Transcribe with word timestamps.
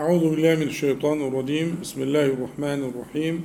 أعوذ 0.00 0.30
بالله 0.30 0.54
من 0.54 0.62
الشيطان 0.62 1.28
الرجيم. 1.28 1.78
بسم 1.80 2.02
الله 2.02 2.26
الرحمن 2.26 2.80
الرحيم. 2.84 3.44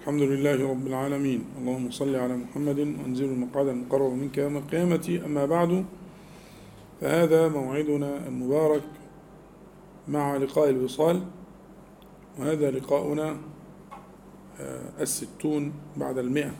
الحمد 0.00 0.22
لله 0.22 0.70
رب 0.70 0.86
العالمين. 0.86 1.44
اللهم 1.58 1.90
صل 1.90 2.14
على 2.16 2.36
محمد 2.36 2.78
وانزل 2.78 3.24
المقعد 3.24 3.66
المقرر 3.66 4.08
منك 4.10 4.38
يوم 4.38 4.56
القيامة. 4.56 5.20
أما 5.26 5.46
بعد 5.46 5.84
فهذا 7.00 7.48
موعدنا 7.48 8.28
المبارك 8.28 8.82
مع 10.08 10.36
لقاء 10.36 10.70
الوصال 10.70 11.22
وهذا 12.38 12.70
لقاؤنا 12.70 13.36
آه، 14.60 14.90
الستون 15.00 15.72
بعد 15.96 16.18
المئة. 16.18 16.54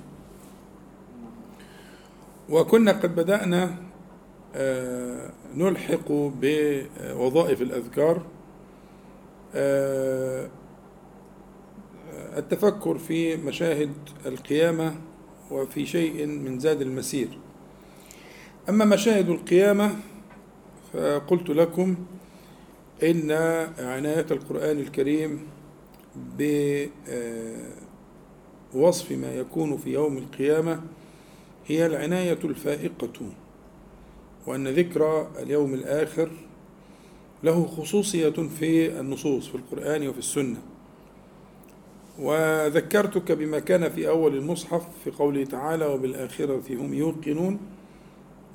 وكنا 2.50 2.92
قد 2.92 3.14
بدأنا 3.14 3.74
آه، 4.54 5.30
نلحق 5.54 6.08
بوظائف 6.10 7.62
الأذكار. 7.62 8.33
التفكر 12.36 12.98
في 12.98 13.36
مشاهد 13.36 13.92
القيامة 14.26 14.94
وفي 15.50 15.86
شيء 15.86 16.26
من 16.26 16.58
زاد 16.58 16.82
المسير. 16.82 17.28
أما 18.68 18.84
مشاهد 18.84 19.28
القيامة 19.28 19.96
فقلت 20.92 21.50
لكم 21.50 21.96
إن 23.02 23.30
عناية 23.78 24.26
القرآن 24.30 24.78
الكريم 24.78 25.46
بوصف 28.74 29.12
ما 29.12 29.34
يكون 29.34 29.76
في 29.76 29.92
يوم 29.92 30.16
القيامة 30.18 30.80
هي 31.66 31.86
العناية 31.86 32.38
الفائقة 32.44 33.12
وأن 34.46 34.68
ذكرى 34.68 35.28
اليوم 35.38 35.74
الآخر 35.74 36.30
له 37.44 37.66
خصوصية 37.66 38.30
في 38.30 39.00
النصوص 39.00 39.48
في 39.48 39.54
القرآن 39.54 40.08
وفي 40.08 40.18
السنة. 40.18 40.56
وذكرتك 42.18 43.32
بما 43.32 43.58
كان 43.58 43.88
في 43.90 44.08
أول 44.08 44.36
المصحف 44.36 44.82
في 45.04 45.10
قوله 45.10 45.44
تعالى 45.44 45.86
وبالآخرة 45.86 46.62
هم 46.70 46.94
يوقنون 46.94 47.58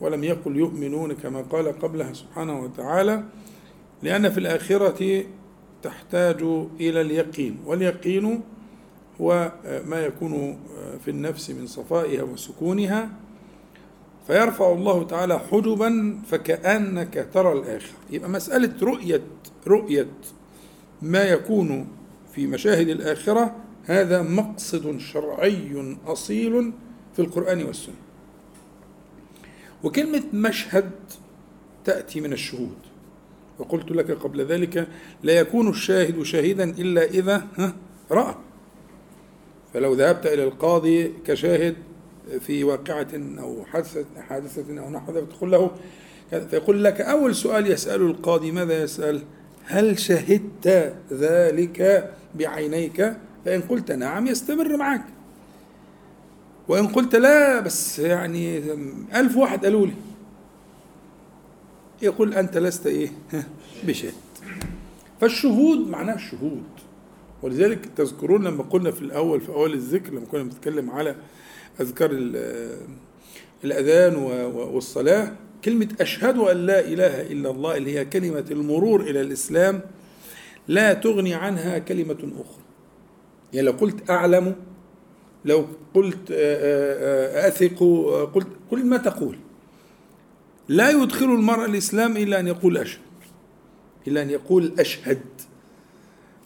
ولم 0.01 0.23
يقل 0.23 0.57
يؤمنون 0.57 1.13
كما 1.13 1.41
قال 1.41 1.79
قبلها 1.79 2.13
سبحانه 2.13 2.59
وتعالى 2.59 3.23
لأن 4.03 4.29
في 4.29 4.37
الآخرة 4.37 5.23
تحتاج 5.83 6.41
إلى 6.79 7.01
اليقين 7.01 7.57
واليقين 7.65 8.41
هو 9.21 9.51
ما 9.85 9.99
يكون 10.05 10.59
في 11.05 11.11
النفس 11.11 11.49
من 11.49 11.67
صفائها 11.67 12.23
وسكونها 12.23 13.09
فيرفع 14.29 14.71
الله 14.71 15.03
تعالى 15.03 15.39
حجبا 15.39 16.19
فكأنك 16.27 17.27
ترى 17.33 17.51
الآخر. 17.51 17.93
يبقى 18.09 18.29
مسألة 18.29 18.73
رؤية 18.81 19.21
رؤية 19.67 20.07
ما 21.01 21.23
يكون 21.23 21.87
في 22.33 22.47
مشاهد 22.47 22.89
الآخرة 22.89 23.55
هذا 23.85 24.21
مقصد 24.21 24.97
شرعي 24.97 25.95
أصيل 26.07 26.71
في 27.15 27.21
القرآن 27.21 27.63
والسنة. 27.63 27.95
وكلمة 29.83 30.23
مشهد 30.33 30.91
تأتي 31.85 32.21
من 32.21 32.33
الشهود. 32.33 32.77
وقلت 33.59 33.91
لك 33.91 34.11
قبل 34.11 34.45
ذلك 34.45 34.87
لا 35.23 35.33
يكون 35.33 35.69
الشاهد 35.69 36.23
شاهدا 36.23 36.63
إلا 36.63 37.03
إذا 37.03 37.47
رأى. 38.11 38.35
فلو 39.73 39.93
ذهبت 39.93 40.25
إلى 40.25 40.43
القاضي 40.43 41.13
كشاهد 41.25 41.75
في 42.39 42.63
واقعة 42.63 43.07
أو 43.39 43.65
حادثة 43.65 44.05
حادثة 44.29 44.79
أو 44.79 44.89
نحو 44.89 45.13
ذلك 45.13 45.27
تقول 45.27 45.51
له 45.51 45.71
فيقول 46.29 46.83
لك 46.83 47.01
أول 47.01 47.35
سؤال 47.35 47.71
يسأله 47.71 48.05
القاضي 48.05 48.51
ماذا 48.51 48.83
يسأل؟ 48.83 49.21
هل 49.65 49.99
شهدت 49.99 50.93
ذلك 51.11 52.11
بعينيك؟ 52.35 53.13
فإن 53.45 53.61
قلت 53.61 53.91
نعم 53.91 54.27
يستمر 54.27 54.77
معك. 54.77 55.05
وإن 56.67 56.87
قلت 56.87 57.15
لا 57.15 57.59
بس 57.59 57.99
يعني 57.99 58.57
ألف 59.15 59.37
واحد 59.37 59.65
قالوا 59.65 59.85
لي. 59.85 59.93
يقول 62.01 62.33
أنت 62.33 62.57
لست 62.57 62.87
إيه؟ 62.87 63.09
بشهد. 63.87 64.13
فالشهود 65.21 65.89
معناه 65.89 66.15
الشهود 66.15 66.63
ولذلك 67.41 67.85
تذكرون 67.97 68.43
لما 68.43 68.63
قلنا 68.63 68.91
في 68.91 69.01
الأول 69.01 69.41
في 69.41 69.49
أول 69.49 69.73
الذكر 69.73 70.13
لما 70.13 70.25
كنا 70.31 70.43
بنتكلم 70.43 70.91
على 70.91 71.15
أذكار 71.81 72.11
الأذان 73.63 74.15
والصلاة. 74.53 75.35
كلمة 75.65 75.87
أشهد 76.01 76.37
أن 76.37 76.57
لا 76.57 76.79
إله 76.79 77.21
إلا 77.21 77.49
الله 77.49 77.77
اللي 77.77 77.99
هي 77.99 78.05
كلمة 78.05 78.45
المرور 78.51 79.01
إلى 79.01 79.21
الإسلام 79.21 79.81
لا 80.67 80.93
تغني 80.93 81.33
عنها 81.33 81.77
كلمة 81.77 82.13
أخرى. 82.13 82.63
يعني 83.53 83.67
لو 83.67 83.71
قلت 83.71 84.09
أعلم 84.09 84.55
لو 85.45 85.67
قلت 85.93 86.31
أثق 87.35 87.83
قلت 88.33 88.47
كل 88.69 88.85
ما 88.85 88.97
تقول. 88.97 89.37
لا 90.67 90.89
يدخل 90.89 91.25
المرء 91.25 91.65
الإسلام 91.65 92.17
إلا 92.17 92.39
أن 92.39 92.47
يقول 92.47 92.77
أشهد. 92.77 93.01
إلا 94.07 94.21
أن 94.21 94.29
يقول 94.29 94.73
أشهد. 94.79 95.21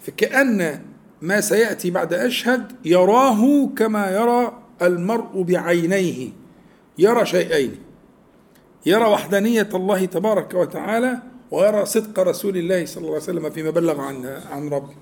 فكأن 0.02 0.82
ما 1.22 1.42
سيأتي 1.42 1.92
بعد 1.92 2.14
أشهد 2.14 2.72
يراه 2.86 3.70
كما 3.78 4.12
يرى 4.12 4.63
المرء 4.82 5.42
بعينيه 5.42 6.30
يرى 6.98 7.26
شيئين 7.26 7.76
يرى 8.86 9.06
وحدانية 9.06 9.70
الله 9.74 10.06
تبارك 10.06 10.54
وتعالى 10.54 11.18
ويرى 11.52 11.86
صدق 11.86 12.20
رسول 12.20 12.58
الله 12.58 12.86
صلى 12.86 12.98
الله 13.02 13.14
عليه 13.14 13.24
وسلم 13.24 13.50
فيما 13.50 13.70
بلغ 13.70 14.02
عن 14.02 14.26
عن 14.52 14.70
ربه 14.70 14.94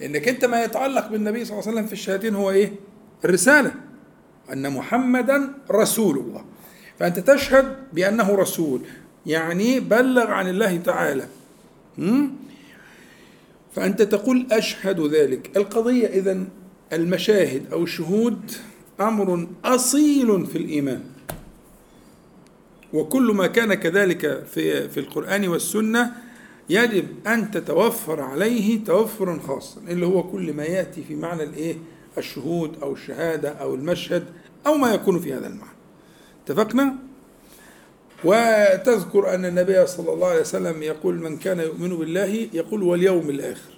لأنك 0.00 0.28
أنت 0.28 0.44
ما 0.44 0.64
يتعلق 0.64 1.08
بالنبي 1.08 1.44
صلى 1.44 1.52
الله 1.52 1.62
عليه 1.62 1.72
وسلم 1.72 1.86
في 1.86 1.92
الشهادتين 1.92 2.34
هو 2.34 2.50
إيه؟ 2.50 2.72
الرسالة. 3.24 3.74
أن 4.52 4.72
محمدا 4.72 5.52
رسول 5.70 6.18
الله. 6.18 6.44
فأنت 6.98 7.18
تشهد 7.18 7.76
بأنه 7.92 8.34
رسول 8.34 8.80
يعني 9.26 9.80
بلغ 9.80 10.30
عن 10.30 10.48
الله 10.48 10.76
تعالى. 10.76 11.26
فأنت 13.74 14.02
تقول 14.02 14.46
أشهد 14.52 15.00
ذلك. 15.00 15.56
القضية 15.56 16.06
إذا 16.06 16.44
المشاهد 16.92 17.72
أو 17.72 17.82
الشهود 17.82 18.50
أمر 19.00 19.46
أصيل 19.64 20.46
في 20.46 20.58
الإيمان. 20.58 21.02
وكل 22.92 23.32
ما 23.34 23.46
كان 23.46 23.74
كذلك 23.74 24.44
في 24.44 24.88
في 24.88 25.00
القرآن 25.00 25.48
والسنة 25.48 26.12
يجب 26.70 27.06
أن 27.26 27.50
تتوفر 27.50 28.20
عليه 28.20 28.84
توفرا 28.84 29.40
خاصا 29.46 29.80
اللي 29.88 30.06
هو 30.06 30.22
كل 30.22 30.52
ما 30.52 30.64
يأتي 30.64 31.04
في 31.04 31.14
معنى 31.14 31.42
الإيه؟ 31.42 31.76
الشهود 32.18 32.82
أو 32.82 32.92
الشهادة 32.92 33.48
أو 33.48 33.74
المشهد 33.74 34.24
أو 34.66 34.74
ما 34.74 34.94
يكون 34.94 35.20
في 35.20 35.34
هذا 35.34 35.46
المعنى. 35.46 35.76
اتفقنا؟ 36.44 36.94
وتذكر 38.24 39.34
أن 39.34 39.44
النبي 39.44 39.86
صلى 39.86 40.12
الله 40.12 40.26
عليه 40.26 40.40
وسلم 40.40 40.82
يقول 40.82 41.14
من 41.14 41.36
كان 41.36 41.60
يؤمن 41.60 41.96
بالله 41.96 42.48
يقول 42.52 42.82
واليوم 42.82 43.30
الآخر. 43.30 43.72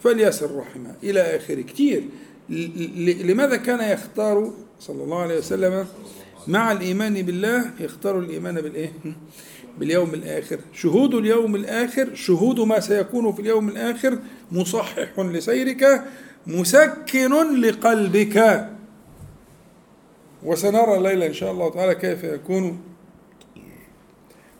فليسر 0.00 0.56
رحمه 0.56 0.94
إلى 1.02 1.20
آخره. 1.20 1.62
كثير 1.62 2.04
لماذا 2.50 3.56
كان 3.56 3.92
يختار 3.92 4.52
صلى 4.80 5.04
الله 5.04 5.22
عليه 5.22 5.38
وسلم 5.38 5.86
مع 6.46 6.72
الإيمان 6.72 7.22
بالله 7.22 7.70
يختار 7.80 8.18
الإيمان 8.18 8.54
بالإيه؟ 8.54 8.92
باليوم 9.78 10.14
الآخر. 10.14 10.58
شهود 10.72 11.14
اليوم 11.14 11.56
الآخر 11.56 12.14
شهود 12.14 12.60
ما 12.60 12.80
سيكون 12.80 13.32
في 13.32 13.40
اليوم 13.40 13.68
الآخر 13.68 14.18
مصحح 14.52 15.18
لسيرك 15.18 16.04
مسكن 16.46 17.60
لقلبك. 17.60 18.68
وسنرى 20.42 20.96
الليلة 20.96 21.26
إن 21.26 21.32
شاء 21.32 21.52
الله 21.52 21.70
تعالى 21.70 21.94
كيف 21.94 22.24
يكون 22.24 22.80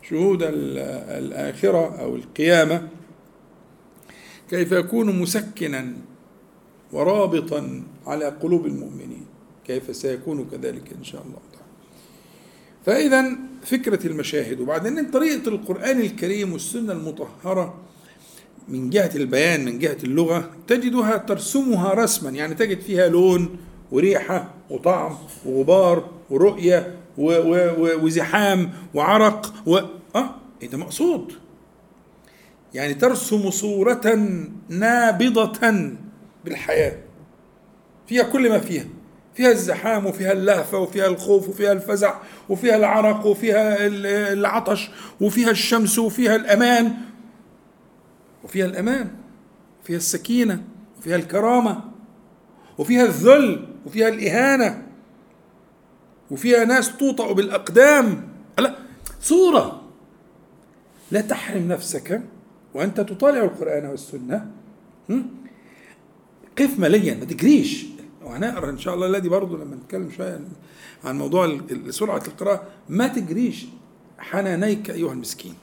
شهود 0.09 0.43
الآخرة 0.43 2.01
أو 2.01 2.15
القيامة. 2.15 2.87
كيف 4.49 4.71
يكون 4.71 5.19
مسكنا 5.19 5.93
ورابطا 6.93 7.83
على 8.07 8.25
قلوب 8.25 8.65
المؤمنين. 8.65 9.25
كيف 9.67 9.95
سيكون 9.95 10.45
كذلك 10.51 10.93
إن 10.97 11.03
شاء 11.03 11.21
الله 11.21 11.39
تعالى. 11.53 11.69
فإذا 12.85 13.37
فكرة 13.65 14.07
المشاهد 14.07 14.59
وبعدين 14.59 15.11
طريقة 15.11 15.47
القرآن 15.49 15.99
الكريم 16.01 16.53
والسنة 16.53 16.93
المطهرة 16.93 17.73
من 18.67 18.89
جهة 18.89 19.11
البيان 19.15 19.65
من 19.65 19.79
جهة 19.79 19.97
اللغة 20.03 20.51
تجدها 20.67 21.17
ترسمها 21.17 21.93
رسما. 21.93 22.29
يعني 22.29 22.55
تجد 22.55 22.79
فيها 22.79 23.07
لون 23.07 23.57
وريحة 23.91 24.53
وطعم 24.69 25.17
وغبار 25.45 26.09
ورؤية 26.29 26.95
وزحام 28.03 28.71
وعرق 28.93 29.53
و 29.65 29.77
آه 30.15 30.35
إيه 30.61 30.69
ده 30.69 30.77
مقصود. 30.77 31.33
يعني 32.73 32.93
ترسم 32.93 33.49
صورة 33.49 34.27
نابضة 34.69 35.91
بالحياة. 36.45 36.97
فيها 38.07 38.23
كل 38.23 38.49
ما 38.49 38.59
فيها. 38.59 38.85
فيها 39.35 39.51
الزحام 39.51 40.05
وفيها 40.05 40.31
اللهفة 40.31 40.77
وفيها 40.77 41.07
الخوف 41.07 41.49
وفيها 41.49 41.71
الفزع 41.71 42.15
وفيها 42.49 42.75
العرق 42.75 43.25
وفيها 43.25 43.77
العطش 44.33 44.89
وفيها 45.21 45.51
الشمس 45.51 45.99
وفيها 45.99 46.35
الأمان. 46.35 46.93
وفيها 48.43 48.65
الأمان. 48.65 49.09
وفيها 49.83 49.97
السكينة 49.97 50.63
وفيها 50.99 51.15
الكرامة 51.15 51.81
وفيها 52.77 53.03
الذل 53.03 53.67
وفيها 53.85 54.07
الإهانة 54.07 54.87
وفيها 56.31 56.65
ناس 56.65 56.97
توطأ 56.97 57.31
بالأقدام. 57.31 58.29
لا 58.59 58.75
صورة. 59.21 59.81
لا 61.11 61.21
تحرم 61.21 61.67
نفسك 61.67 62.21
وأنت 62.73 63.01
تطالع 63.01 63.43
القرآن 63.43 63.85
والسنة. 63.85 64.51
قف 66.59 66.79
مليا 66.79 67.13
ما 67.15 67.25
تجريش. 67.25 67.85
وهنقرأ 68.25 68.69
إن 68.69 68.77
شاء 68.77 68.93
الله 68.95 69.07
الذي 69.07 69.29
برضه 69.29 69.57
لما 69.57 69.75
نتكلم 69.75 70.09
شوية 70.17 70.39
عن 71.03 71.17
موضوع 71.17 71.59
سرعة 71.89 72.23
القراءة. 72.27 72.63
ما 72.89 73.07
تجريش 73.07 73.65
حنانيك 74.17 74.89
أيها 74.89 75.13
المسكين. 75.13 75.53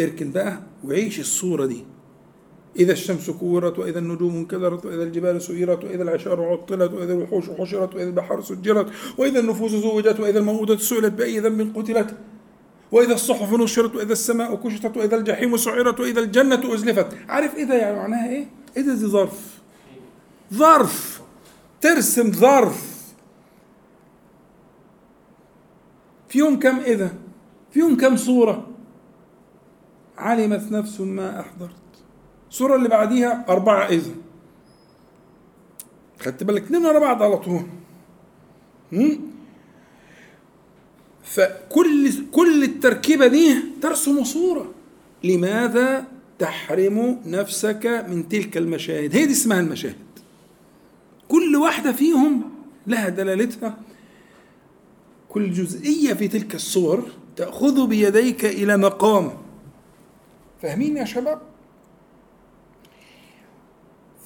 اركن 0.00 0.30
بقى 0.30 0.58
وعيش 0.84 1.20
الصورة 1.20 1.66
دي. 1.66 1.84
إذا 2.76 2.92
الشمس 2.92 3.30
كورت 3.30 3.78
وإذا 3.78 3.98
النجوم 3.98 4.36
انكدرت 4.36 4.86
وإذا 4.86 5.02
الجبال 5.02 5.42
سيرت 5.42 5.84
وإذا 5.84 6.02
العشار 6.02 6.42
عطلت 6.42 6.92
وإذا 6.92 7.12
الوحوش 7.12 7.50
حشرت 7.50 7.94
وإذا 7.94 8.08
البحار 8.08 8.42
سجرت 8.42 8.86
وإذا 9.18 9.40
النفوس 9.40 9.70
زوجت 9.70 10.20
وإذا 10.20 10.38
الموءودة 10.38 10.76
سئلت 10.76 11.12
بأي 11.12 11.38
ذنب 11.40 11.76
قتلت 11.76 12.14
وإذا 12.92 13.14
الصحف 13.14 13.52
نشرت 13.54 13.94
وإذا 13.96 14.12
السماء 14.12 14.54
كشطت 14.54 14.96
وإذا 14.96 15.16
الجحيم 15.16 15.56
سعرت 15.56 16.00
وإذا 16.00 16.20
الجنة 16.20 16.74
أزلفت. 16.74 17.06
عارف 17.28 17.54
ده 17.60 17.74
يعني 17.74 17.96
معناها 17.96 18.28
إيه؟ 18.30 18.46
إيه 18.76 18.82
ده 18.82 18.94
دي 18.94 19.06
ظرف. 19.06 19.58
ظرف. 20.54 21.22
ترسم 21.80 22.32
ظرف. 22.32 22.94
فيهم 26.28 26.58
كم 26.58 26.76
إذا؟ 26.78 27.14
فيهم 27.70 27.96
كم 27.96 28.16
صورة؟ 28.16 28.68
علمت 30.18 30.72
نفس 30.72 31.00
ما 31.00 31.40
أحضرت. 31.40 31.70
الصورة 32.50 32.76
اللي 32.76 32.88
بعديها 32.88 33.44
أربعة 33.48 33.86
إذا. 33.86 34.14
خدت 36.20 36.42
بالك؟ 36.42 36.62
اتنين 36.62 36.86
ورا 36.86 36.98
بعض 36.98 37.22
على 37.22 37.36
طول. 37.36 37.62
فكل 41.22 42.26
كل 42.32 42.62
التركيبة 42.64 43.26
دي 43.26 43.56
ترسم 43.82 44.24
صورة. 44.24 44.72
لماذا؟ 45.24 46.13
تحرم 46.38 47.20
نفسك 47.26 48.04
من 48.08 48.28
تلك 48.28 48.56
المشاهد. 48.56 49.16
هي 49.16 49.26
دي 49.26 49.32
اسمها 49.32 49.60
المشاهد. 49.60 49.96
كل 51.28 51.56
واحدة 51.56 51.92
فيهم 51.92 52.50
لها 52.86 53.08
دلالتها. 53.08 53.78
كل 55.28 55.52
جزئية 55.52 56.14
في 56.14 56.28
تلك 56.28 56.54
الصور 56.54 57.08
تأخذ 57.36 57.86
بيديك 57.86 58.44
إلى 58.44 58.76
مقام. 58.76 59.32
فاهمين 60.62 60.96
يا 60.96 61.04
شباب؟ 61.04 61.40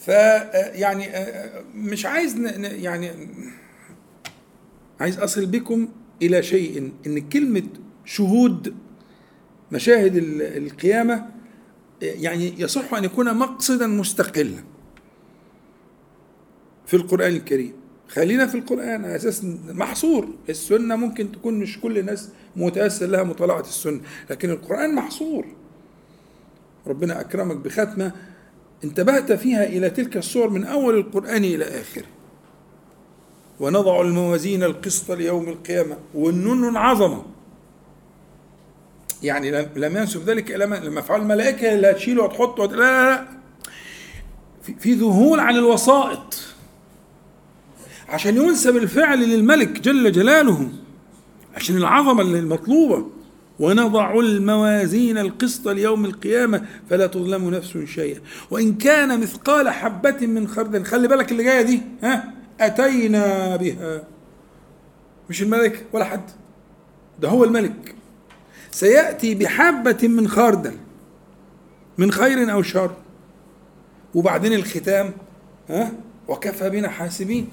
فيعني 0.01 1.09
مش 1.75 2.07
عايز 2.07 2.37
يعني 2.63 3.11
عايز 5.01 5.19
أصل 5.19 5.47
بكم 5.47 5.89
إلى 6.23 6.43
شيء 6.43 6.93
إن 7.07 7.29
كلمة 7.29 7.63
شهود 8.05 8.75
مشاهد 9.73 10.17
القيامة 10.41 11.27
يعني 12.03 12.61
يصح 12.61 12.95
أن 12.95 13.05
يكون 13.05 13.35
مقصدا 13.39 13.87
مستقلا 13.87 14.65
في 16.87 16.95
القرآن 16.95 17.31
الكريم. 17.37 17.73
خلينا 18.09 18.47
في 18.47 18.55
القرآن 18.55 19.05
على 19.05 19.17
أساس 19.17 19.45
محصور. 19.69 20.29
السنة 20.49 20.97
ممكن 20.97 21.33
تكون 21.33 21.55
مش 21.61 21.81
كل 21.81 21.99
الناس 21.99 22.29
متأثر 22.57 23.07
لها 23.07 23.23
مطالعة 23.23 23.61
السنة 23.61 24.01
لكن 24.31 24.51
القرآن 24.51 24.95
محصور. 24.95 25.47
ربنا 26.87 27.21
أكرمك 27.21 27.57
بختمة 27.57 28.13
انتبهت 28.85 29.33
فيها 29.33 29.65
إلى 29.65 29.91
تلك 29.91 30.17
الصور 30.17 30.51
من 30.51 30.65
أول 30.65 30.97
القرآن 30.99 31.45
إلى 31.45 31.65
آخره 31.65 32.07
ونضع 33.61 34.01
الموازين 34.01 34.63
القسط 34.63 35.11
ليوم 35.11 35.49
القيامة 35.49 35.97
والنون 36.15 36.77
عظمة. 36.77 37.38
يعني 39.23 39.51
لم 39.77 39.97
ينسب 39.97 40.31
ذلك 40.31 40.51
إلى 40.51 40.65
لما 40.65 41.01
أفعال 41.01 41.21
الملائكة 41.21 41.75
اللي 41.75 41.91
هتشيله 41.91 42.23
وتحطه 42.23 42.67
لا 42.67 42.77
لا 42.77 43.11
لا. 43.11 43.25
في 44.79 44.93
ذهول 44.93 45.41
عن 45.41 45.57
الوسائط. 45.57 46.39
عشان 48.09 48.37
ينسب 48.37 48.77
الفعل 48.77 49.19
للملك 49.19 49.81
جل 49.81 50.13
جلاله 50.13 50.69
عشان 51.57 51.77
العظمة 51.77 52.23
المطلوبة 52.23 53.07
ونضع 53.59 54.21
الموازين 54.21 55.19
القسط 55.19 55.69
ليوم 55.69 56.05
القيامة 56.05 56.67
فلا 56.91 57.07
تظلم 57.07 57.51
نفس 57.51 57.79
شيئا. 57.79 58.21
وإن 58.51 58.75
كان 58.75 59.21
مثقال 59.21 59.69
حبة 59.69 60.27
من 60.27 60.49
خردل 60.49 60.85
خلي 60.85 61.09
بالك 61.09 61.33
اللي 61.33 61.45
جاية 61.45 61.63
دي 61.63 61.83
ها؟ 62.03 62.33
أتينا 62.61 63.57
بها. 63.57 64.03
مش 65.31 65.43
الملك 65.43 65.87
ولا 65.93 66.05
حد. 66.05 66.31
ده 67.21 67.29
هو 67.29 67.45
الملك. 67.45 67.95
سيأتي 68.71 69.35
بحبة 69.35 70.09
من 70.09 70.29
خردل 70.29 70.75
من 71.99 72.13
خير 72.13 72.53
أو 72.53 72.63
شر. 72.63 72.91
وبعدين 74.15 74.53
الختام 74.53 75.13
ها؟ 75.69 75.93
وكفى 76.29 76.71
بنا 76.71 76.89
حاسبين. 76.89 77.51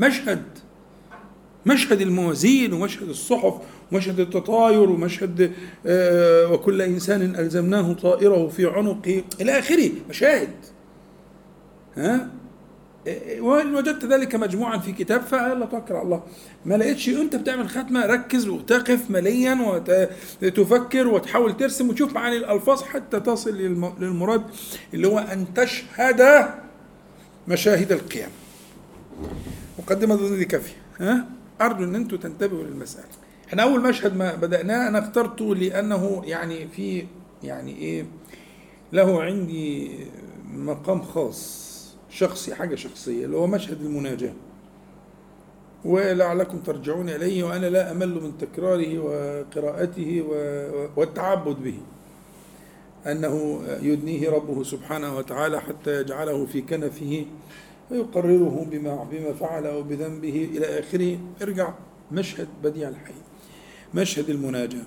مشهد 0.00 0.42
مشهد 1.66 2.00
الموازين 2.00 2.72
ومشهد 2.72 3.08
الصحف 3.08 3.54
ومشهد 3.92 4.20
التطاير 4.20 4.90
ومشهد 4.90 5.52
آه 5.86 6.52
وكل 6.52 6.82
إنسان 6.82 7.34
ألزمناه 7.34 7.92
طائره 7.92 8.48
في 8.48 8.66
عنقه. 8.66 9.22
إلى 9.40 9.58
آخره 9.58 9.90
مشاهد 10.10 10.50
ها؟ 11.96 12.30
وإن 13.40 13.74
وجدت 13.74 14.04
ذلك 14.04 14.34
مجموعا 14.34 14.78
في 14.78 14.92
كتاب 14.92 15.28
توكل 15.70 15.94
على 15.94 16.02
الله. 16.02 16.22
ما 16.66 16.74
لقيتش 16.74 17.08
انت 17.08 17.36
بتعمل 17.36 17.68
ختمه 17.68 18.06
ركز 18.06 18.48
وتقف 18.48 19.10
مليا 19.10 19.82
وتفكر 20.42 21.08
وتحاول 21.08 21.56
ترسم 21.56 21.88
وتشوف 21.88 22.12
معاني 22.12 22.36
الألفاظ 22.36 22.82
حتى 22.82 23.20
تصل 23.20 23.56
للمراد 24.00 24.42
اللي 24.94 25.08
هو 25.08 25.18
أن 25.18 25.54
تشهد 25.54 26.48
مشاهد 27.48 27.92
القيام. 27.92 28.30
مقدمه 29.78 30.36
دي 30.36 30.44
كافيه 30.44 30.76
ها؟ 31.00 31.28
أرجو 31.60 31.84
أن 31.84 31.94
أنتم 31.94 32.16
تنتبهوا 32.16 32.62
للمسألة. 32.64 33.04
إحنا 33.48 33.62
أول 33.62 33.80
مشهد 33.80 34.16
ما 34.16 34.34
بدأناه 34.34 34.88
أنا 34.88 34.98
اخترته 34.98 35.54
لأنه 35.54 36.22
يعني 36.24 36.68
في 36.68 37.04
يعني 37.42 37.76
إيه 37.76 38.06
له 38.92 39.22
عندي 39.22 39.90
مقام 40.54 41.02
خاص. 41.02 41.67
شخصي 42.10 42.54
حاجة 42.54 42.74
شخصية 42.74 43.24
اللي 43.24 43.36
هو 43.36 43.46
مشهد 43.46 43.80
المناجاة. 43.80 44.32
ولعلكم 45.84 46.58
ترجعون 46.58 47.08
إليه 47.08 47.44
وأنا 47.44 47.66
لا 47.66 47.92
أمل 47.92 48.08
من 48.08 48.38
تكراره 48.38 48.98
وقراءته 48.98 50.24
والتعبد 50.96 51.56
به. 51.62 51.78
أنه 53.06 53.62
يدنيه 53.82 54.30
ربه 54.30 54.62
سبحانه 54.62 55.16
وتعالى 55.16 55.60
حتى 55.60 56.00
يجعله 56.00 56.46
في 56.46 56.60
كنفه 56.60 57.26
ويقرره 57.90 58.66
بما 58.70 59.04
بما 59.12 59.32
فعل 59.32 59.66
أو 59.66 59.82
بذنبه 59.82 60.48
إلى 60.54 60.78
آخره. 60.78 61.18
ارجع 61.42 61.74
مشهد 62.12 62.48
بديع 62.64 62.88
الحي 62.88 63.12
مشهد 63.94 64.30
المناجاة. 64.30 64.84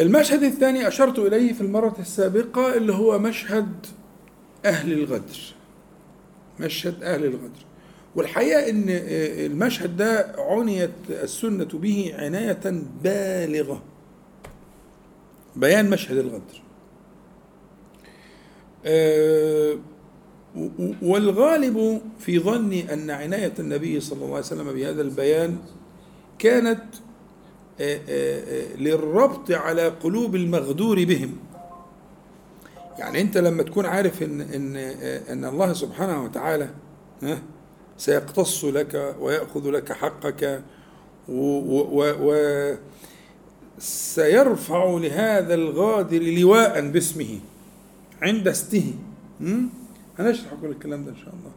المشهد 0.00 0.42
الثاني 0.42 0.88
أشرت 0.88 1.18
إليه 1.18 1.52
في 1.52 1.60
المرة 1.60 1.96
السابقة 1.98 2.76
اللي 2.76 2.92
هو 2.92 3.18
مشهد 3.18 3.86
أهل 4.64 4.92
الغدر 4.92 5.38
مشهد 6.60 7.02
أهل 7.02 7.24
الغدر. 7.24 7.64
والحقيقة 8.16 8.70
إن 8.70 8.84
المشهد 8.88 9.96
ده 9.96 10.34
عنيت 10.38 10.90
السنة 11.10 11.64
به 11.64 12.14
عناية 12.18 12.82
بالغة 13.04 13.82
بيان 15.56 15.90
مشهد 15.90 16.16
الغدر. 16.16 16.60
والغالب 21.02 22.00
في 22.18 22.38
ظني 22.38 22.92
أن 22.92 23.10
عناية 23.10 23.52
النبي 23.58 24.00
صلى 24.00 24.16
الله 24.16 24.36
عليه 24.36 24.38
وسلم 24.46 24.72
بهذا 24.72 25.02
البيان 25.02 25.58
كانت 26.38 26.82
للربط 28.78 29.50
على 29.50 29.88
قلوب 29.88 30.34
المغدور 30.34 31.04
بهم. 31.04 31.36
يعني 33.00 33.20
أنت 33.20 33.38
لما 33.38 33.62
تكون 33.62 33.86
عارف 33.86 34.22
إن 34.22 34.40
إن 34.40 34.76
إن 35.30 35.44
الله 35.44 35.72
سبحانه 35.72 36.24
وتعالى 36.24 36.68
سيقتص 37.98 38.64
لك 38.64 39.14
ويأخذ 39.20 39.70
لك 39.70 39.92
حقك 39.92 40.62
و, 41.28 41.34
و 41.98 42.74
لهذا 44.98 45.54
الغادر 45.54 46.22
لواء 46.22 46.88
باسمه 46.88 47.38
عند 48.22 48.48
استه. 48.48 48.94
هنشرح 50.18 50.54
كل 50.62 50.66
الكلام 50.68 51.04
ده 51.04 51.10
إن 51.10 51.16
شاء 51.16 51.34
الله. 51.34 51.52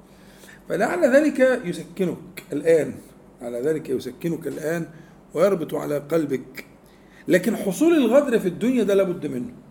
فلعل 0.70 1.16
ذلك 1.16 1.62
يسكنك 1.66 2.44
الآن 2.54 2.94
على 3.42 3.62
ذلك 3.62 3.90
يسكنك 3.90 4.48
الآن 4.48 4.86
ويربط 5.34 5.76
على 5.76 5.98
قلبك. 5.98 6.66
لكن 7.28 7.56
حصول 7.56 7.94
الغدر 7.94 8.40
في 8.40 8.48
الدنيا 8.48 8.84
ده 8.84 8.94
لابد 8.94 9.28
منه. 9.28 9.63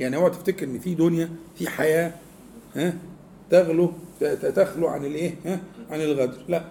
يعني 0.00 0.16
اوعى 0.16 0.30
تفتكر 0.30 0.66
ان 0.66 0.78
في 0.78 0.94
دنيا 0.94 1.28
في 1.58 1.68
حياة 1.68 2.12
ها 2.76 2.94
تغلو 3.50 3.92
تخلو 4.54 4.88
عن 4.88 5.04
الايه 5.04 5.34
ها 5.46 5.60
عن 5.90 6.00
الغدر. 6.00 6.38
لا. 6.48 6.64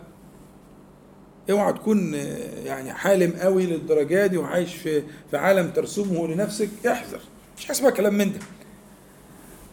اوعى 1.51 1.74
تكون 1.74 2.13
يعني 2.65 2.93
حالم 2.93 3.31
قوي 3.31 3.65
للدرجة 3.65 4.27
دي 4.27 4.38
وعايش 4.38 4.75
في 4.75 5.03
في 5.31 5.38
عالم 5.38 5.71
ترسمه 5.71 6.27
لنفسك. 6.27 6.69
احذر. 6.88 7.19
مش 7.57 7.65
حاسبها 7.65 7.89
كلام 7.89 8.13
من 8.13 8.31
ده. 8.33 8.39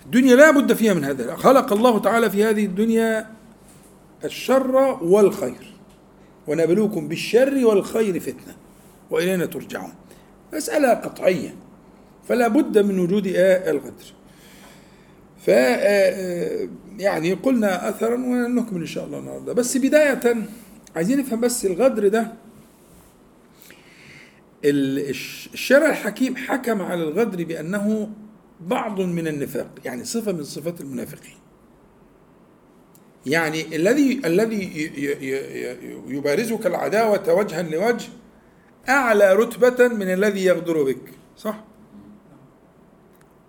الدنيا 0.07 0.37
لا 0.37 0.51
بد 0.51 0.73
فيها 0.73 0.95
من 0.95 1.05
هذا. 1.05 1.37
خلق 1.37 1.73
الله 1.73 1.99
تعالى 1.99 2.31
في 2.31 2.45
هذه 2.45 2.65
الدنيا 2.65 3.31
الشر 4.25 4.77
والخير. 5.03 5.73
ونبلوكم 6.47 7.09
بالشر 7.09 7.67
والخير 7.67 8.21
فتنة. 8.21 8.57
وإلينا 9.11 9.47
ترجعون. 9.47 9.93
مسألة 10.53 10.95
قطعية. 10.95 11.55
فلا 12.29 12.49
بد 12.49 12.79
من 12.79 12.99
وجود 12.99 13.27
الغدر 13.37 14.15
ف 15.45 15.49
يعني 16.99 17.33
قلنا 17.33 17.89
اثرا 17.89 18.15
ونكمل 18.15 18.81
إن 18.81 18.87
شاء 18.87 19.05
الله 19.05 19.19
النهارده. 19.19 19.53
بس 19.53 19.77
بداية 19.77 20.37
عايزين 20.97 21.19
نفهم 21.19 21.41
بس 21.41 21.67
الغدر 21.67 22.09
ده. 22.09 22.33
الشرع 24.65 25.91
الحكيم 25.91 26.37
حكم 26.37 26.83
على 26.83 27.03
الغدر 27.03 27.45
بأنه 27.45 28.11
بعض 28.61 29.01
من 29.01 29.29
النفاق 29.29 29.71
يعني 29.85 30.05
صفة 30.05 30.33
من 30.33 30.45
صفات 30.45 30.81
المنافقين. 30.81 31.37
يعني 33.27 33.77
الذي 33.77 34.21
الذي 34.25 34.91
يبارزك 36.09 36.67
العداوة 36.67 37.35
وجها 37.35 37.63
لوجه 37.63 38.09
أعلى 38.89 39.33
رتبة 39.33 39.89
من 39.89 40.13
الذي 40.13 40.45
يغدر 40.45 40.83
بك 40.83 41.03
صح؟ 41.37 41.65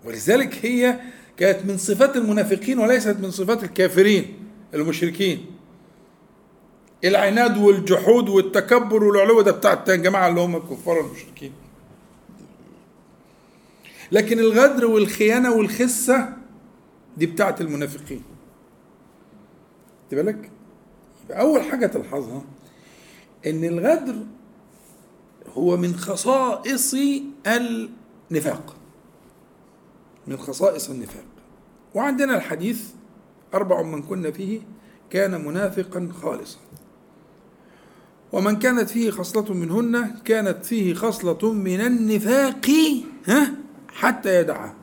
ولذلك 0.05 0.65
هي 0.65 0.99
كانت 1.37 1.65
من 1.65 1.77
صفات 1.77 2.15
المنافقين 2.17 2.79
وليست 2.79 3.17
من 3.19 3.31
صفات 3.31 3.63
الكافرين 3.63 4.39
المشركين. 4.73 5.45
العناد 7.03 7.57
والجحود 7.57 8.29
والتكبر 8.29 9.03
والعلو 9.03 9.41
ده 9.41 9.51
بتاع 9.51 9.83
الجماعه 9.89 10.27
اللي 10.29 10.41
هم 10.41 10.55
الكفار 10.55 10.99
المشركين 10.99 11.51
لكن 14.11 14.39
الغدر 14.39 14.85
والخيانة 14.85 15.51
والخسة 15.53 16.33
دي 17.17 17.25
بتاعت 17.25 17.61
المنافقين. 17.61 18.23
بالك؟ 20.11 20.51
يبقى 21.25 21.41
أول 21.41 21.61
حاجة 21.61 21.85
تلحظها 21.87 22.41
إن 23.47 23.63
الغدر 23.63 24.15
هو 25.53 25.77
من 25.77 25.95
خصائص 25.95 26.95
النفاق. 27.47 28.76
من 30.27 30.37
خصائص 30.37 30.89
النفاق. 30.89 31.25
وعندنا 31.95 32.35
الحديث 32.35 32.89
أربع 33.53 33.81
من 33.81 34.01
كنا 34.01 34.31
فيه 34.31 34.61
كان 35.09 35.45
منافقا 35.45 36.09
خالصا. 36.21 36.59
ومن 38.31 38.59
كانت 38.59 38.89
فيه 38.89 39.11
خصلة 39.11 39.53
منهن 39.53 40.15
كانت 40.25 40.65
فيه 40.65 40.93
خصلة 40.93 41.53
من 41.53 41.81
النفاق 41.81 42.67
ها 43.25 43.53
حتى 43.89 44.39
يدعها 44.39 44.73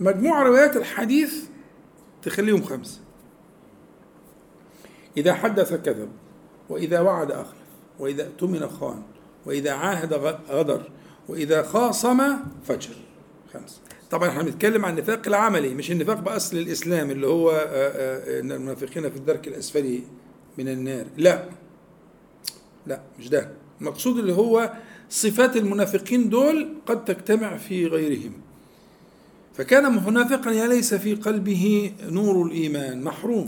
مجموع 0.00 0.42
روايات 0.42 0.76
الحديث 0.76 1.44
تخليهم 2.22 2.62
خمسة. 2.62 3.00
إذا 5.16 5.34
حدث 5.34 5.74
كذب 5.74 6.08
وإذا 6.68 7.00
وعد 7.00 7.30
أخلف 7.30 7.62
وإذا 7.98 8.26
اؤتمن 8.26 8.68
خان 8.68 9.02
وإذا 9.46 9.72
عاهد 9.72 10.12
غدر 10.50 10.90
وإذا 11.28 11.62
خاصم 11.62 12.36
فجر. 12.64 12.94
خمسة 13.54 13.80
طبعا 14.10 14.28
إحنا 14.28 14.42
بنتكلم 14.42 14.84
عن 14.84 14.98
النفاق 14.98 15.22
العملي 15.26 15.74
مش 15.74 15.90
النفاق 15.90 16.20
بأصل 16.20 16.56
الإسلام 16.56 17.10
اللي 17.10 17.26
هو 17.26 17.50
إن 18.40 18.52
المنافقين 18.52 19.10
في 19.10 19.16
الدرك 19.16 19.48
الأسفل 19.48 20.00
من 20.58 20.68
النار. 20.68 21.06
لا. 21.16 21.48
لا 22.86 23.00
مش 23.18 23.28
ده. 23.28 23.50
المقصود 23.80 24.18
اللي 24.18 24.32
هو 24.32 24.72
صفات 25.10 25.56
المنافقين 25.56 26.28
دول 26.28 26.74
قد 26.86 27.04
تجتمع 27.04 27.56
في 27.56 27.86
غيرهم. 27.86 28.32
فكان 29.54 30.04
منافقا 30.04 30.50
يا 30.50 30.66
ليس 30.66 30.94
في 30.94 31.14
قلبه 31.14 31.92
نور 32.02 32.46
الإيمان 32.46 33.04
محروم. 33.04 33.46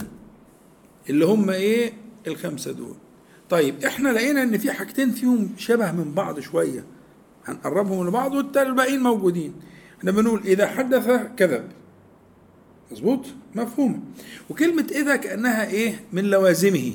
اللي 1.09 1.25
هم 1.25 1.49
إيه؟ 1.49 1.93
الخمسة 2.27 2.71
دول. 2.71 2.95
طيب 3.49 3.83
إحنا 3.83 4.09
لقينا 4.09 4.43
إن 4.43 4.57
في 4.57 4.71
حاجتين 4.71 5.11
فيهم 5.11 5.49
شبه 5.57 5.91
من 5.91 6.11
بعض 6.13 6.39
شوية. 6.39 6.85
هنقربهم 7.45 8.07
لبعض 8.07 8.33
والباقيين 8.33 8.99
موجودين. 8.99 9.53
إحنا 10.05 10.21
بنقول 10.21 10.41
إذا 10.45 10.67
حدث 10.67 11.09
كذب. 11.37 11.63
مظبوط؟ 12.91 13.25
مفهوم. 13.55 14.13
وكلمة 14.49 14.87
إذا 14.91 15.15
كأنها 15.15 15.67
إيه؟ 15.67 15.99
من 16.13 16.23
لوازمه. 16.23 16.93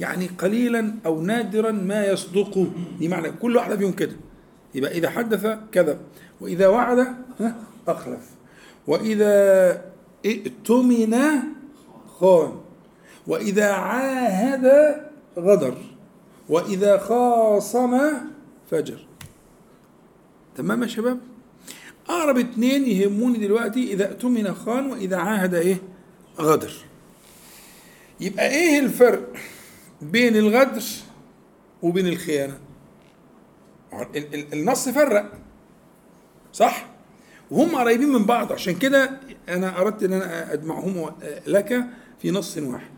يعني 0.00 0.26
قليلا 0.26 0.94
أو 1.06 1.22
نادرا 1.22 1.70
ما 1.72 2.06
يصدق. 2.06 2.66
دي 2.98 3.08
معنى 3.08 3.30
كل 3.30 3.56
واحدة 3.56 3.76
فيهم 3.76 3.92
كده. 3.92 4.16
يبقى 4.74 4.92
إذا 4.92 5.10
حدث 5.10 5.46
كذب. 5.72 5.98
وإذا 6.40 6.68
وعد 6.68 7.06
أخلف. 7.88 8.30
وإذا 8.86 9.34
ائتمن 10.26 11.16
خان. 12.20 12.52
وإذا 13.26 13.72
عاهد 13.72 14.96
غدر. 15.38 15.74
وإذا 16.48 16.98
خاصم 16.98 18.00
فجر 18.70 19.06
تمام 20.56 20.82
يا 20.82 20.88
شباب؟ 20.88 21.18
أقرب 22.08 22.38
اتنين 22.38 22.86
يهموني 22.86 23.38
دلوقتي 23.38 23.92
إذا 23.92 24.08
اؤتمن 24.10 24.54
خان 24.54 24.90
وإذا 24.90 25.16
عاهد 25.16 25.54
إيه؟ 25.54 25.76
غدر. 26.40 26.72
يبقى 28.20 28.48
إيه 28.50 28.80
الفرق 28.80 29.32
بين 30.02 30.36
الغدر 30.36 30.82
وبين 31.82 32.08
الخيانة؟ 32.08 32.58
النص 34.52 34.88
فرق 34.88 35.32
صح؟ 36.52 36.86
وهم 37.50 37.76
قريبين 37.76 38.08
من 38.08 38.24
بعض 38.24 38.52
عشان 38.52 38.74
كده 38.78 39.20
أنا 39.48 39.80
أردت 39.80 40.02
أن 40.02 40.12
أنا 40.12 40.52
أجمعهم 40.52 41.10
لك 41.46 41.84
في 42.22 42.30
نص 42.30 42.58
واحد. 42.58 42.90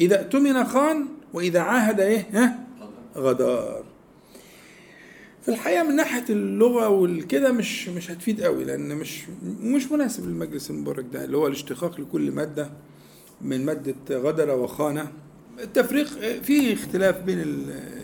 إذا 0.00 0.20
اؤتمن 0.22 0.64
خان 0.64 1.06
وإذا 1.34 1.60
عاهد 1.60 2.00
إيه؟ 2.00 2.26
ها؟ 2.32 2.58
غدار 3.16 3.84
في 5.42 5.48
الحقيقة 5.48 5.82
من 5.82 5.96
ناحية 5.96 6.24
اللغة 6.30 6.88
والكده 6.88 7.52
مش 7.52 7.88
مش 7.88 8.10
هتفيد 8.10 8.40
قوي 8.42 8.64
لأن 8.64 8.96
مش 8.96 9.22
مش 9.62 9.92
مناسب 9.92 10.28
للمجلس 10.28 10.70
المبارك 10.70 11.04
ده 11.12 11.24
اللي 11.24 11.36
هو 11.36 11.46
الاشتقاق 11.46 12.00
لكل 12.00 12.30
مادة 12.30 12.70
من 13.40 13.64
مادة 13.64 13.94
غدر 14.10 14.50
وخانة. 14.50 15.12
التفريق 15.62 16.06
فيه 16.42 16.74
اختلاف 16.74 17.20
بين 17.22 17.38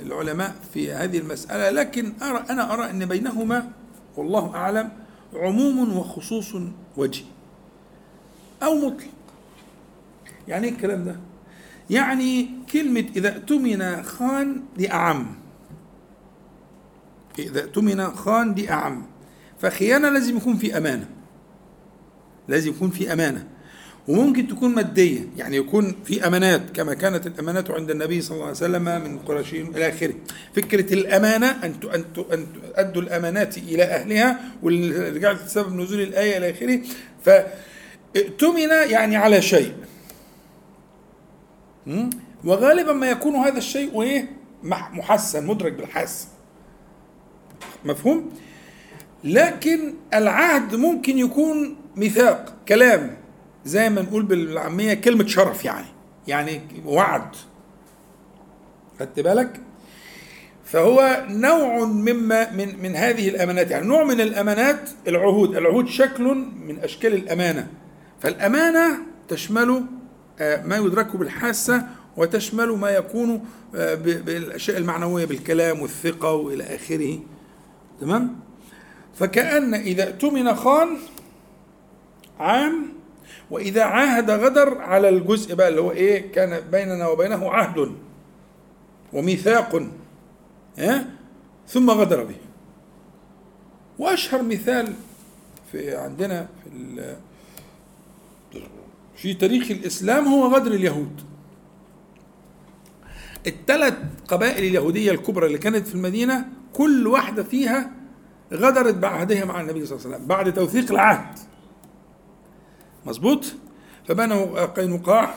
العلماء 0.06 0.54
في 0.74 0.92
هذه 0.92 1.18
المسألة 1.18 1.70
لكن 1.70 2.12
أرى 2.22 2.44
أنا 2.50 2.74
أرى 2.74 2.90
أن 2.90 3.06
بينهما 3.06 3.70
والله 4.16 4.54
أعلم 4.54 4.88
عموم 5.34 5.96
وخصوص 5.98 6.54
وجه 6.96 7.24
أو 8.62 8.74
مطلق. 8.74 9.06
يعني 10.48 10.66
إيه 10.66 10.72
الكلام 10.72 11.04
ده؟ 11.04 11.16
يعني 11.90 12.48
كلمة 12.72 13.04
إذا 13.16 13.36
اؤتمن 13.36 14.02
خان 14.02 14.62
أعم 14.90 15.34
إذا 17.42 17.62
اؤتمن 17.62 18.14
خان 18.14 18.54
دي 18.54 18.70
أعم. 18.70 19.06
فخيانة 19.60 20.08
لازم 20.08 20.36
يكون 20.36 20.56
في 20.56 20.76
أمانة. 20.76 21.08
لازم 22.48 22.70
يكون 22.70 22.90
في 22.90 23.12
أمانة. 23.12 23.46
وممكن 24.08 24.48
تكون 24.48 24.74
مادية 24.74 25.20
يعني 25.36 25.56
يكون 25.56 25.96
في 26.04 26.26
أمانات 26.26 26.70
كما 26.70 26.94
كانت 26.94 27.26
الأمانات 27.26 27.70
عند 27.70 27.90
النبي 27.90 28.20
صلى 28.20 28.34
الله 28.34 28.46
عليه 28.46 28.56
وسلم 28.56 28.84
من 28.84 29.18
قريشين 29.18 29.66
إلى 29.66 29.88
آخره. 29.88 30.14
فكرة 30.56 30.94
الأمانة 30.94 31.46
أن 31.46 31.74
أن 31.94 32.12
تؤدوا 32.12 33.02
الأمانات 33.02 33.58
إلى 33.58 33.82
أهلها 33.82 34.40
ورجعت 34.62 35.48
سبب 35.48 35.74
نزول 35.76 36.00
الآية 36.00 36.38
إلى 36.38 36.50
آخره. 36.50 36.80
فاؤتمن 37.24 38.90
يعني 38.90 39.16
على 39.16 39.42
شيء. 39.42 39.74
وغالبا 42.44 42.92
ما 42.92 43.10
يكون 43.10 43.36
هذا 43.36 43.58
الشيء 43.58 44.02
إيه؟ 44.02 44.30
محسن 44.92 45.46
مدرك 45.46 45.72
بالحس. 45.72 46.28
مفهوم؟ 47.84 48.30
لكن 49.24 49.94
العهد 50.14 50.74
ممكن 50.74 51.18
يكون 51.18 51.76
ميثاق 51.96 52.54
كلام 52.68 53.16
زي 53.64 53.90
ما 53.90 54.02
نقول 54.02 54.22
بالعامية 54.22 54.94
كلمة 54.94 55.26
شرف 55.26 55.64
يعني 55.64 55.86
يعني 56.28 56.60
وعد. 56.84 57.36
خدت 59.00 59.20
بالك؟ 59.20 59.60
فهو 60.64 61.24
نوع 61.28 61.84
مما 61.84 62.50
من 62.52 62.82
من 62.82 62.96
هذه 62.96 63.28
الأمانات 63.28 63.70
يعني 63.70 63.86
نوع 63.86 64.04
من 64.04 64.20
الأمانات 64.20 64.90
العهود. 65.08 65.56
العهود 65.56 65.88
شكل 65.88 66.24
من 66.66 66.78
أشكال 66.82 67.14
الأمانة. 67.14 67.66
فالأمانة 68.20 68.98
تشمل 69.28 69.84
ما 70.40 70.76
يدرك 70.76 71.16
بالحاسة 71.16 71.86
وتشمل 72.16 72.68
ما 72.68 72.90
يكون 72.90 73.44
بالأشياء 73.72 74.76
المعنوية 74.78 75.24
بالكلام 75.24 75.80
والثقة 75.80 76.32
وإلى 76.32 76.64
آخره. 76.74 77.18
تمام؟ 78.00 78.36
فكأن 79.14 79.74
إذا 79.74 80.08
اؤتمن 80.08 80.54
خان 80.54 80.88
عام 82.40 82.88
وإذا 83.50 83.82
عاهد 83.82 84.30
غدر 84.30 84.78
على 84.78 85.08
الجزء 85.08 85.54
بقى 85.54 85.68
اللي 85.68 85.80
هو 85.80 85.92
إيه؟ 85.92 86.32
كان 86.32 86.60
بيننا 86.70 87.08
وبينه 87.08 87.50
عهد 87.50 87.92
وميثاق 89.12 89.82
ها؟ 90.78 91.06
ثم 91.68 91.90
غدر 91.90 92.24
به. 92.24 92.36
وأشهر 93.98 94.42
مثال 94.42 94.92
في 95.72 95.96
عندنا 95.96 96.48
في 96.64 97.16
في 99.16 99.34
تاريخ 99.34 99.70
الإسلام 99.70 100.28
هو 100.28 100.46
غدر 100.54 100.72
اليهود. 100.72 101.20
الثلاث 103.46 103.94
قبائل 104.28 104.64
اليهودية 104.64 105.10
الكبرى 105.10 105.46
اللي 105.46 105.58
كانت 105.58 105.86
في 105.86 105.94
المدينة 105.94 106.48
كل 106.72 107.06
واحدة 107.06 107.42
فيها 107.42 107.90
غدرت 108.52 108.94
بعهدها 108.94 109.44
مع 109.44 109.60
النبي 109.60 109.86
صلى 109.86 109.96
الله 109.96 110.06
عليه 110.06 110.16
وسلم 110.16 110.28
بعد 110.28 110.52
توثيق 110.54 110.92
العهد. 110.92 111.38
مظبوط؟ 113.06 113.44
فبنو 114.08 114.44
قينقاع 114.66 115.34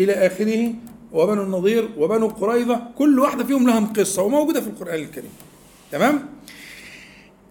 إلى 0.00 0.12
آخره 0.12 0.74
وبنو 1.12 1.42
النضير 1.42 1.90
وبنو 1.96 2.28
قريظة 2.28 2.82
كل 2.98 3.18
واحدة 3.18 3.44
فيهم 3.44 3.66
لهم 3.66 3.92
قصة 3.92 4.22
وموجودة 4.22 4.60
في 4.60 4.66
القرآن 4.66 4.94
الكريم. 4.94 5.30
تمام؟ 5.92 6.28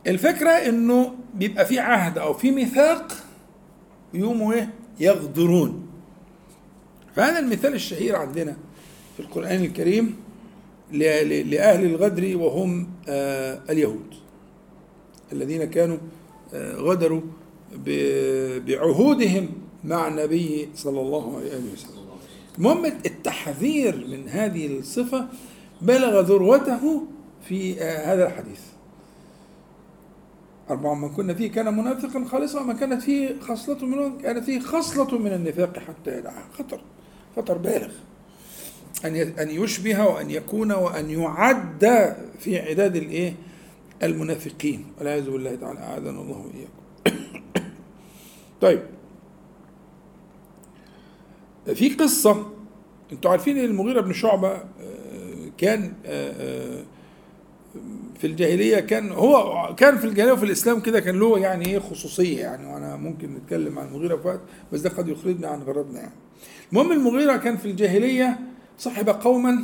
الفكرة 0.08 0.50
إنه 0.50 1.16
بيبقى 1.34 1.66
في 1.66 1.80
عهد 1.80 2.18
أو 2.18 2.34
في 2.34 2.52
ميثاق 2.52 3.14
يقوموا 4.14 4.54
إيه؟ 4.54 4.70
يغدرون. 5.00 5.88
فهذا 7.16 7.40
المثال 7.40 7.74
الشهير 7.74 8.16
عندنا 8.16 8.58
في 9.18 9.20
القرآن 9.20 9.64
الكريم. 9.64 10.16
لأهل 10.92 11.86
الغدر 11.86 12.38
وهم 12.38 12.90
آه، 13.10 13.60
اليهود 13.70 14.14
الذين 15.32 15.66
كانوا 15.66 15.98
آه، 16.54 16.76
غدروا 16.76 17.22
بعهودهم 18.68 19.50
مع 19.84 20.08
النبي 20.08 20.70
صلى 20.76 21.02
الله 21.02 21.36
عليه 21.38 21.74
وسلم. 21.74 22.08
المهم 22.58 22.86
التحذير 22.86 24.08
من 24.08 24.30
هذه 24.30 24.78
الصفة 24.80 25.28
بلغ 25.82 26.22
ذروته 26.22 27.04
في 27.48 27.82
آه، 27.82 28.14
هذا 28.14 28.28
الحديث. 28.28 28.60
أربع 30.70 30.94
من 30.94 31.10
كنا 31.10 31.34
فيه 31.34 31.52
كان 31.52 31.78
منافقا 31.78 32.26
خالصا 32.26 32.62
وما 32.62 32.74
كانت 32.74 33.02
فيه 33.02 33.40
خصلة 33.42 33.86
من 33.86 34.18
كانت 34.18 34.44
فيه 34.44 34.60
خصلة 34.60 35.18
من 35.18 35.34
النفاق 35.34 35.80
حتى 35.80 36.18
يدعها. 36.18 36.48
خطر 36.54 36.82
خطر 37.36 37.58
بالغ. 37.58 37.90
أن 39.06 39.16
أن 39.16 39.50
يشبه 39.50 40.06
وأن 40.06 40.32
يكون 40.32 40.72
وأن 40.72 41.10
يعد 41.10 42.16
في 42.40 42.60
عداد 42.60 42.96
الإيه؟ 42.96 43.34
المنافقين. 44.04 44.86
والعياذ 45.00 45.30
بالله 45.30 45.56
تعالى 45.56 45.80
أعاذنا 45.80 46.10
الله 46.22 46.46
وإياكم. 46.46 47.22
طيب. 48.62 48.82
في 51.74 51.90
قصة 51.90 52.46
أنتوا 53.12 53.32
عارفين 53.32 53.58
المغيرة 53.58 54.02
بن 54.02 54.14
شعبة 54.14 54.52
آه، 54.52 54.62
كان 55.58 55.94
آه، 56.06 56.32
آه، 56.32 56.84
في 58.20 58.28
الجاهلية 58.28 58.80
كان 58.80 59.12
هو 59.12 59.76
كان 59.78 59.98
في 59.98 60.06
الجاهلية 60.06 60.34
وفي 60.34 60.46
الإسلام 60.46 60.80
كده 60.80 61.00
كان 61.00 61.20
له 61.20 61.40
يعني 61.40 61.66
إيه 61.66 61.80
خصوصية 61.80 62.40
يعني 62.40 62.74
وأنا 62.74 62.96
ممكن 62.96 63.34
نتكلم 63.34 63.80
عن 63.80 63.88
المغيرة 63.88 64.16
في 64.18 64.28
وقت 64.28 64.40
بس 64.74 64.80
ده 64.80 64.90
قد 64.90 65.08
يخرجنا 65.08 65.48
عن 65.48 65.62
غرضنا 65.62 66.00
يعني. 66.00 66.14
المهم 66.72 66.92
المغيرة 66.92 67.38
كان 67.38 67.58
في 67.58 67.66
الجاهلية 67.66 68.40
صحب 68.78 69.10
قوما 69.10 69.64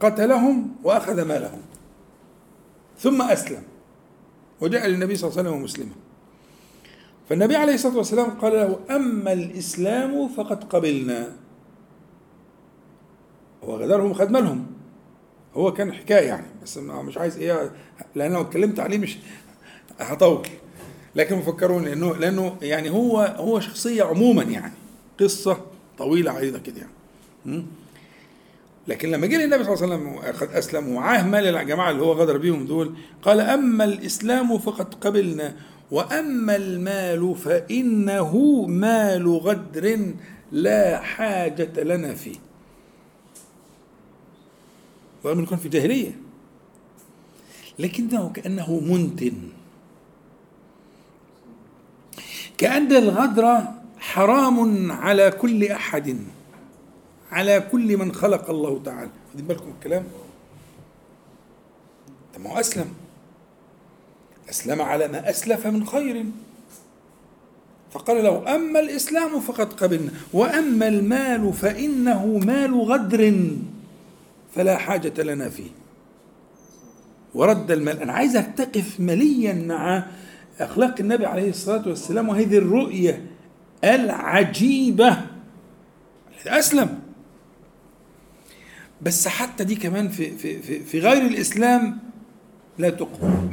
فقتلهم 0.00 0.74
وأخذ 0.84 1.24
مالهم. 1.24 1.60
ثم 2.98 3.22
أسلم. 3.22 3.62
وجاء 4.60 4.86
للنبي 4.86 5.16
صلى 5.16 5.30
الله 5.30 5.38
عليه 5.38 5.50
وسلم 5.50 5.62
مسلما. 5.64 5.92
فالنبي 7.28 7.56
عليه 7.56 7.74
الصلاة 7.74 7.96
والسلام 7.96 8.30
قال 8.30 8.52
له 8.52 8.78
أما 8.90 9.32
الإسلام 9.32 10.28
فقد 10.28 10.64
قبلنا. 10.64 11.32
هو 13.64 13.76
غدرهم 13.76 14.14
خد 14.14 14.30
مالهم. 14.30 14.66
هو 15.54 15.72
كان 15.72 15.92
حكاية 15.92 16.28
يعني 16.28 16.46
بس 16.62 16.78
مش 16.78 17.18
عايز 17.18 17.38
إيه 17.38 17.72
لأن 18.14 18.32
لو 18.32 18.40
اتكلمت 18.40 18.80
عليه 18.80 18.98
مش 18.98 19.18
هطول. 20.00 20.48
لكن 21.16 21.36
مفكرون 21.36 21.84
لأنه 21.84 22.16
لأنه 22.16 22.56
يعني 22.62 22.90
هو 22.90 23.20
هو 23.20 23.60
شخصية 23.60 24.02
عموما 24.02 24.42
يعني. 24.42 24.72
قصة 25.22 25.60
طويلة 25.98 26.30
عريضة 26.32 26.58
كده 26.58 26.76
يعني. 27.46 27.64
لكن 28.88 29.10
لما 29.10 29.26
جه 29.26 29.44
النبي 29.44 29.64
صلى 29.64 29.74
الله 29.74 29.84
عليه 29.84 29.94
وسلم 29.94 30.32
قد 30.40 30.54
أسلم 30.56 30.88
وعاه 30.88 31.22
مال 31.22 31.56
الجماعة 31.56 31.90
اللي 31.90 32.02
هو 32.02 32.12
غدر 32.12 32.38
بيهم 32.38 32.66
دول 32.66 32.94
قال 33.22 33.40
أما 33.40 33.84
الإسلام 33.84 34.58
فقد 34.58 34.94
قبلنا 34.94 35.56
وأما 35.90 36.56
المال 36.56 37.34
فإنه 37.36 38.64
مال 38.66 39.28
غدر 39.28 40.14
لا 40.52 41.00
حاجة 41.00 41.82
لنا 41.82 42.14
فيه. 42.14 42.36
رغم 45.24 45.38
إنه 45.38 45.46
كان 45.46 45.58
في 45.58 45.68
جاهليه 45.68 46.16
لكنه 47.78 48.30
كأنه 48.34 48.80
منتن. 48.80 49.32
كأن 52.58 52.92
الغدر 52.92 53.62
حرام 54.02 54.92
على 54.92 55.30
كل 55.30 55.64
أحد. 55.64 56.16
على 57.30 57.60
كل 57.72 57.96
من 57.96 58.12
خلق 58.12 58.50
الله 58.50 58.82
تعالى. 58.84 59.10
خدين 59.32 59.46
بالكم 59.46 59.72
الكلام. 59.78 60.04
ما 62.38 62.50
هو 62.50 62.60
أسلم. 62.60 62.92
أسلم 64.50 64.82
على 64.82 65.08
ما 65.08 65.30
أسلف 65.30 65.66
من 65.66 65.86
خير. 65.86 66.24
فقال 67.90 68.24
له 68.24 68.54
أما 68.54 68.80
الإسلام 68.80 69.40
فقد 69.40 69.72
قبلنا 69.72 70.10
وأما 70.32 70.88
المال 70.88 71.52
فإنه 71.52 72.26
مال 72.26 72.74
غدر 72.74 73.46
فلا 74.54 74.76
حاجة 74.78 75.22
لنا 75.22 75.48
فيه. 75.48 75.70
ورد 77.34 77.70
المال. 77.70 78.00
أنا 78.00 78.12
عايزك 78.12 78.46
تقف 78.56 79.00
مليا 79.00 79.52
مع 79.52 80.06
أخلاق 80.60 80.94
النبي 81.00 81.26
عليه 81.26 81.50
الصلاة 81.50 81.88
والسلام 81.88 82.28
وهذه 82.28 82.58
الرؤية. 82.58 83.31
العجيبة. 83.84 85.20
أسلم. 86.46 86.98
بس 89.02 89.28
حتى 89.28 89.64
دي 89.64 89.74
كمان 89.74 90.08
في 90.08 90.36
في 90.36 90.62
في, 90.62 90.80
في 90.80 91.00
غير 91.00 91.22
الإسلام 91.26 91.98
لا 92.78 92.90
تقبل. 92.90 93.48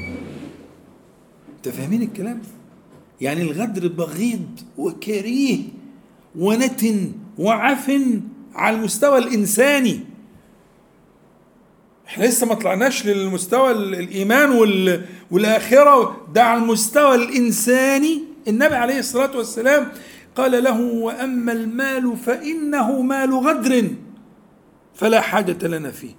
أنت 1.57 1.69
فاهمين 1.69 2.01
الكلام؟ 2.01 2.41
يعني 3.21 3.41
الغدر 3.41 3.87
بغيض 3.87 4.59
وكريه 4.77 5.59
ونتن 6.35 7.11
وعفن 7.37 8.21
على 8.55 8.75
المستوى 8.75 9.17
الإنساني. 9.17 9.99
إحنا 12.07 12.25
لسه 12.25 12.47
ما 12.47 12.53
طلعناش 12.53 13.05
للمستوى 13.05 13.71
الإيمان 13.71 14.49
والآخرة. 15.31 16.27
ده 16.33 16.43
على 16.43 16.61
المستوى 16.61 17.15
الإنساني. 17.15 18.23
النبي 18.47 18.75
عليه 18.75 18.99
الصلاة 18.99 19.37
والسلام 19.37 19.91
قال 20.39 20.63
له 20.63 20.81
وأما 20.81 21.51
المال 21.51 22.17
فإنه 22.17 23.01
مال 23.01 23.33
غدر 23.33 23.87
فلا 24.95 25.21
حاجة 25.21 25.67
لنا 25.67 25.91
فيه. 25.91 26.15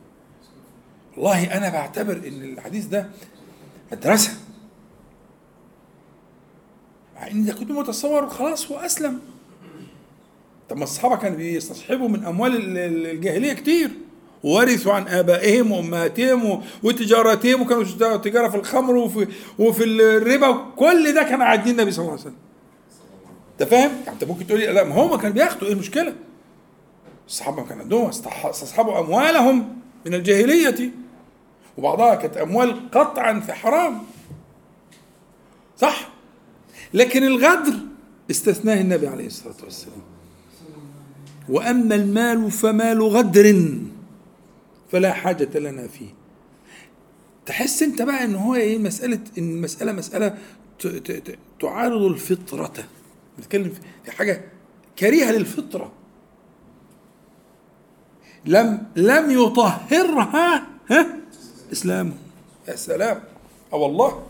والله 1.17 1.57
أنا 1.57 1.69
بعتبر 1.69 2.13
إن 2.13 2.43
الحديث 2.53 2.85
ده 2.87 3.11
مدرسة. 3.93 4.31
مع 7.17 7.27
ان 7.27 7.53
كنت 7.53 7.71
متصور 7.71 8.27
خلاص 8.27 8.71
هو 8.71 8.79
اسلم 8.79 9.19
طب 10.69 10.77
ما 10.77 10.85
الصحابه 10.85 11.17
كانوا 11.17 11.37
بيستصحبوا 11.37 12.09
من 12.09 12.25
أموال 12.25 12.79
الجاهلية 12.79 13.53
كتير. 13.53 13.91
ورثوا 14.43 14.93
عن 14.93 15.09
آبائهم 15.09 15.73
وأمهاتهم 15.73 16.63
وتجارتهم 16.83 17.63
وكانوا 17.63 18.17
تجارة 18.17 18.49
في 18.49 18.57
الخمر 18.57 18.97
وفي 18.97 19.29
وفي 19.59 19.85
الربا 19.85 20.67
كل 20.77 21.15
ده 21.15 21.23
كان 21.23 21.43
عادين 21.43 21.73
النبي 21.73 21.91
صلى 21.91 22.03
الله 22.03 22.13
عليه 22.13 22.23
وسلم. 22.23 22.37
انت 23.61 23.69
فاهم؟ 23.71 23.91
انت 24.09 24.25
ممكن 24.25 24.47
تقول 24.47 24.61
لي 24.61 24.67
لا 24.67 24.85
ما 24.85 24.95
هم 24.95 25.17
كانوا 25.17 25.35
بياخدوا 25.35 25.67
إيه 25.69 25.73
المشكلة؟ 25.75 26.15
الصحابة 27.29 27.65
كان 27.65 27.81
عندهم 27.81 28.07
استصحبوا 28.09 29.01
أموالهم 29.01 29.77
من 30.07 30.15
الجاهلية 30.15 30.91
وبعضها 31.79 32.15
كانت 32.15 32.37
أموال 32.37 32.91
قطعا 32.91 33.41
في 33.41 33.53
حرام 33.53 34.03
صح؟ 35.79 36.09
لكن 36.95 37.23
الغدر 37.25 37.75
استثناه 38.31 38.81
النبي 38.81 39.09
عليه 39.09 39.27
الصلاة 39.27 39.55
والسلام 39.65 40.03
وأما 41.49 41.95
المال 41.95 42.51
فمال 42.51 43.03
غدر 43.03 43.69
فلا 44.93 45.13
حاجة 45.13 45.59
لنا 45.59 45.89
فيه 45.89 46.15
تحس 47.47 47.83
انت 47.83 48.03
بقى 48.03 48.25
إن 48.25 48.35
هو 48.35 48.55
إيه 48.55 48.79
مسألة 48.79 49.21
إن 49.39 49.51
المسألة 49.51 49.93
مسألة 49.93 50.39
تعارض 51.61 52.03
الفطرة 52.03 52.73
بنتكلم 53.41 53.73
في 54.05 54.13
حاجة 54.13 54.45
كريهة 54.99 55.33
للفطرة. 55.33 55.93
لم 58.45 58.87
لم 58.97 59.31
يطهرها 59.31 60.67
ها؟ 60.91 61.17
إسلامه 61.73 62.13
يا 62.69 62.77
سلام. 62.77 63.23
أه 63.73 63.77
والله. 63.77 64.27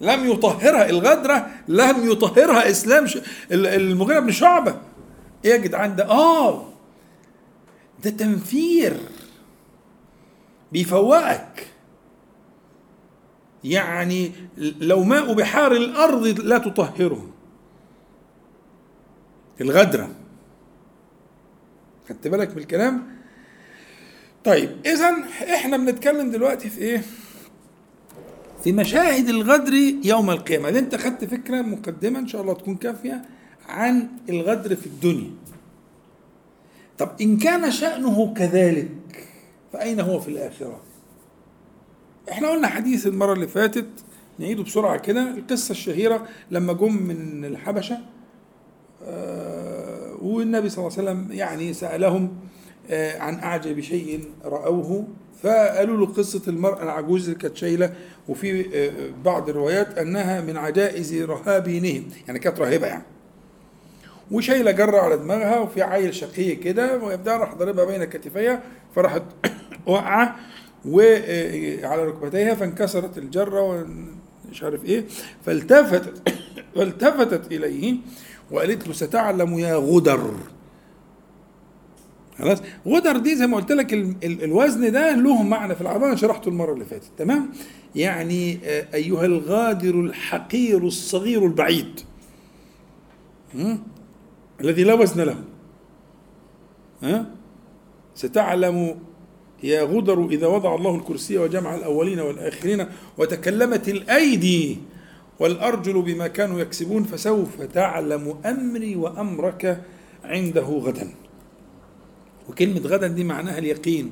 لم 0.00 0.30
يطهرها 0.30 0.90
الغدرة 0.90 1.50
لم 1.68 2.10
يطهرها 2.10 2.70
إسلام 2.70 3.06
المغيرة 3.52 4.20
بن 4.20 4.30
شعبة. 4.32 4.80
إيه 5.44 5.50
يا 5.50 5.56
جدعان 5.56 5.96
ده؟ 5.96 6.10
آه. 6.10 6.68
ده 8.04 8.10
تنفير. 8.10 9.00
بيفوقك. 10.72 11.66
يعني 13.64 14.32
لو 14.80 15.04
ماء 15.04 15.32
بحار 15.32 15.72
الأرض 15.72 16.26
لا 16.26 16.58
تطهره. 16.58 17.30
الغدرة. 19.60 20.10
خدت 22.08 22.28
بالك 22.28 22.50
من 22.50 22.58
الكلام؟ 22.58 23.06
طيب 24.44 24.70
إذا 24.86 25.14
إحنا 25.54 25.76
بنتكلم 25.76 26.30
دلوقتي 26.30 26.70
في 26.70 26.78
إيه؟ 26.78 27.02
في 28.64 28.72
مشاهد 28.72 29.28
الغدر 29.28 29.72
يوم 30.04 30.30
القيامة. 30.30 30.68
إذا 30.68 30.78
أنت 30.78 30.96
خدت 30.96 31.24
فكرة 31.24 31.62
مقدمة 31.62 32.18
إن 32.18 32.28
شاء 32.28 32.42
الله 32.42 32.54
تكون 32.54 32.76
كافية 32.76 33.24
عن 33.68 34.08
الغدر 34.28 34.76
في 34.76 34.86
الدنيا. 34.86 35.30
طب 36.98 37.10
إن 37.20 37.36
كان 37.36 37.70
شأنه 37.70 38.34
كذلك 38.34 39.28
فأين 39.72 40.00
هو 40.00 40.20
في 40.20 40.28
الآخرة؟ 40.28 40.80
إحنا 42.30 42.48
قلنا 42.48 42.68
حديث 42.68 43.06
المرة 43.06 43.32
اللي 43.32 43.48
فاتت 43.48 43.88
نعيده 44.38 44.62
بسرعة 44.62 44.96
كده 44.96 45.30
القصة 45.30 45.72
الشهيرة 45.72 46.28
لما 46.50 46.72
جم 46.72 47.02
من 47.02 47.44
الحبشة 47.44 47.98
آه، 49.06 50.16
والنبي 50.22 50.68
صلى 50.68 50.86
الله 50.86 50.98
عليه 50.98 51.10
وسلم 51.10 51.32
يعني 51.32 51.72
سألهم 51.72 52.36
آه، 52.90 53.18
عن 53.18 53.38
أعجب 53.38 53.80
شيء 53.80 54.24
رأوه 54.44 55.06
فقالوا 55.42 55.96
له 55.96 56.12
قصة 56.12 56.42
المرأة 56.48 56.82
العجوز 56.82 57.28
اللي 57.28 57.40
كانت 57.40 57.56
شايلة 57.56 57.94
وفي 58.28 58.66
آه، 58.74 58.92
بعض 59.24 59.48
الروايات 59.48 59.98
أنها 59.98 60.40
من 60.40 60.56
عجائز 60.56 61.14
رهابينهم 61.14 62.04
يعني 62.26 62.38
كانت 62.38 62.60
راهبة 62.60 62.86
يعني. 62.86 63.04
وشايلة 64.30 64.70
جرة 64.70 64.98
على 64.98 65.16
دماغها 65.16 65.58
وفي 65.58 65.82
عيل 65.82 66.14
شقي 66.14 66.56
كده 66.56 66.96
ويبدا 66.96 67.36
راح 67.36 67.54
ضاربها 67.54 67.84
بين 67.84 68.04
كتفيها 68.04 68.62
فراحت 68.94 69.22
واقعة. 69.86 70.36
وعلى 70.88 72.04
ركبتيها 72.04 72.54
فانكسرت 72.54 73.18
الجرة 73.18 73.62
ومش 73.62 74.62
عارف 74.62 74.84
إيه. 74.84 75.04
فالتفتت 75.46 76.28
فالتفتت 76.74 77.52
إليه 77.52 77.96
وقالت 78.50 78.86
له 78.86 78.92
ستعلم 78.92 79.58
يا 79.58 79.74
غدر. 79.74 80.34
خلاص؟ 82.38 82.58
غدر 82.88 83.16
دي 83.16 83.36
زي 83.36 83.46
ما 83.46 83.56
قلت 83.56 83.72
لك 83.72 83.92
الوزن 84.24 84.92
ده 84.92 85.14
له 85.14 85.42
معنى 85.42 85.74
في 85.74 85.80
العربية 85.80 86.06
أنا 86.06 86.16
شرحته 86.16 86.48
المرة 86.48 86.72
اللي 86.72 86.84
فاتت. 86.84 87.10
تمام؟ 87.18 87.50
يعني 87.94 88.58
آه، 88.64 88.86
أيها 88.94 89.24
الغادر 89.24 89.94
الحقير 89.94 90.86
الصغير 90.86 91.46
البعيد. 91.46 92.00
الذي 94.60 94.84
لا 94.84 94.94
وزن 94.94 95.20
له. 95.20 95.36
ها؟ 97.02 97.26
ستعلم 98.14 98.98
يا 99.64 99.82
غدر 99.82 100.28
إذا 100.28 100.46
وضع 100.46 100.74
الله 100.74 100.96
الكرسي 100.96 101.38
وجمع 101.38 101.74
الأولين 101.74 102.20
والآخرين 102.20 102.86
وتكلمت 103.18 103.88
الأيدي 103.88 104.78
والأرجل 105.40 106.02
بما 106.02 106.26
كانوا 106.26 106.60
يكسبون 106.60 107.04
فسوف 107.04 107.62
تعلم 107.62 108.38
أمري 108.46 108.96
وأمرك 108.96 109.82
عنده 110.24 110.62
غدا. 110.62 111.14
وكلمة 112.48 112.80
غدا 112.80 113.06
دي 113.06 113.24
معناها 113.24 113.58
اليقين. 113.58 114.10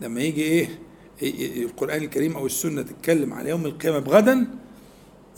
لما 0.00 0.20
يجي 0.20 0.42
إيه 0.42 0.68
القرآن 1.62 2.02
الكريم 2.02 2.36
أو 2.36 2.46
السنة 2.46 2.82
تتكلم 2.82 3.34
على 3.34 3.50
يوم 3.50 3.66
القيامة 3.66 3.98
بغدا 3.98 4.46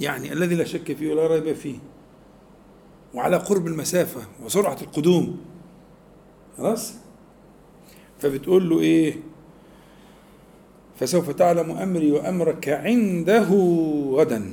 يعني 0.01 0.33
الذي 0.33 0.55
لا 0.55 0.65
شك 0.65 0.93
فيه 0.93 1.11
ولا 1.13 1.27
ريب 1.27 1.53
فيه. 1.53 1.77
وعلى 3.15 3.37
قرب 3.37 3.67
المسافة 3.67 4.21
وسرعة 4.45 4.79
القدوم. 4.83 5.41
خلاص؟ 6.59 7.04
فبتقول 8.25 8.71
له 8.71 8.81
إيه؟ 8.81 9.17
فسوف 11.01 11.31
تعلم 11.31 11.71
أمري 11.71 12.13
وأمرك 12.13 12.69
عنده 12.69 13.49
غدا. 14.13 14.53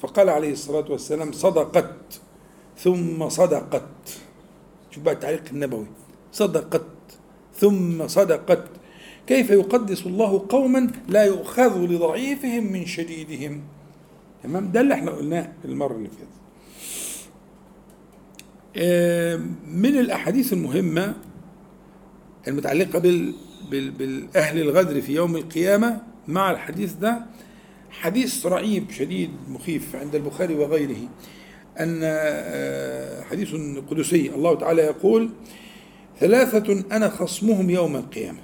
فقال 0.00 0.28
عليه 0.28 0.52
الصلاة 0.52 0.90
والسلام 0.90 1.32
صدقت 1.32 2.20
ثم 2.78 3.28
صدقت. 3.28 3.88
شوف 4.90 5.04
بقى 5.04 5.14
التعليق 5.14 5.42
النبوي. 5.52 5.86
صدقت 6.32 6.86
ثم 7.54 8.08
صدقت. 8.08 8.64
كيف 9.26 9.50
يقدس 9.50 10.06
الله 10.06 10.46
قوما 10.48 10.90
لا 11.08 11.24
يؤخذ 11.24 11.78
لضعيفهم 11.78 12.72
من 12.72 12.86
شديدهم؟ 12.86 13.60
تمام؟ 14.42 14.72
ده 14.72 14.80
اللي 14.80 14.94
إحنا 14.94 15.10
قلناه 15.10 15.52
المرة 15.64 15.96
اللي 15.96 16.08
فاتت. 16.08 16.40
من 19.68 19.98
الأحاديث 19.98 20.52
المهمة 20.52 21.14
المتعلقة 22.48 22.98
بال 22.98 23.34
بالأهل 23.70 24.60
الغدر 24.60 25.00
في 25.00 25.14
يوم 25.14 25.36
القيامة 25.36 26.00
مع 26.28 26.50
الحديث 26.50 26.92
ده. 26.92 27.22
حديث 27.90 28.46
رعيب 28.46 28.90
شديد 28.90 29.30
مخيف 29.48 29.96
عند 29.96 30.14
البخاري 30.14 30.54
وغيره. 30.54 31.08
أن 31.80 32.00
آه، 32.02 33.22
حديث 33.22 33.54
قدسي 33.90 34.30
الله 34.34 34.54
تعالى 34.54 34.82
يقول 34.82 35.30
ثلاثة 36.20 36.84
أنا 36.92 37.08
خصمهم 37.08 37.70
يوم 37.70 37.96
القيامة. 37.96 38.38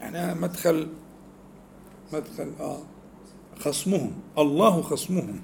يعني 0.00 0.40
مدخل 0.40 0.88
مدخل 2.12 2.52
آه 2.60 2.82
خصمهم 3.60 4.12
الله 4.38 4.82
خصمهم. 4.82 5.40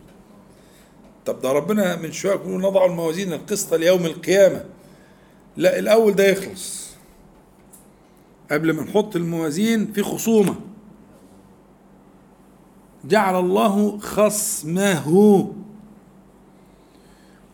طب 1.26 1.40
ده 1.40 1.52
ربنا 1.52 1.96
من 1.96 2.12
شوية 2.12 2.33
يقول 2.33 2.61
نضع 2.61 2.85
الموازين 2.85 3.33
القسط 3.33 3.74
ليوم 3.74 4.06
القيامة. 4.06 4.64
لا 5.56 5.78
الأول 5.78 6.12
ده 6.12 6.24
يخلص. 6.24 6.90
قبل 8.50 8.72
ما 8.72 8.82
نحط 8.82 9.16
الموازين 9.16 9.92
في 9.92 10.02
خصومة. 10.02 10.54
جعل 13.04 13.40
الله 13.40 13.98
خصمه. 13.98 15.08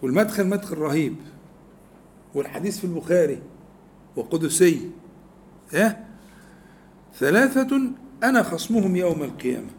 والمدخل 0.03 0.47
مدخل 0.47 0.79
رهيب. 0.79 1.17
والحديث 2.35 2.79
في 2.79 2.85
البخاري 2.85 3.43
وقدسي. 4.17 4.91
إيه؟ 5.75 6.07
ثلاثة 7.19 7.81
أنا 8.23 8.43
خصمهم 8.43 8.97
يوم 8.97 9.23
القيامة. 9.23 9.71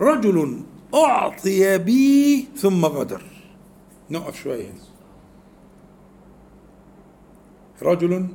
رجل 0.00 0.62
أعطي 0.94 1.78
بي 1.78 2.48
ثم 2.56 2.84
غدر. 2.84 3.22
نقف 4.10 4.42
شوية 4.42 4.64
هنا. 4.64 4.91
رجل 7.82 8.26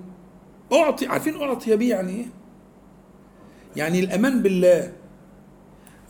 أعطي 0.73 1.07
عارفين 1.07 1.41
أعطي 1.41 1.75
به 1.75 1.89
يعني 1.89 2.11
إيه؟ 2.11 2.25
يعني 3.75 3.99
الأمان 3.99 4.41
بالله 4.41 4.93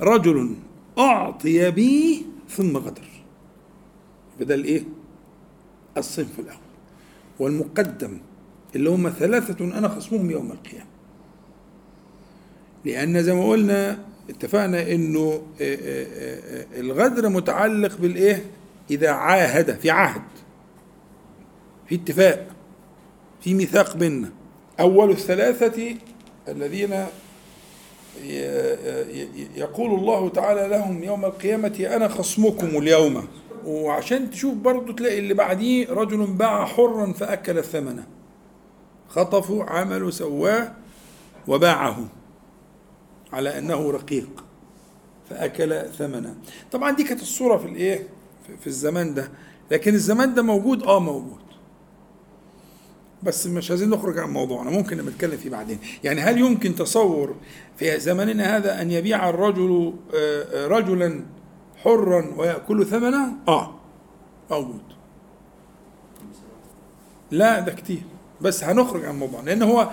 رجل 0.01 0.55
أعطي 0.97 1.71
بي 1.71 2.25
ثم 2.49 2.77
غدر 2.77 3.07
بدل 4.39 4.63
إيه؟ 4.63 4.83
الصنف 5.97 6.39
الأول 6.39 6.57
والمقدم 7.39 8.19
اللي 8.75 8.89
هم 8.89 9.09
ثلاثة 9.09 9.65
أنا 9.77 9.87
خصمهم 9.87 10.31
يوم 10.31 10.51
القيامة 10.51 10.87
لأن 12.85 13.23
زي 13.23 13.33
ما 13.33 13.49
قلنا 13.49 13.99
اتفقنا 14.29 14.91
إنه 14.91 15.41
آه، 15.61 15.75
آه، 15.75 16.05
آه، 16.61 16.79
الغدر 16.79 17.29
متعلق 17.29 17.97
بالإيه؟ 17.97 18.45
إذا 18.91 19.09
عاهد 19.09 19.79
في 19.79 19.89
عهد 19.89 20.21
في 21.89 21.95
اتفاق 21.95 22.56
في 23.47 23.53
ميثاق 23.53 23.97
بيننا. 23.97 24.29
أول 24.79 25.09
الثلاثة 25.09 25.95
الذين 26.47 27.05
يقول 29.55 29.99
الله 29.99 30.29
تعالى 30.29 30.67
لهم 30.67 31.03
يوم 31.03 31.25
القيامة 31.25 31.87
أنا 31.95 32.07
خصمكم 32.07 32.67
اليوم. 32.67 33.27
وعشان 33.65 34.31
تشوف 34.31 34.53
برضو 34.53 34.91
تلاقي 34.91 35.19
اللي 35.19 35.33
بعديه 35.33 35.89
رجل 35.89 36.25
باع 36.25 36.65
حرا 36.65 37.13
فأكل 37.13 37.57
الثمن. 37.57 38.03
خطفوا 39.09 39.63
عملوا 39.63 40.11
سواه 40.11 40.71
وباعه 41.47 42.05
على 43.33 43.57
أنه 43.57 43.91
رقيق 43.91 44.43
فأكل 45.29 45.85
ثمنه 45.97 46.35
طبعا 46.71 46.91
دي 46.91 47.03
كانت 47.03 47.21
الصورة 47.21 47.57
في 47.57 47.65
الإيه؟ 47.65 48.07
في 48.59 48.67
الزمان 48.67 49.13
ده. 49.13 49.31
لكن 49.71 49.93
الزمان 49.93 50.33
ده 50.33 50.41
موجود؟ 50.41 50.83
آه 50.83 50.99
موجود. 50.99 51.46
بس 53.27 53.47
مش 53.47 53.69
عايزين 53.69 53.89
نخرج 53.89 54.19
عن 54.19 54.29
موضوعنا 54.29 54.69
ممكن 54.69 54.97
نتكلم 54.97 55.37
فيه 55.37 55.49
بعدين. 55.49 55.79
يعني 56.03 56.21
هل 56.21 56.37
يمكن 56.37 56.75
تصور 56.75 57.35
في 57.77 57.99
زماننا 57.99 58.57
هذا 58.57 58.81
أن 58.81 58.91
يبيع 58.91 59.29
الرجل 59.29 59.93
آه، 60.15 60.43
آه، 60.43 60.67
رجلا 60.67 61.21
حرا 61.83 62.33
ويأكل 62.37 62.85
ثمنه؟ 62.85 63.33
آه. 63.47 63.75
موجود 64.51 64.81
لا 67.31 67.59
ده 67.59 67.71
كتير. 67.71 68.01
بس 68.41 68.63
هنخرج 68.63 69.05
عن 69.05 69.19
موضوعنا 69.19 69.45
لأن 69.45 69.63
هو 69.63 69.89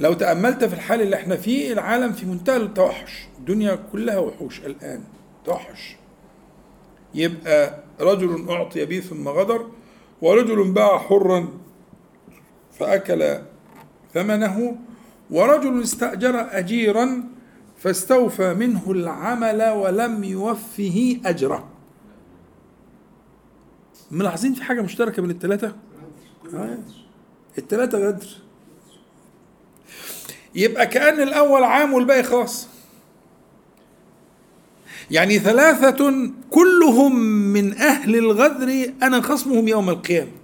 لو 0.00 0.12
تأملت 0.12 0.64
في 0.64 0.74
الحال 0.74 1.02
اللي 1.02 1.16
إحنا 1.16 1.36
فيه 1.36 1.72
العالم 1.72 2.12
في 2.12 2.26
منتهى 2.26 2.56
التوحش. 2.56 3.28
الدنيا 3.38 3.78
كلها 3.92 4.18
وحوش 4.18 4.60
الآن 4.60 5.00
توحش. 5.44 5.96
يبقى 7.14 7.82
رجل 8.00 8.50
أعطي 8.50 8.84
به 8.84 9.00
ثم 9.00 9.28
غدر 9.28 9.66
ورجل 10.22 10.72
باع 10.72 10.98
حرا 10.98 11.48
فأكل 12.80 13.38
ثمنه 14.14 14.76
ورجل 15.30 15.82
استأجر 15.82 16.58
أجيرا 16.58 17.24
فاستوفى 17.78 18.54
منه 18.54 18.90
العمل 18.90 19.62
ولم 19.62 20.24
يوفه 20.24 21.20
أجره 21.24 21.68
ملاحظين 24.10 24.54
في 24.54 24.62
حاجة 24.62 24.80
مشتركة 24.80 25.22
بين 25.22 25.30
الثلاثة؟ 25.30 25.76
آه. 26.54 26.78
الثلاثة 27.58 27.98
غدر 27.98 28.26
يبقى 30.54 30.86
كأن 30.86 31.20
الأول 31.20 31.64
عام 31.64 31.92
والباقي 31.92 32.22
خاص 32.22 32.68
يعني 35.10 35.38
ثلاثة 35.38 36.30
كلهم 36.50 37.16
من 37.52 37.74
أهل 37.74 38.16
الغدر 38.16 38.92
أنا 39.02 39.20
خصمهم 39.20 39.68
يوم 39.68 39.90
القيامة 39.90 40.39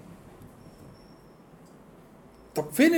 طب 2.57 2.65
فين 2.73 2.93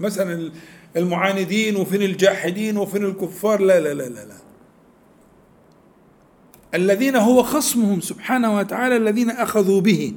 مثلا 0.00 0.52
المعاندين 0.96 1.76
وفين 1.76 2.02
الجاحدين 2.02 2.76
وفين 2.76 3.04
الكفار 3.04 3.60
لا 3.60 3.80
لا 3.80 3.94
لا 3.94 4.02
لا, 4.08 4.24
لا. 4.24 4.34
الذين 6.74 7.16
هو 7.16 7.42
خصمهم 7.42 8.00
سبحانه 8.00 8.56
وتعالى 8.56 8.96
الذين 8.96 9.30
أخذوا 9.30 9.80
به 9.80 10.12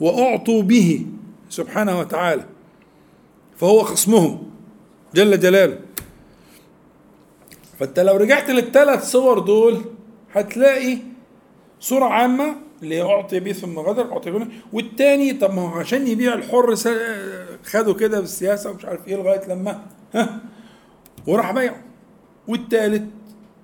وأعطوا 0.00 0.62
به 0.62 1.06
سبحانه 1.50 1.98
وتعالى 2.00 2.46
فهو 3.56 3.82
خصمهم 3.82 4.42
جل 5.14 5.40
جلاله 5.40 5.78
فأنت 7.78 8.00
لو 8.00 8.16
رجعت 8.16 8.50
للثلاث 8.50 9.10
صور 9.10 9.38
دول 9.38 9.84
هتلاقي 10.32 10.98
صورة 11.80 12.04
عامة 12.04 12.56
اللي 12.82 13.02
أعطي 13.02 13.40
به 13.40 13.52
ثم 13.52 13.78
غدر 13.78 14.12
أعطي 14.12 14.30
به 14.30 14.46
والتاني 14.72 15.32
طب 15.32 15.54
ما 15.54 15.62
هو 15.62 15.78
عشان 15.78 16.06
يبيع 16.06 16.34
الحر 16.34 16.76
خده 17.64 17.94
كده 17.94 18.20
بالسياسة 18.20 18.70
ومش 18.70 18.84
عارف 18.84 19.08
إيه 19.08 19.16
لغاية 19.16 19.48
لما 19.48 19.86
ها 20.14 20.40
وراح 21.26 21.52
بيعه. 21.52 21.82
والتالت 22.48 23.08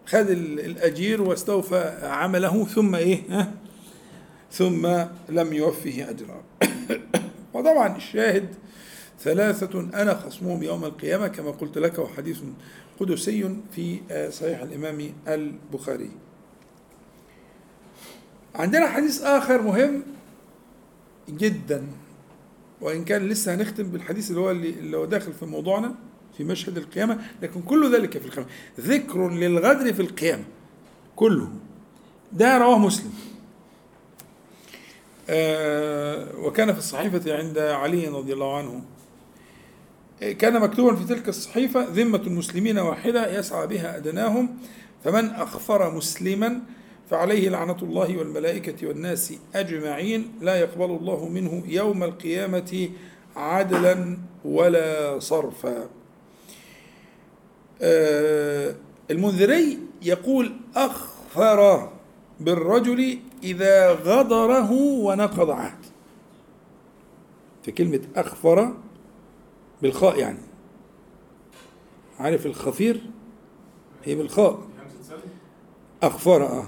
خد 0.06 0.30
الأجير 0.30 1.22
واستوفى 1.22 1.98
عمله 2.02 2.64
ثم 2.64 2.94
إيه 2.94 3.22
ها 3.30 3.52
ثم 4.52 4.86
لم 5.28 5.52
يوفه 5.52 6.10
أجرا 6.10 6.42
وطبعا 7.54 7.96
الشاهد 7.96 8.54
ثلاثة 9.20 9.80
أنا 9.80 10.14
خصمهم 10.14 10.62
يوم 10.62 10.84
القيامة 10.84 11.28
كما 11.28 11.50
قلت 11.50 11.78
لك 11.78 11.98
وحديث 11.98 12.38
قدسي 13.00 13.56
في 13.72 14.00
صحيح 14.30 14.60
الإمام 14.60 15.12
البخاري. 15.28 16.10
عندنا 18.54 18.86
حديث 18.88 19.22
آخر 19.22 19.62
مهم 19.62 20.02
جدا 21.28 21.86
وإن 22.80 23.04
كان 23.04 23.28
لسه 23.28 23.54
هنختم 23.54 23.82
بالحديث 23.84 24.30
اللي 24.30 24.40
هو 24.40 24.50
اللي 24.50 24.96
هو 24.96 25.04
داخل 25.04 25.32
في 25.32 25.46
موضوعنا 25.46 25.94
في 26.36 26.44
مشهد 26.44 26.76
القيامة 26.78 27.18
لكن 27.42 27.62
كل 27.62 27.94
ذلك 27.96 28.18
في 28.18 28.26
القيامة. 28.26 28.48
ذكر 28.80 29.28
للغدر 29.30 29.92
في 29.92 30.02
القيامة 30.02 30.44
كله. 31.16 31.48
ده 32.32 32.58
رواه 32.58 32.78
مسلم. 32.78 33.12
آه 35.28 36.36
وكان 36.38 36.72
في 36.72 36.78
الصحيفة 36.78 37.36
عند 37.38 37.58
علي 37.58 38.08
رضي 38.08 38.32
الله 38.32 38.56
عنه. 38.58 38.82
كان 40.38 40.60
مكتوبا 40.60 40.96
في 40.96 41.04
تلك 41.04 41.28
الصحيفة 41.28 41.84
ذمة 41.90 42.22
المسلمين 42.26 42.78
واحدة 42.78 43.38
يسعى 43.38 43.66
بها 43.66 43.96
أدناهم 43.96 44.56
فمن 45.04 45.30
أخفر 45.30 45.94
مسلما 45.94 46.60
فعليه 47.10 47.48
لعنة 47.48 47.76
الله 47.82 48.18
والملائكة 48.18 48.86
والناس 48.86 49.34
أجمعين 49.54 50.32
لا 50.40 50.56
يقبل 50.56 50.84
الله 50.84 51.28
منه 51.28 51.62
يوم 51.66 52.04
القيامة 52.04 52.90
عدلا 53.36 54.18
ولا 54.44 55.18
صرفا. 55.18 55.88
آه 57.82 58.74
المنذري 59.10 59.78
يقول 60.02 60.52
أخفر 60.76 61.92
بالرجل 62.40 63.18
إذا 63.42 63.92
غدره 63.92 64.72
ونقض 64.72 65.50
عهد. 65.50 65.78
في 67.62 67.72
كلمة 67.72 68.00
أخفر 68.16 68.74
بالخاء 69.82 70.18
يعني. 70.18 70.38
عارف 72.18 72.46
الخفير؟ 72.46 73.00
هي 74.04 74.14
بالخاء. 74.14 74.58
أخفر 76.02 76.42
آه. 76.46 76.66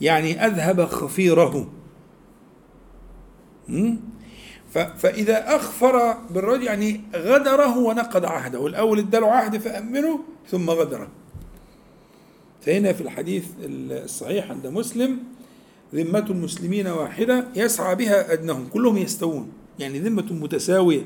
يعني 0.00 0.46
أذهب 0.46 0.84
خفيره. 0.84 1.70
فإذا 4.72 5.56
أخفر 5.56 6.12
بالرجل 6.30 6.62
يعني 6.62 7.00
غدره 7.14 7.78
ونقض 7.78 8.24
عهده. 8.24 8.66
الأول 8.66 8.98
اداله 8.98 9.26
عهد 9.26 9.58
فأمنه 9.58 10.20
ثم 10.48 10.70
غدره. 10.70 11.08
فهنا 12.60 12.92
في 12.92 13.00
الحديث 13.00 13.44
الصحيح 13.60 14.50
عند 14.50 14.66
مسلم 14.66 15.18
ذمة 15.94 16.26
المسلمين 16.30 16.86
واحدة 16.86 17.46
يسعى 17.56 17.94
بها 17.94 18.32
أدنهم 18.32 18.66
كلهم 18.66 18.96
يستوون. 18.96 19.52
يعني 19.78 19.98
ذمة 19.98 20.26
متساوية. 20.30 21.04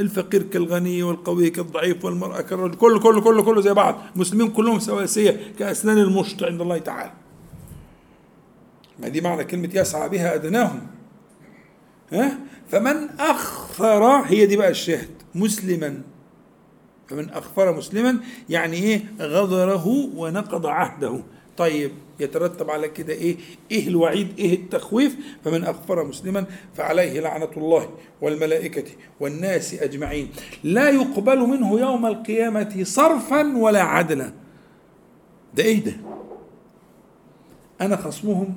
الفقير 0.00 0.42
كالغني 0.42 1.02
والقوي 1.02 1.50
كالضعيف 1.50 2.04
والمرأة 2.04 2.40
كالرجل 2.40 2.74
كله 2.74 3.00
كله 3.00 3.20
كله 3.20 3.42
كله 3.42 3.60
زي 3.60 3.74
بعض. 3.74 3.98
المسلمين 4.14 4.50
كلهم 4.50 4.78
سواسية 4.78 5.40
كأسنان 5.58 5.98
المشط 5.98 6.42
عند 6.42 6.60
الله 6.60 6.78
تعالى. 6.78 7.12
ما 9.00 9.08
دي 9.08 9.20
معنى 9.20 9.44
كلمة 9.44 9.70
يسعى 9.74 10.08
بها 10.08 10.34
أدناهم. 10.34 10.80
ها؟ 12.12 12.38
فمن 12.68 13.10
أخفر 13.20 14.04
هي 14.04 14.46
دي 14.46 14.56
بقى 14.56 14.70
الشاهد 14.70 15.10
مسلما. 15.34 16.02
فمن 17.08 17.30
أخفر 17.30 17.76
مسلما 17.76 18.20
يعني 18.48 18.76
إيه؟ 18.76 19.04
غدره 19.20 19.86
ونقض 20.16 20.66
عهده. 20.66 21.22
طيب 21.56 21.90
يترتب 22.20 22.70
على 22.70 22.88
كده 22.88 23.12
إيه؟ 23.12 23.36
إيه 23.70 23.88
الوعيد؟ 23.88 24.28
إيه 24.38 24.54
التخويف؟ 24.54 25.16
فمن 25.44 25.64
أغفر 25.64 26.04
مسلما 26.04 26.44
فعليه 26.74 27.20
لعنة 27.20 27.50
الله 27.56 27.90
والملائكة 28.20 28.84
والناس 29.20 29.74
أجمعين. 29.74 30.28
لا 30.64 30.90
يقبل 30.90 31.38
منه 31.38 31.80
يوم 31.80 32.06
القيامة 32.06 32.78
صرفا 32.82 33.56
ولا 33.56 33.82
عدلا. 33.82 34.32
ده 35.54 35.64
إيه 35.64 35.84
ده؟ 35.84 35.92
أنا 37.80 37.96
خصمهم 37.96 38.54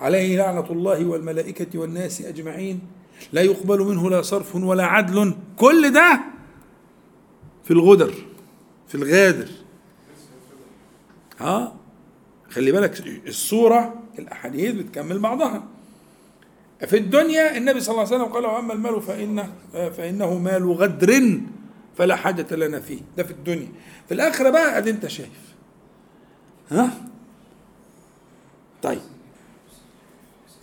عليه 0.00 0.36
لعنة 0.36 0.70
الله 0.70 1.04
والملائكة 1.06 1.78
والناس 1.78 2.20
أجمعين. 2.22 2.80
لا 3.32 3.42
يقبل 3.42 3.80
منه 3.80 4.10
لا 4.10 4.22
صرف 4.22 4.56
ولا 4.56 4.84
عدل. 4.86 5.34
كل 5.56 5.92
ده 5.92 6.20
في 7.64 7.70
الغدر 7.70 8.14
في 8.88 8.94
الغادر. 8.94 9.48
ها؟ 11.38 11.76
خلي 12.50 12.72
بالك 12.72 13.06
الصورة 13.26 13.94
الأحاديث 14.18 14.74
بتكمل 14.74 15.18
بعضها. 15.18 15.64
في 16.86 16.96
الدنيا 16.96 17.56
النبي 17.56 17.80
صلى 17.80 17.92
الله 17.92 18.06
عليه 18.06 18.16
وسلم 18.16 18.32
قال 18.34 18.46
وأما 18.46 18.72
المال 18.72 19.02
فإنه 19.02 19.52
فإنه 19.72 20.38
مال 20.38 20.72
غدر 20.72 21.40
فلا 21.96 22.16
حاجة 22.16 22.54
لنا 22.54 22.80
فيه. 22.80 23.00
ده 23.16 23.24
في 23.24 23.30
الدنيا. 23.30 23.68
في 24.08 24.14
الآخرة 24.14 24.50
بقى 24.50 24.78
أدي 24.78 24.90
أنت 24.90 25.06
شايف. 25.06 25.54
ها؟ 26.70 26.90
طيب. 28.82 29.00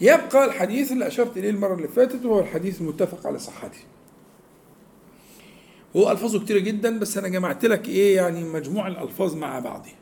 يبقى 0.02 0.46
الحديث 0.46 0.92
اللي 0.92 1.08
أشرت 1.08 1.38
إليه 1.38 1.50
المرة 1.50 1.74
اللي 1.76 1.88
فاتت 1.88 2.26
وهو 2.26 2.40
الحديث 2.40 2.82
المتفق 2.82 3.28
على 3.28 3.40
صحته. 3.40 3.80
هو 5.96 6.12
ألفاظه 6.12 6.40
كتيرة 6.40 6.60
جدا 6.60 7.00
بس 7.00 7.18
أنا 7.18 7.28
جمعت 7.28 7.66
لك 7.66 7.90
إيه 7.90 8.16
يعني 8.16 8.44
مجموع 8.44 8.88
الألفاظ 8.88 9.36
مع 9.36 9.60
بعضها 9.60 9.94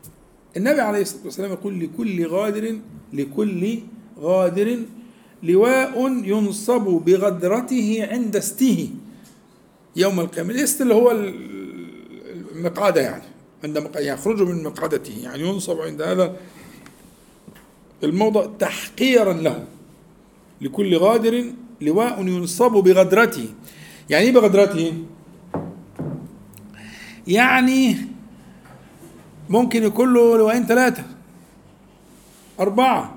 النبي 0.58 0.82
عليه 0.82 1.02
الصلاة 1.02 1.26
والسلام 1.26 1.52
يقول 1.52 1.80
لكل 1.80 2.28
غادر 2.28 2.76
لكل 3.14 3.80
غادر 4.20 4.80
لواء 5.44 6.08
ينصب 6.08 6.82
بغدرته 6.82 8.08
عند 8.12 8.36
استه 8.36 8.90
يوم 9.96 10.20
القيامة. 10.20 10.52
الاست 10.52 10.82
اللي 10.82 10.94
هو 10.94 11.12
المقعدة 12.56 13.02
يعني 13.02 13.24
عند 13.64 13.90
يخرج 13.96 14.42
من 14.42 14.64
مقعدته 14.64 15.14
يعني 15.24 15.44
ينصب 15.44 15.82
عند 15.82 16.02
هذا 16.02 16.36
الموضع 18.04 18.46
تحقيرا 18.60 19.34
له. 19.34 19.68
لكل 20.62 20.98
غادر 20.98 21.46
لواء 21.82 22.28
ينصب 22.28 22.72
بغدرته. 22.72 23.50
يعني 24.10 24.26
إيه 24.26 24.34
بغدرته؟ 24.34 24.94
يعني 27.28 27.98
ممكن 29.50 29.84
يكون 29.84 30.13
له 30.13 30.38
لواءين 30.38 30.65
ثلاثة 30.65 31.04
أربعة 32.60 33.15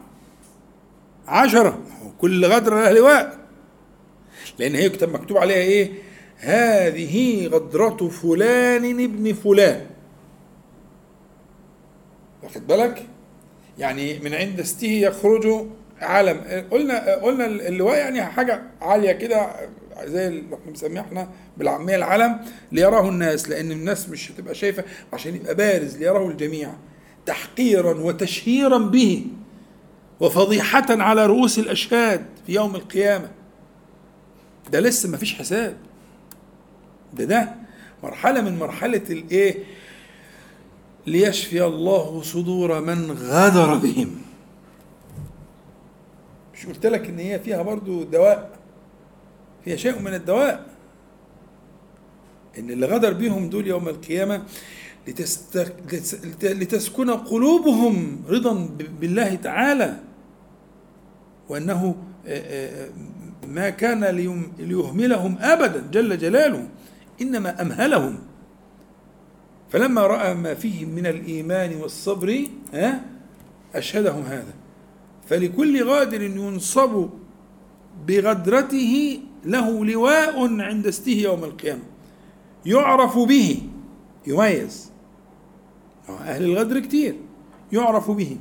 عشرة. 1.29 1.79
كل 2.19 2.47
غدرة 2.47 2.81
لها 2.81 2.93
لواء. 2.93 3.39
لأن 4.59 4.75
هي 4.75 4.85
يكتب 4.85 5.15
مكتوب 5.15 5.37
عليها 5.37 5.57
إيه؟ 5.57 5.93
هذه 6.37 7.47
غدرة 7.47 8.09
فلان 8.09 9.05
ابن 9.05 9.33
فلان. 9.33 9.87
واخد 12.43 12.67
بالك؟ 12.67 13.07
يعني 13.79 14.19
من 14.19 14.35
عند 14.35 14.61
استه 14.61 14.87
يخرج 14.87 15.67
علم 16.01 16.65
قلنا 16.71 17.15
قلنا 17.15 17.47
اللواء 17.47 17.99
يعني 17.99 18.23
حاجة 18.25 18.63
عالية 18.81 19.13
كده 19.13 19.51
زي 20.05 20.29
اللي 20.29 20.43
إحنا 20.55 20.67
بنسميها 20.67 21.03
إحنا 21.03 21.29
بالعامية 21.57 21.97
العلم 21.97 22.41
ليراه 22.73 23.09
الناس 23.09 23.49
لأن 23.49 23.73
الناس 23.73 24.09
مش 24.09 24.33
هتبقى 24.33 24.55
شايفة 24.55 24.85
عشان 25.13 25.35
يبقى 25.35 25.55
بارز 25.55 25.97
ليراه 25.97 26.29
الجميع. 26.29 26.71
تحقيرا 27.27 27.95
وتشهيرا 27.95 28.79
به 28.79 29.27
وفضيحة 30.21 30.87
على 30.91 31.27
رؤوس 31.27 31.59
الأشهاد 31.59 32.25
في 32.47 32.53
يوم 32.53 32.75
القيامة. 32.75 33.31
ده 34.73 34.81
لسه 34.81 35.09
ما 35.09 35.17
فيش 35.17 35.35
حساب. 35.35 35.77
ده 37.13 37.25
ده 37.25 37.49
مرحلة 38.03 38.41
من 38.41 38.59
مرحلة 38.59 39.03
الإيه 39.11 39.55
ليشفي 41.07 41.65
الله 41.65 42.23
صدور 42.23 42.81
من 42.81 43.11
غدر 43.11 43.75
بهم. 43.75 44.11
مش 46.59 46.67
قلت 46.67 46.87
لك 46.87 47.09
إن 47.09 47.19
هي 47.19 47.41
فيها 47.41 47.63
برضو 47.63 48.03
دواء؟ 48.03 48.51
فيها 49.65 49.77
شيء 49.77 49.99
من 49.99 50.15
الدواء؟ 50.15 50.67
إن 52.59 52.71
اللي 52.71 52.87
غدر 52.87 53.13
بهم 53.13 53.51
دول 53.51 53.67
يوم 53.67 53.89
القيامة 53.89 54.43
لتست... 55.09 55.73
لتسكن 56.43 57.11
قلوبهم 57.11 58.23
رضا 58.29 58.69
بالله 59.01 59.35
تعالى 59.35 60.01
وأنه 61.49 61.95
ما 63.47 63.71
كان 63.71 64.05
ليهملهم 64.59 65.39
أبدا 65.41 65.87
جل 65.93 66.19
جلاله 66.19 66.69
إنما 67.21 67.63
أمهلهم. 67.63 68.19
فلما 69.71 70.07
رأى 70.07 70.35
ما 70.35 70.55
فيهم 70.55 70.89
من 70.89 71.07
الإيمان 71.07 71.77
والصبر 71.77 72.47
أشهدهم 73.75 74.23
هذا. 74.23 74.53
فلكل 75.29 75.85
غادر 75.85 76.23
ينصب 76.23 77.09
بغدرته 78.07 79.21
له 79.45 79.85
لواء 79.85 80.61
عند 80.61 80.87
استه 80.87 81.13
يوم 81.13 81.45
القيامة. 81.45 81.83
يعرف 82.67 83.19
به 83.19 83.63
يميز. 84.27 84.91
أهل 86.09 86.45
الغدر 86.45 86.81
كتير. 86.81 87.15
يعرف 87.73 88.11
به. 88.11 88.37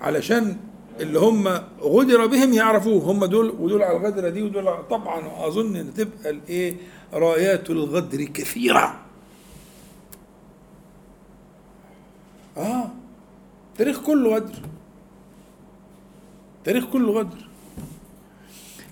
علشان 0.00 0.56
اللي 1.00 1.18
هم 1.18 1.48
غدر 1.80 2.26
بهم 2.26 2.52
يعرفوه. 2.52 3.02
هم 3.02 3.24
دول 3.24 3.50
ودول 3.50 3.82
على 3.82 3.96
الغدرة 3.96 4.28
دي 4.28 4.42
ودول 4.42 4.88
طبعا 4.90 5.46
أظن 5.46 5.76
إن 5.76 5.94
تبقى 5.94 6.30
الإيه؟ 6.30 6.76
رايات 7.12 7.70
الغدر 7.70 8.24
كثيرة. 8.24 9.00
آه. 12.56 12.90
التاريخ 13.72 14.00
كله 14.00 14.34
غدر. 14.34 14.54
التاريخ 16.60 16.84
كله 16.92 17.12
غدر. 17.12 17.48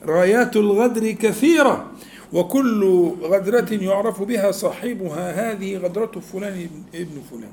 رايات 0.02 0.56
الغدر 0.56 1.10
كثيرة 1.10 1.90
وكل 2.32 2.84
غدرة 3.22 3.72
يعرف 3.72 4.22
بها 4.22 4.50
صاحبها 4.50 5.52
هذه 5.52 5.76
غدرة 5.76 6.20
فلان 6.20 6.68
ابن 6.94 7.20
فلان. 7.30 7.52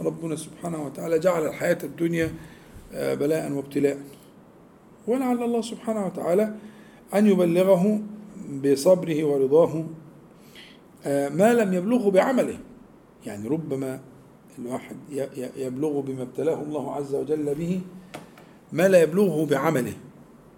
ربنا 0.00 0.36
سبحانه 0.36 0.86
وتعالى 0.86 1.18
جعل 1.18 1.46
الحياة 1.46 1.78
الدنيا 1.84 2.32
آه، 2.92 3.14
بلاء 3.14 3.52
وابتلاء. 3.52 3.98
ولعل 5.06 5.42
الله 5.42 5.60
سبحانه 5.60 6.06
وتعالى 6.06 6.54
أن 7.14 7.26
يبلغه 7.26 8.00
بصبره 8.64 9.24
ورضاه 9.24 9.84
آه، 11.04 11.28
ما 11.28 11.54
لم 11.54 11.72
يبلغه 11.72 12.10
بعمله. 12.10 12.58
يعني 13.26 13.48
ربما 13.48 14.00
الواحد 14.58 14.96
يبلغ 15.56 16.00
بما 16.00 16.22
ابتلاه 16.22 16.62
الله 16.62 16.94
عز 16.94 17.14
وجل 17.14 17.54
به 17.54 17.80
ما 18.72 18.88
لا 18.88 19.02
يبلغه 19.02 19.46
بعمله. 19.46 19.94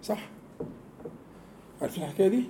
صح؟ 0.03 0.29
عارفين 1.81 2.03
الحكاية 2.03 2.27
دي؟ 2.27 2.43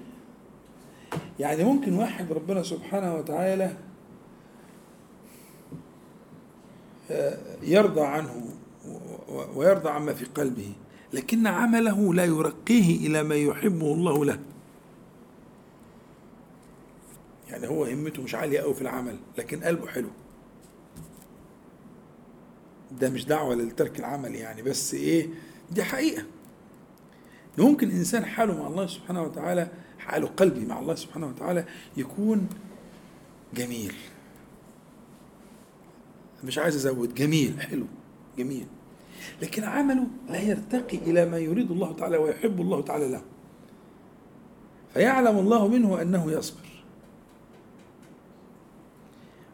يعني 1.40 1.64
ممكن 1.64 1.94
واحد 1.94 2.32
ربنا 2.32 2.64
سبحانه 2.64 3.16
وتعالى 3.16 3.78
آه، 7.12 7.38
يرضى 7.64 8.02
عنه 8.02 8.50
ويرضى 9.56 9.90
عما 9.90 10.14
في 10.14 10.26
قلبه 10.26 10.74
لكن 11.14 11.48
عمله 11.48 12.14
لا 12.14 12.26
يرقيه 12.26 13.08
إلى 13.08 13.24
ما 13.24 13.36
يحبه 13.36 13.94
الله 13.94 14.26
له. 14.26 14.40
يعني 17.50 17.68
هو 17.68 17.86
همته 17.86 18.22
مش 18.24 18.36
عالية 18.36 18.60
قوي 18.60 18.74
في 18.74 18.82
العمل 18.82 19.18
لكن 19.38 19.64
قلبه 19.64 19.88
حلو. 19.88 20.10
ده 22.92 23.10
مش 23.10 23.26
دعوة 23.26 23.56
لترك 23.56 24.00
العمل 24.00 24.36
يعني 24.36 24.62
بس 24.62 24.94
إيه 24.94 25.30
دي 25.72 25.84
حقيقة. 25.84 26.24
ممكن 27.58 27.92
إنسان 27.92 28.26
حاله 28.26 28.62
مع 28.62 28.68
الله 28.68 28.88
سبحانه 28.88 29.24
وتعالى 29.24 29.72
حاله 30.00 30.28
قلبي 30.28 30.66
مع 30.66 30.80
الله 30.80 30.96
سبحانه 30.96 31.28
وتعالى 31.28 31.66
يكون 31.98 32.48
جميل. 33.54 33.94
مش 36.44 36.58
عايز 36.58 36.76
أزود 36.76 37.14
جميل 37.14 37.62
حلو 37.62 37.86
جميل. 38.38 38.66
لكن 39.42 39.64
عمله 39.64 40.08
لا 40.30 40.42
يرتقي 40.42 40.98
إلى 40.98 41.26
ما 41.26 41.38
يريد 41.38 41.72
الله 41.72 41.94
تعالى 41.94 42.18
ويحب 42.18 42.62
الله 42.62 42.82
تعالى 42.82 43.08
له. 43.08 43.22
فيعلم 44.94 45.38
الله 45.38 45.68
منه 45.68 46.02
أنه 46.02 46.32
يصبر. 46.32 46.66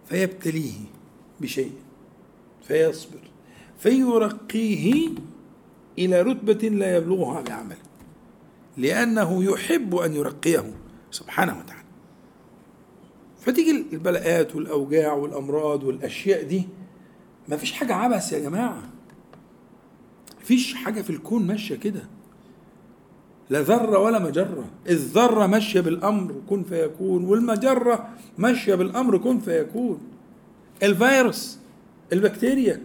فيبتليه 0.09 0.73
بشيء. 1.41 1.73
فيصبر. 2.67 3.19
فيرقيه 3.79 5.09
إلى 5.99 6.21
رتبة 6.21 6.69
لا 6.69 6.97
يبلغها 6.97 7.41
بعمل 7.41 7.77
لأنه 8.77 9.43
يحب 9.43 9.95
أن 9.95 10.13
يرقيه 10.13 10.73
سبحانه 11.11 11.59
وتعالى. 11.59 11.81
فتيجي 13.41 13.85
البلاءات 13.93 14.55
والأوجاع 14.55 15.13
والأمراض 15.13 15.83
والأشياء 15.83 16.43
دي 16.43 16.67
ما 17.49 17.57
فيش 17.57 17.71
حاجة 17.71 17.93
عبث 17.95 18.33
يا 18.33 18.39
جماعة. 18.39 18.83
فيش 20.39 20.73
حاجة 20.73 21.01
في 21.01 21.09
الكون 21.09 21.47
ماشية 21.47 21.75
كده. 21.75 22.01
لا 23.49 23.61
ذرة 23.61 23.99
ولا 23.99 24.19
مجرة. 24.19 24.65
الذرة 24.89 25.47
ماشية 25.47 25.81
بالأمر 25.81 26.35
كن 26.49 26.63
فيكون. 26.63 27.25
والمجرة 27.25 28.09
ماشية 28.37 28.75
بالأمر 28.75 29.17
كن 29.17 29.39
فيكون. 29.39 30.01
الفيروس 30.83 31.59
البكتيريا. 32.13 32.83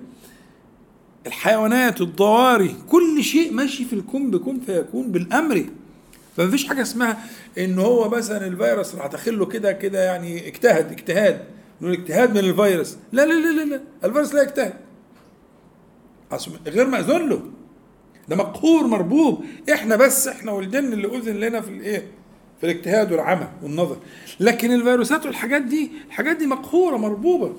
الحيوانات 1.27 2.01
الضواري 2.01 2.77
كل 2.91 3.25
شيء 3.25 3.53
ماشي 3.53 3.85
في 3.85 3.93
الكون 3.93 4.31
بكون 4.31 4.61
فيكون 4.61 5.13
بالأمر. 5.13 5.65
فما 6.37 6.51
فيش 6.51 6.67
حاجة 6.67 6.83
اسمها 6.83 7.19
إن 7.59 7.79
هو 7.79 8.09
مثلا 8.09 8.47
الفيروس 8.47 8.95
راح 8.95 9.07
داخل 9.07 9.39
له 9.39 9.47
كده 9.47 9.73
كده 9.73 10.05
يعني 10.05 10.49
اجتهد 10.49 10.93
اجتهاد. 10.93 11.45
نقول 11.81 11.93
اجتهاد 11.95 12.31
من 12.31 12.39
الفيروس. 12.39 12.97
لا 13.13 13.27
لا 13.27 13.33
لا 13.33 13.63
لا, 13.63 13.65
لا. 13.65 13.81
الفيروس 14.05 14.35
لا 14.35 14.43
يجتهد. 14.43 14.75
غير 16.67 16.87
مأذون 16.87 17.29
له. 17.29 17.43
ده 18.29 18.37
مقهور 18.37 18.87
مربوب. 18.87 19.45
إحنا 19.73 19.97
بس 19.97 20.29
إحنا 20.29 20.53
والجن 20.53 20.93
اللي 20.93 21.17
أذن 21.19 21.37
لنا 21.37 21.61
في 21.61 21.71
الإيه؟ 21.71 22.07
في 22.61 22.67
الاجتهاد 22.67 23.13
والعمى 23.13 23.49
والنظر. 23.63 23.97
لكن 24.41 24.73
الفيروسات 24.73 25.27
والحاجات 25.27 25.63
دي 25.63 25.91
الحاجات 26.07 26.37
دي 26.37 26.47
مقهورة 26.47 26.97
مربوبة. 26.97 27.53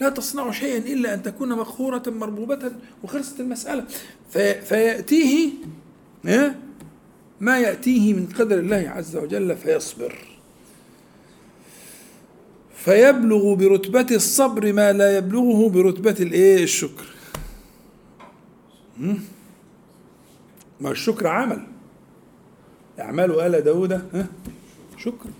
لا 0.00 0.08
تصنع 0.08 0.50
شيئا 0.50 0.78
إلا 0.78 1.14
أن 1.14 1.22
تكون 1.22 1.48
مقهورة 1.48 2.02
مربوبة 2.06 2.72
وخلصت 3.04 3.40
المسألة. 3.40 3.84
في 4.30 4.62
فيأتيه 4.62 5.50
ما 7.40 7.58
يأتيه 7.58 8.12
من 8.12 8.28
قدر 8.38 8.58
الله 8.58 8.92
عز 8.96 9.16
وجل 9.16 9.56
فيصبر. 9.56 10.18
فيبلغ 12.74 13.54
برتبة 13.54 14.06
الصبر 14.16 14.72
ما 14.72 14.92
لا 14.92 15.16
يبلغه 15.16 15.68
برتبة 15.68 16.16
الايه 16.20 16.62
الشكر. 16.62 17.06
ما 20.80 20.90
الشكر 20.90 21.26
عمل. 21.26 21.66
اعمال 23.00 23.40
آل 23.40 23.64
داود 23.64 24.02
شكر. 24.96 25.30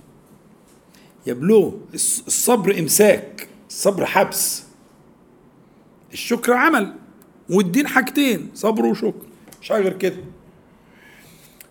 يبلغ 1.27 1.71
الصبر 1.95 2.79
إمساك. 2.79 3.48
الصبر 3.69 4.07
حبس. 4.07 4.65
الشكر 6.13 6.53
عمل 6.53 6.95
والدين 7.51 7.87
حاجتين 7.87 8.51
صبر 8.55 8.87
وشكر 8.87 9.27
مش 9.63 9.73
غير 9.73 9.93
كده. 9.93 10.17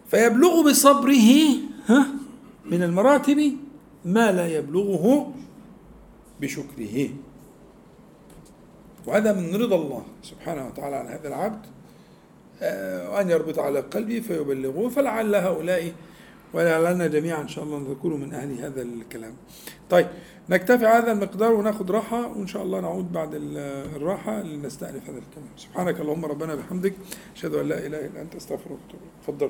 فيبلغ 0.08 0.70
بصبره 0.70 1.56
ها 1.88 2.08
من 2.66 2.84
المراتب 2.84 3.58
ما 4.06 4.32
لا 4.32 4.48
يبلغه 4.48 5.34
بشكره. 6.42 7.10
وهذا 9.06 9.34
من 9.34 9.56
رضا 9.56 9.76
الله 9.76 10.06
سبحانه 10.24 10.68
وتعالى 10.68 10.96
على 10.96 11.10
هذا 11.10 11.28
العبد 11.28 11.66
آه، 12.62 13.12
وأن 13.12 13.30
يربط 13.30 13.60
على 13.60 13.80
قلبه 13.80 14.20
فيبلغه. 14.20 14.90
فلعل 14.90 15.36
هؤلاء 15.36 15.94
ولعلنا 16.54 17.08
جميعا 17.08 17.42
إن 17.42 17.48
شاء 17.48 17.64
الله 17.64 17.80
نكون 17.80 18.20
من 18.20 18.34
أهل 18.34 18.60
هذا 18.60 18.82
الكلام. 18.82 19.34
طيب 19.90 20.08
نكتفي 20.50 20.86
هذا 20.86 21.12
المقدار 21.12 21.54
وناخذ 21.54 21.92
راحة 21.92 22.28
وإن 22.28 22.48
شاء 22.48 22.64
الله 22.64 22.80
نعود 22.80 23.12
بعد 23.12 23.30
الراحة 23.96 24.42
لنستأنف 24.42 25.10
هذا 25.10 25.18
الكلام. 25.18 25.48
سبحانك 25.58 26.00
اللهم 26.00 26.26
ربنا 26.26 26.56
بحمدك. 26.56 26.94
أشهد 27.36 27.54
أن 27.54 27.68
لا 27.68 27.88
إله 27.88 28.06
إلا 28.06 28.22
أنت 28.22 28.36
أستغفرك 28.36 28.72
وأتوب 28.72 29.00
تفضل. 29.24 29.50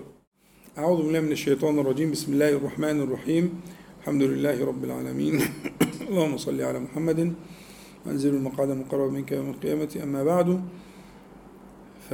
أعوذ 0.77 1.03
بالله 1.03 1.19
من 1.19 1.31
الشيطان 1.31 1.79
الرجيم. 1.79 2.11
بسم 2.11 2.33
الله 2.33 2.49
الرحمن 2.49 3.01
الرحيم. 3.01 3.61
الحمد 4.01 4.21
لله 4.21 4.65
رب 4.65 4.83
العالمين. 4.83 5.41
اللهم 6.09 6.37
صل 6.37 6.61
على 6.61 6.79
محمد. 6.79 7.33
منزل 8.05 8.33
المقعد 8.35 8.69
المقرب 8.69 9.11
منك 9.11 9.31
يوم 9.31 9.49
القيامة. 9.49 9.99
أما 10.03 10.23
بعد 10.23 10.61
ف 12.09 12.13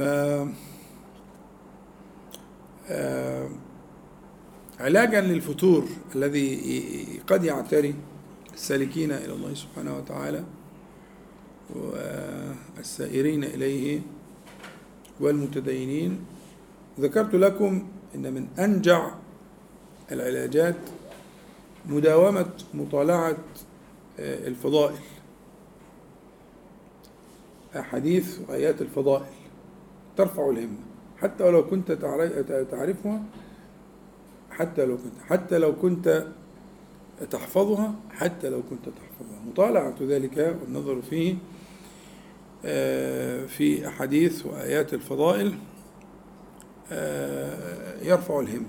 آه، 2.90 3.48
علاجا 4.80 5.20
للفتور 5.20 5.84
الذي 6.14 6.60
قد 7.26 7.44
يعتري 7.44 7.94
السالكين 8.54 9.12
إلى 9.12 9.32
الله 9.32 9.54
سبحانه 9.54 9.96
وتعالى 9.96 10.44
والسائرين 11.76 13.44
إليه 13.44 14.00
والمتدينين. 15.20 16.24
ذكرت 17.00 17.34
لكم 17.34 17.88
أن 18.14 18.34
من 18.34 18.48
أنجع 18.58 19.10
العلاجات 20.12 20.76
مداومة 21.86 22.50
مطالعة 22.74 23.36
آه، 24.20 24.48
الفضائل. 24.48 24.98
أحاديث 27.76 28.40
وآيات 28.48 28.82
الفضائل 28.82 29.34
ترفع 30.16 30.50
الهمة. 30.50 30.78
حتى 31.18 31.44
ولو 31.44 31.66
كنت 31.66 31.92
تعرفها 32.70 33.22
حتى 34.50 34.84
لو 34.86 34.96
كنت 34.96 35.12
حتى 35.28 35.58
لو 35.58 35.76
كنت 35.76 36.26
تحفظها 37.30 37.94
حتى 38.10 38.48
لو 38.48 38.62
كنت 38.70 38.84
تحفظها. 38.84 39.40
مطالعة 39.46 39.94
ذلك 40.00 40.56
والنظر 40.62 41.02
فيه 41.02 41.34
آه، 42.64 43.46
في 43.46 43.88
أحاديث 43.88 44.46
وآيات 44.46 44.94
الفضائل 44.94 45.54
آه، 46.92 48.02
يرفع 48.02 48.40
الهمة 48.40 48.68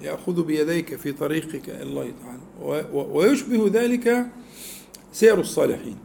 ويأخذ 0.00 0.42
بيديك 0.44 0.96
في 0.96 1.12
طريقك 1.12 1.68
إلى 1.70 1.82
الله 1.82 2.12
تعالى. 2.22 2.40
ويشبه 2.92 3.70
ذلك 3.72 4.26
سير 5.12 5.40
الصالحين. 5.40 5.96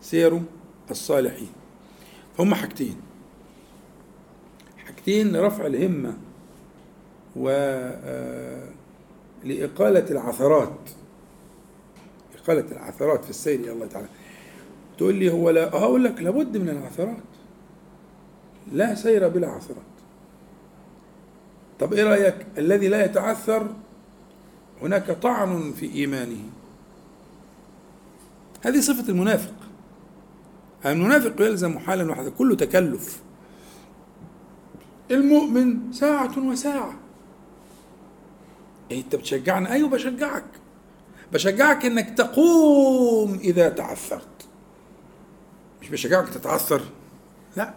سير 0.00 0.42
الصالحين. 0.90 1.52
هم 2.38 2.54
حاجتين. 2.54 2.96
حاجتين 4.86 5.32
لرفع 5.32 5.66
الهمة 5.66 6.16
و 7.36 7.48
آه، 7.48 8.68
العثرات. 10.10 10.90
إقالة 12.38 12.72
العثرات 12.72 13.24
في 13.24 13.30
السير 13.30 13.60
إلى 13.60 13.72
الله 13.72 13.86
تعالى. 13.86 14.08
تقول 14.98 15.14
لي 15.14 15.32
هو 15.32 15.50
لا 15.50 15.70
هقول 15.70 16.04
لك 16.04 16.22
لابد 16.22 16.56
من 16.56 16.68
العثرات. 16.68 17.16
لا 18.72 18.94
سير 18.94 19.28
بلا 19.28 19.48
عثرات. 19.48 19.94
طب 21.80 21.92
إيه 21.92 22.04
رأيك؟ 22.04 22.46
الذي 22.58 22.88
لا 22.88 23.04
يتعثر 23.04 23.68
هناك 24.82 25.10
طعن 25.10 25.72
في 25.72 25.94
إيمانه. 25.94 26.40
هذه 28.62 28.80
صفة 28.80 29.08
المنافق. 29.08 29.54
المنافق 30.86 31.40
يلزم 31.40 31.78
حالا 31.78 32.10
واحدة 32.10 32.30
كله 32.30 32.56
تكلف. 32.56 33.22
المؤمن 35.10 35.92
ساعة 35.92 36.38
وساعة. 36.38 37.03
إيه 38.90 39.00
أنت 39.02 39.16
بتشجعني؟ 39.16 39.72
أيوه 39.72 39.88
بشجعك. 39.88 40.44
بشجعك 41.32 41.84
إنك 41.84 42.18
تقوم 42.18 43.34
إذا 43.34 43.68
تعثرت. 43.68 44.28
مش 45.82 45.88
بشجعك 45.88 46.28
تتعثر. 46.28 46.82
لا. 47.56 47.74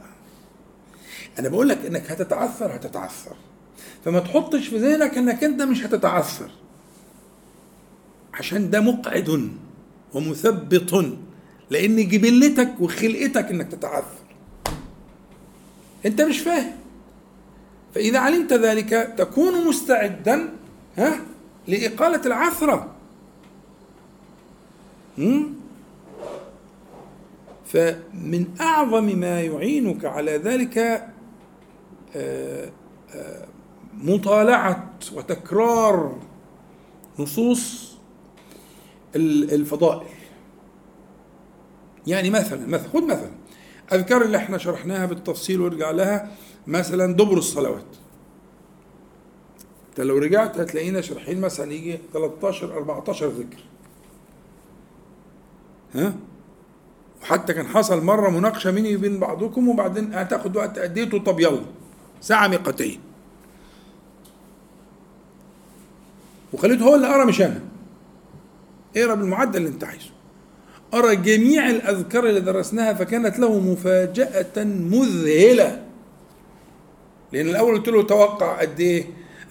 أنا 1.40 1.50
بقول 1.50 1.70
لك 1.70 1.86
إنك 1.86 2.12
هتتعثر 2.12 2.76
هتتعثر. 2.76 3.36
فما 4.06 4.20
تحطش 4.20 4.68
في 4.68 4.78
ذهنك 4.78 5.18
إنك 5.18 5.44
أنت 5.44 5.62
مش 5.62 5.86
هتتعثر. 5.86 6.50
عشان 8.34 8.70
ده 8.70 8.82
مقعد 8.82 9.52
ومثبط 10.14 11.06
لأن 11.70 12.08
جبلتك 12.08 12.74
وخلقتك 12.80 13.52
إنك 13.52 13.72
تتعثر. 13.72 14.28
أنت 16.06 16.22
مش 16.22 16.40
فاهم. 16.40 16.76
فإذا 17.96 18.20
علمت 18.20 18.54
ذلك 18.54 19.14
تكون 19.18 19.68
مستعدا 19.68 20.50
ها? 20.98 21.20
لإقالة 21.68 22.22
العثرة. 22.26 22.94
فمن 27.66 28.46
أعظم 28.62 29.20
ما 29.20 29.42
يعينك 29.42 30.06
على 30.06 30.32
ذلك 30.38 30.78
آه، 32.16 32.72
آه، 33.16 33.46
مطالعة 33.98 34.90
وتكرار 35.14 36.18
نصوص 37.20 37.94
الفضائل. 39.16 40.08
يعني 42.08 42.30
مثلا 42.30 42.68
مثلا 42.68 42.90
خد 42.90 43.04
مثلا. 43.04 43.32
اذكار 43.94 44.22
اللي 44.22 44.38
إحنا 44.38 44.58
شرحناها 44.58 45.06
بالتفصيل 45.06 45.62
وارجع 45.62 45.92
لها. 45.92 46.32
مثلا 46.68 47.14
دبر 47.14 47.38
الصلوات. 47.38 48.07
انت 49.98 50.06
لو 50.08 50.18
رجعت 50.18 50.60
هتلاقينا 50.60 51.02
شارحين 51.02 51.42
مثلا 51.42 51.74
يجي 51.74 52.00
13 52.14 52.74
14 52.78 53.28
ذكر. 53.28 53.58
ها؟ 55.96 56.14
وحتى 57.22 57.54
كان 57.54 57.68
حصل 57.68 58.04
مرة 58.04 58.30
مناقشة 58.30 58.72
بيني 58.72 58.96
وبين 58.96 59.20
بعضكم 59.20 59.70
وبعدين 59.70 60.14
هتاخد 60.14 60.56
وقت 60.58 60.78
اديته 60.78 61.18
طب 61.20 61.40
يلا. 61.40 61.62
ساعة 62.22 62.48
ميقاتيه 62.48 62.98
وخليته 66.54 66.84
هو 66.86 66.96
اللي 66.96 67.08
قرأ 67.08 67.26
مش 67.26 67.42
أنا. 67.42 67.62
اقرا 68.98 69.16
بالمعدل 69.16 69.58
اللي 69.58 69.70
انت 69.70 69.84
عايزه؟ 69.84 70.10
أرى 70.94 71.16
جميع 71.16 71.70
الأذكار 71.70 72.30
اللي 72.30 72.40
درسناها 72.40 72.94
فكانت 72.94 73.40
له 73.40 73.60
مفاجأة 73.60 74.64
مذهلة. 74.64 75.86
لأن 77.34 77.48
الأول 77.50 77.78
قلت 77.78 77.88
له 77.88 78.04
توقع 78.04 78.62
قد 78.62 78.80
إيه؟ 78.80 79.06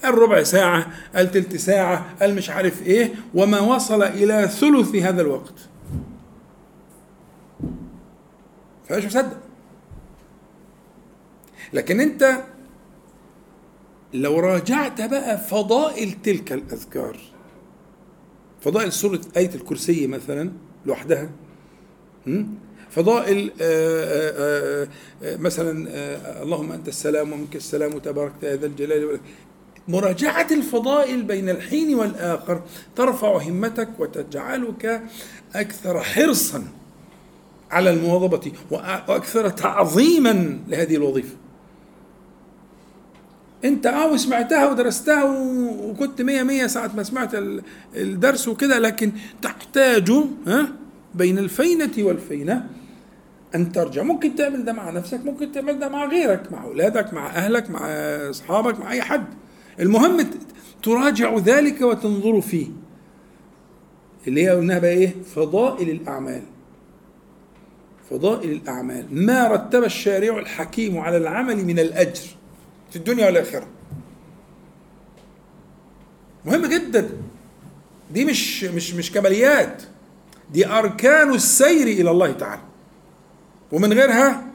قال 0.05 0.15
ربع 0.15 0.43
ساعة 0.43 0.87
قال 1.15 1.31
تلت 1.31 1.57
ساعة 1.57 2.17
قال 2.21 2.35
مش 2.35 2.51
عارف 2.51 2.83
إيه 2.83 3.15
وما 3.35 3.61
وصل 3.61 4.03
إلى 4.03 4.49
ثلث 4.49 4.95
هذا 4.97 5.23
الوقت. 5.23 5.55
فمش 8.89 9.05
مصدق. 9.05 9.39
لكن 11.73 12.01
أنت 12.01 12.43
لو 14.15 14.41
راجعت 14.41 15.01
بقى 15.01 15.39
فضائل 15.39 16.13
تلك 16.13 16.53
الأذكار 16.53 17.19
فضائل 18.61 18.93
سورة 18.93 19.21
آية 19.37 19.55
الكرسي 19.55 20.07
مثلا 20.07 20.53
لوحدها 20.87 21.31
فضائل 22.91 23.53
آه، 23.61 23.63
آه، 23.63 24.89
آه، 25.23 25.37
مثلا 25.37 25.89
اللهم 26.43 26.73
أنت 26.73 26.89
السلام 26.89 27.33
ومنك 27.33 27.57
السلام 27.57 27.95
وتباركت 27.95 28.43
يا 28.43 28.57
ذا 28.57 28.67
الجلال 28.67 29.21
مراجعة 29.89 30.47
الفضائل 30.51 31.22
بين 31.22 31.49
الحين 31.49 31.95
والآخر. 31.95 32.62
ترفع 32.97 33.37
همتك 33.37 33.89
وتجعلك 33.99 35.03
أكثر 35.55 36.01
حرصا 36.01 36.64
على 37.70 37.91
المواظبة 37.91 38.53
وأكثر 38.70 39.49
تعظيما 39.49 40.59
لهذه 40.68 40.97
الوظيفة. 40.97 41.37
أنت 43.64 43.87
آه 43.87 44.16
سمعتها 44.16 44.70
ودرستها 44.70 45.24
وكنت 45.80 46.22
مية 46.22 46.43
مية 46.43 46.66
ساعة 46.66 46.91
ما 46.97 47.03
سمعت 47.03 47.30
الدرس 47.97 48.49
وكده 48.49 48.78
لكن 48.78 49.12
تحتاج 49.43 50.11
ها 50.47 50.68
بين 51.14 51.39
الفينة 51.39 51.93
والفينة 51.99 52.66
أن 53.55 53.72
ترجع. 53.72 54.03
ممكن 54.03 54.34
تعمل 54.34 54.64
ده 54.64 54.72
مع 54.72 54.91
نفسك 54.91 55.20
ممكن 55.24 55.53
تعمل 55.53 55.78
ده 55.78 55.89
مع 55.89 56.05
غيرك 56.07 56.53
مع 56.53 56.64
أولادك 56.64 57.12
مع 57.14 57.26
أهلك 57.26 57.70
مع 57.70 57.80
أصحابك 58.30 58.80
مع 58.80 58.93
أي 58.93 59.03
حد. 59.03 59.24
المهم 59.81 60.31
تراجع 60.83 61.37
ذلك 61.37 61.81
وتنظر 61.81 62.41
فيه. 62.41 62.66
اللي 64.27 64.45
هي 64.45 64.51
قلناها 64.51 64.79
بقى 64.79 64.91
إيه؟ 64.91 65.14
فضائل 65.35 65.91
الأعمال. 65.91 66.43
فضائل 68.11 68.51
الأعمال. 68.51 69.07
ما 69.11 69.49
رتب 69.49 69.85
الشارع 69.85 70.39
الحكيم 70.39 70.99
على 70.99 71.16
العمل 71.16 71.64
من 71.64 71.79
الأجر 71.79 72.27
في 72.91 72.97
الدنيا 72.97 73.27
والآخرة. 73.27 73.66
مهم 76.45 76.66
جدا. 76.66 77.11
دي 78.14 78.24
مش 78.24 78.64
مش 78.64 78.95
مش 78.95 79.12
كماليات. 79.12 79.83
دي 80.53 80.66
أركان 80.66 81.35
السير 81.35 81.87
إلى 81.87 82.11
الله 82.11 82.33
تعالى. 82.33 82.62
ومن 83.72 83.93
غيرها 83.93 84.47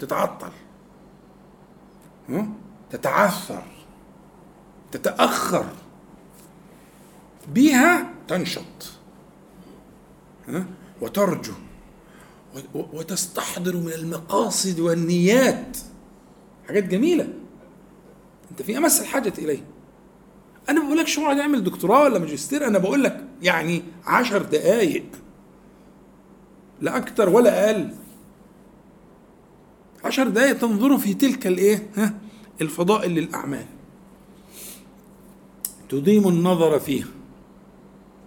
تتعطل. 0.00 0.50
تتعثر. 2.90 3.62
تتأخر 4.96 5.66
بها 7.54 8.10
تنشط 8.28 8.92
وترجو 11.00 11.52
وتستحضر 12.74 13.76
من 13.76 13.92
المقاصد 13.92 14.80
والنيات. 14.80 15.78
حاجات 16.68 16.84
جميلة. 16.84 17.28
أنت 18.50 18.62
في 18.62 18.78
أمس 18.78 19.00
الحاجة 19.00 19.32
إليه. 19.38 19.64
أنا 20.68 20.80
ما 20.80 20.86
بقولكش 20.86 21.18
اقعد 21.18 21.38
اعمل 21.38 21.64
دكتوراه 21.64 22.02
ولا 22.02 22.18
ماجستير؟ 22.18 22.66
أنا 22.66 22.78
بقول 22.78 23.04
لك 23.04 23.24
يعني 23.42 23.82
عشر 24.06 24.42
دقايق. 24.42 25.06
لا 26.80 26.96
أكتر 26.96 27.28
ولا 27.28 27.66
أقل. 27.66 27.94
عشر 30.04 30.28
دقايق 30.28 30.58
تنظروا 30.58 30.98
في 30.98 31.14
تلك 31.14 31.46
الإيه؟ 31.46 31.90
ها؟ 31.96 32.14
الفضائل 32.60 33.10
للاعمال 33.10 33.66
تديم 35.88 36.28
النظر 36.28 36.78
فيها 36.78 37.06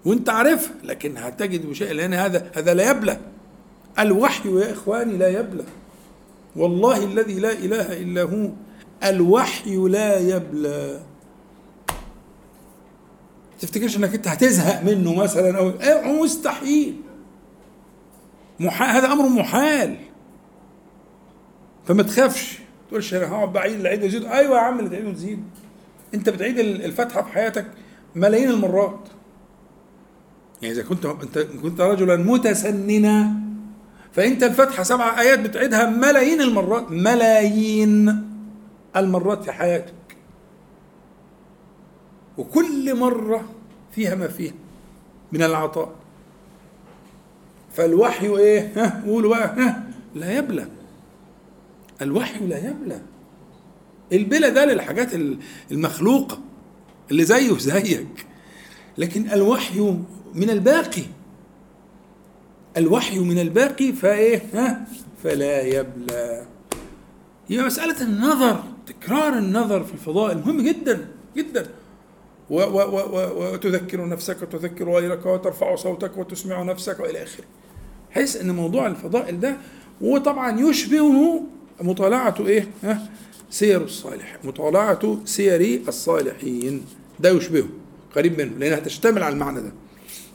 وانت 0.05 0.29
عارفها 0.29 0.73
لكن 0.83 1.17
هتجد 1.17 1.65
بشيء 1.65 1.91
لأن 1.91 2.13
هذا 2.13 2.51
هذا 2.55 2.73
لا 2.73 2.91
يبلى 2.91 3.19
الوحي 3.99 4.49
يا 4.49 4.73
إخواني 4.73 5.17
لا 5.17 5.27
يبلى 5.27 5.63
والله 6.55 7.03
الذي 7.03 7.39
لا 7.39 7.51
إله 7.51 8.01
إلا 8.01 8.23
هو 8.23 8.49
الوحي 9.03 9.75
لا 9.75 10.19
يبلى 10.19 11.01
تفتكرش 13.59 13.97
إنك 13.97 14.13
أنت 14.13 14.27
هتزهق 14.27 14.83
منه 14.83 15.15
مثلا؟ 15.15 15.59
أو 15.59 16.23
مستحيل. 16.23 16.95
محال 18.59 18.89
هذا 18.89 19.13
أمر 19.13 19.29
محال. 19.29 19.95
فما 21.85 22.03
تخافش. 22.03 22.59
تقولش 22.89 23.13
أنا 23.13 23.31
هقعد 23.31 23.53
بعيد 23.53 23.79
العيد 23.79 24.03
وزيد. 24.03 24.25
أيوه 24.25 24.57
يا 24.57 24.61
عم 24.61 24.79
اللي 24.79 24.89
تعيد 24.89 25.05
وتزيد 25.05 25.43
انت 26.13 26.29
بتعيد 26.29 26.59
الفاتحه 26.59 27.21
في 27.21 27.29
حياتك 27.29 27.65
ملايين 28.15 28.49
المرات. 28.49 28.99
يعني 30.61 30.73
إذا 30.73 30.83
كنت 30.83 31.05
انت 31.05 31.39
كنت 31.39 31.81
رجلا 31.81 32.15
متسننا 32.15 33.31
فأنت 34.11 34.43
الفاتحه 34.43 34.83
سبع 34.83 35.19
آيات 35.21 35.39
بتعيدها 35.39 35.89
ملايين 35.89 36.41
المرات 36.41 36.91
ملايين 36.91 38.25
المرات 38.95 39.43
في 39.43 39.51
حياتك. 39.51 39.93
وكل 42.37 42.95
مرة 42.99 43.49
فيها 43.91 44.15
ما 44.15 44.27
فيها 44.27 44.53
من 45.31 45.43
العطاء. 45.43 45.95
فالوحي 47.73 48.37
إيه؟ 48.37 48.71
ها 48.75 49.03
قولوا 49.05 49.35
بقى 49.35 49.47
ها 49.47 49.83
لا 50.15 50.37
يبلى. 50.37 50.67
الوحي 52.01 52.45
لا 52.47 52.57
يبلى. 52.69 53.01
البلا 54.13 54.49
ده 54.49 54.65
للحاجات 54.65 55.09
المخلوقة 55.71 56.39
اللي 57.11 57.25
زيه 57.25 57.57
زيك. 57.57 58.25
لكن 58.97 59.29
الوحي 59.29 59.97
من 60.33 60.49
الباقي 60.49 61.03
الوحي 62.77 63.19
من 63.19 63.39
الباقي 63.39 63.93
فإيه؟ 63.93 64.41
ها؟ 64.53 64.85
فلا 65.23 65.61
يبلى. 65.61 66.45
هي 67.47 67.61
مسألة 67.61 68.01
النظر 68.01 68.63
تكرار 68.87 69.37
النظر 69.37 69.83
في 69.83 69.93
الفضائل 69.93 70.37
مهم 70.37 70.61
جدا 70.61 71.07
جدا. 71.37 71.67
وتذكر 72.49 74.07
نفسك 74.07 74.41
وتذكر 74.41 74.89
غيرك 74.91 75.25
وترفع 75.25 75.75
صوتك 75.75 76.17
وتسمع 76.17 76.63
نفسك 76.63 76.99
وإلى 76.99 77.23
آخره. 77.23 77.45
حيث 78.11 78.35
إن 78.41 78.55
موضوع 78.55 78.87
الفضائل 78.87 79.39
ده 79.39 79.57
وطبعا 80.01 80.59
يشبهه 80.59 81.43
مطالعة 81.81 82.35
إيه؟ 82.39 82.67
ها؟ 82.83 83.09
سير 83.49 83.83
الصالح 83.83 84.37
مطالعة 84.43 85.19
سير 85.25 85.81
الصالحين. 85.87 86.85
ده 87.19 87.29
يشبهه 87.29 87.67
قريب 88.15 88.41
منه 88.41 88.57
لأنها 88.57 88.79
تشتمل 88.79 89.23
على 89.23 89.33
المعنى 89.33 89.61
ده. 89.61 89.71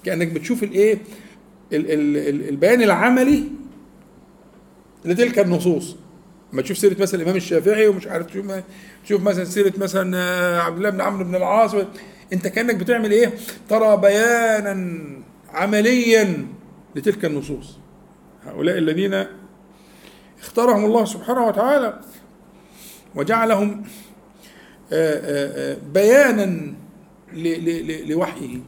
كأنك 0.04 0.28
بتشوف 0.28 0.62
الإيه؟ 0.62 0.98
البيان 1.72 2.82
العملي 2.82 3.44
لتلك 5.04 5.38
النصوص. 5.38 5.96
لما 6.52 6.62
تشوف 6.62 6.78
سيرة 6.78 7.02
مثلا 7.02 7.20
الإمام 7.20 7.36
الشافعي 7.36 7.86
ومش 7.88 8.06
عارف 8.06 8.26
تشوف 8.26 8.46
تشوف 9.04 9.22
مثلا 9.22 9.44
سيرة 9.44 9.72
مثلا 9.78 10.18
آه، 10.18 10.60
عبد 10.60 10.76
الله 10.76 10.90
بن 10.90 11.00
عمرو 11.00 11.24
بن 11.24 11.34
العاص 11.34 11.74
أنت 12.32 12.46
كأنك 12.46 12.74
بتعمل 12.74 13.10
إيه؟ 13.10 13.32
ترى 13.68 13.96
بيانا 13.96 15.00
عمليا 15.52 16.46
لتلك 16.96 17.24
النصوص. 17.24 17.78
هؤلاء 18.46 18.78
الذين 18.78 19.26
اختارهم 20.42 20.84
الله 20.84 21.04
سبحانه 21.04 21.46
وتعالى 21.46 22.00
وجعلهم 23.16 23.82
آه، 24.92 25.72
آه، 25.72 25.78
بيانا 25.92 26.74
لوحيه. 28.06 28.58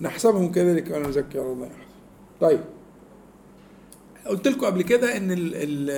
نحسبهم 0.00 0.52
كذلك 0.52 0.90
ولا 0.90 1.08
نزكي 1.08 1.38
على 1.38 1.52
الله 1.52 1.70
طيب. 2.40 2.60
قلت 4.26 4.48
لكم 4.48 4.66
قبل 4.66 4.82
كده 4.82 5.16
إن 5.16 5.30
ال 5.30 5.54
ال 5.54 5.90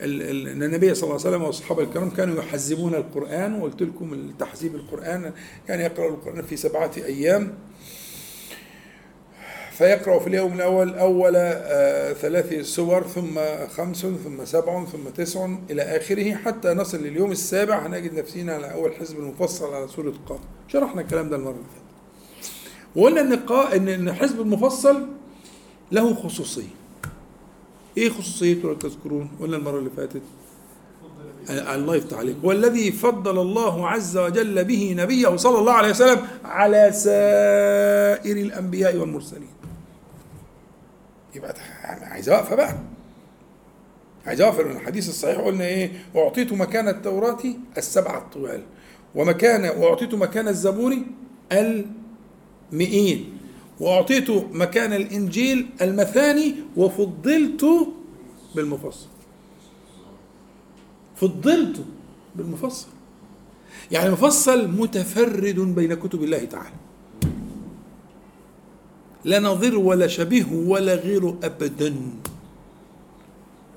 ال 0.00 0.46
إن 0.48 0.62
النبي 0.62 0.94
صلى 0.94 1.10
الله 1.10 1.20
عليه 1.20 1.36
وسلم 1.36 1.42
واصحابه 1.42 1.82
الكرام 1.82 2.10
كانوا 2.10 2.38
يحزبون 2.38 2.94
القرآن 2.94 3.54
وقلت 3.54 3.82
لكم 3.82 4.30
تحزيب 4.38 4.74
القرآن 4.74 5.32
كان 5.68 5.80
يقرأ 5.80 6.08
القرآن 6.08 6.42
في 6.42 6.56
سبعة 6.56 6.90
أيام. 6.96 7.54
فيقرأ 9.78 10.18
في 10.18 10.26
اليوم 10.26 10.52
الأول 10.52 10.94
أول 10.94 11.32
آه، 11.36 12.12
ثلاث 12.12 12.60
سور 12.60 13.02
ثم 13.02 13.38
خمس 13.76 14.00
ثم 14.00 14.44
سبع 14.44 14.84
ثم 14.84 15.08
تسع 15.16 15.48
إلى 15.70 15.82
آخره. 15.82 16.34
حتى 16.34 16.68
نصل 16.74 16.98
لليوم 16.98 17.32
السابع 17.32 17.86
هنجد 17.86 18.14
نفسنا 18.14 18.54
على 18.54 18.72
أول 18.72 18.94
حزب 18.94 19.18
المفصل 19.18 19.74
على 19.74 19.88
سورة 19.88 20.12
قاف 20.28 20.38
شرحنا 20.68 21.00
الكلام 21.00 21.28
ده 21.28 21.36
المرة 21.36 21.50
اللي 21.52 21.62
فاتت. 21.74 21.86
وقلنا 22.96 23.74
إن 23.76 23.88
ان 23.88 24.12
حزب 24.12 24.40
المفصل 24.40 25.06
له 25.92 26.14
خصوصية. 26.14 26.74
إيه 27.96 28.10
خصوصيته 28.10 28.68
لو 28.68 28.74
تذكرون. 28.74 29.30
قلنا 29.40 29.56
المرة 29.56 29.78
اللي 29.78 29.90
فاتت. 29.96 30.22
الله 31.50 31.96
يفتح 31.96 32.18
عليك. 32.18 32.36
والذي 32.42 32.92
فضل 32.92 33.38
الله 33.38 33.88
عز 33.88 34.16
وجل 34.16 34.64
به 34.64 34.94
نبيه 34.98 35.36
صلى 35.36 35.58
الله 35.58 35.72
عليه 35.72 35.90
وسلم 35.90 36.18
على 36.44 36.92
سائر 36.92 38.36
الأنبياء 38.36 38.96
والمرسلين. 38.96 39.55
يبقى 41.36 41.54
عايز 41.82 42.28
واقفه 42.28 42.54
بقى. 42.56 42.74
عايز 44.26 44.42
واقفه 44.42 44.60
الحديث 44.60 45.08
الصحيح 45.08 45.36
قلنا 45.40 45.64
إيه؟ 45.64 45.90
واعطيت 46.14 46.52
مكان 46.52 46.88
التوراة 46.88 47.38
السبعه 47.78 48.18
الطوال 48.18 48.62
ومكان 49.14 49.78
وأعطيت 49.78 50.14
مكان 50.14 50.48
الزبور 50.48 50.96
المئين 52.72 53.38
وأعطيت 53.80 54.30
مكان 54.52 54.92
الإنجيل 54.92 55.68
المثاني 55.82 56.54
وفضلت 56.76 57.66
بالمفصل. 58.54 59.06
فضلت 61.16 61.84
بالمفصل. 62.36 62.86
يعني 63.90 64.06
المفصل 64.06 64.68
متفرد 64.68 65.58
بين 65.60 65.94
كتب 65.94 66.22
الله 66.24 66.44
تعالى. 66.44 66.74
لا 69.26 69.40
نظير 69.40 69.78
ولا 69.78 70.06
شبيه 70.06 70.46
ولا 70.52 70.94
غيره 70.94 71.38
أبدا. 71.42 71.94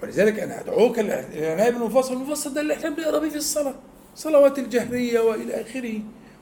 ولذلك 0.04 0.39
أنا 0.39 0.62
أدعوك 0.62 1.00
العناية 1.00 1.70
بالمفصل 1.70 2.14
المفصل 2.14 2.54
ده 2.54 2.62
اللي 2.62 2.74
إحنا 2.74 2.89
بنقرأ 2.89 3.20
بيه 3.20 3.30
في 3.30 3.36
الصلاة 3.36 3.76
صلوات 4.16 4.60
الجهرية 4.60 5.20
وإلى 5.20 5.62
آخره 5.62 6.00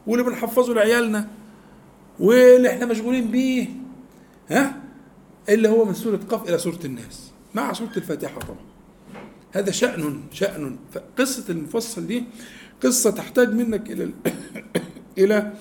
واللي 0.08 0.24
بنحفظه 0.24 0.74
لعيالنا 0.74 1.28
واللي 2.20 2.70
إحنا 2.70 2.86
مشغولين 2.86 3.32
بيه 3.32 3.68
ها؟ 4.49 4.76
اللي 5.49 5.70
هو 5.70 5.86
من 5.86 5.93
سورة 5.93 6.20
قف 6.30 6.49
إلى 6.49 6.58
سورة 6.58 6.80
الناس 6.86 7.32
مع 7.55 7.74
سورة 7.74 7.91
الفاتحة 7.97 8.39
طبعا. 8.39 8.60
هذا 9.51 9.72
شأن 9.72 10.22
شأن. 10.32 10.78
فقصة 10.93 11.43
المفصل 11.49 12.08
دي 12.08 12.24
قصة 12.84 13.12
تحتاج 13.12 13.53
منك 13.53 13.91
إلى 13.91 14.10
إلى 15.18 15.53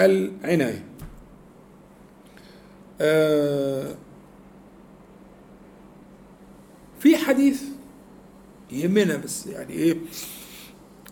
العناية. 0.00 0.84
في 7.00 7.16
حديث 7.16 7.62
يهمنا 8.72 9.16
بس 9.16 9.46
يعني 9.46 9.72
إيه 9.72 9.96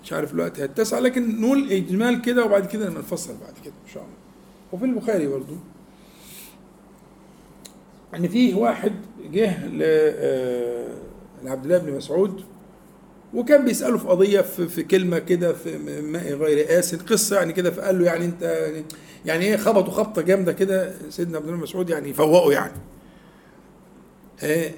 مش 0.05 0.13
عارف 0.13 0.33
الوقت 0.35 0.61
هيتسع 0.61 0.99
لكن 0.99 1.41
نقول 1.41 1.73
إجمال 1.73 2.23
كده 2.23 2.45
وبعد 2.45 2.67
كده 2.67 2.89
نفصل 2.91 3.35
بعد 3.41 3.55
كده 3.65 3.75
إن 3.87 3.93
شاء 3.95 4.03
الله. 4.03 4.15
وفي 4.73 4.85
البخاري 4.85 5.27
برضو 5.27 5.55
إن 8.15 8.29
فيه 8.29 8.55
واحد 8.55 8.93
جه 9.33 9.51
آه، 9.83 10.97
لعبد 11.45 11.65
الله 11.65 11.79
بن 11.79 11.93
مسعود 11.97 12.45
وكان 13.37 13.65
بيساله 13.65 13.99
في 13.99 14.09
قضية 14.09 14.41
في, 14.41 14.69
في 14.69 14.83
كلمة 14.83 15.19
كده 15.19 15.53
في 15.53 15.79
ماء 16.03 16.33
غير 16.33 16.79
آسن 16.79 16.99
قصة 16.99 17.37
يعني 17.37 17.53
كده 17.53 17.71
فقال 17.71 17.99
له 17.99 18.05
يعني 18.05 18.25
أنت 18.25 18.73
يعني 19.25 19.45
إيه 19.45 19.57
خبطوا 19.57 19.93
خبطة 19.93 20.23
جامدة 20.23 20.53
كده 20.53 20.95
سيدنا 21.11 21.37
عبد 21.37 21.47
الله 21.47 21.57
بن 21.59 21.63
مسعود 21.63 21.91
يعني 21.91 22.09
يفوقه 22.11 22.53
يعني. 22.53 22.73
آه، 24.43 24.71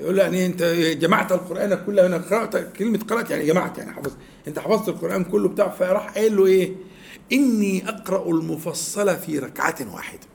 يقول 0.00 0.16
له 0.16 0.22
يعني 0.22 0.46
أنت 0.46 0.62
جمعت 1.00 1.32
القرآن 1.32 1.74
كله 1.86 2.06
أنا 2.06 2.16
قرأت 2.16 2.76
كلمة 2.76 2.98
قرأت 2.98 3.30
يعني 3.30 3.46
جمعت 3.46 3.78
يعني 3.78 3.92
حفظت. 3.92 4.16
أنت 4.48 4.58
حفظت 4.58 4.88
القرآن 4.88 5.24
كله 5.24 5.48
بتاع 5.48 5.68
فراح 5.68 6.14
قايل 6.14 6.36
له 6.36 6.46
إيه 6.46 6.72
إني 7.32 7.88
أقرأ 7.88 8.30
المفصل 8.30 9.16
في 9.16 9.38
ركعة 9.38 9.94
واحدة. 9.94 10.26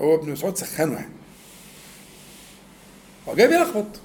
هو 0.00 0.14
ابن 0.14 0.32
مسعود 0.32 0.56
سخنه 0.56 0.92
يعني. 0.92 1.21
هو 3.28 3.34
جاي 3.34 3.48
بيلخبط. 3.48 4.00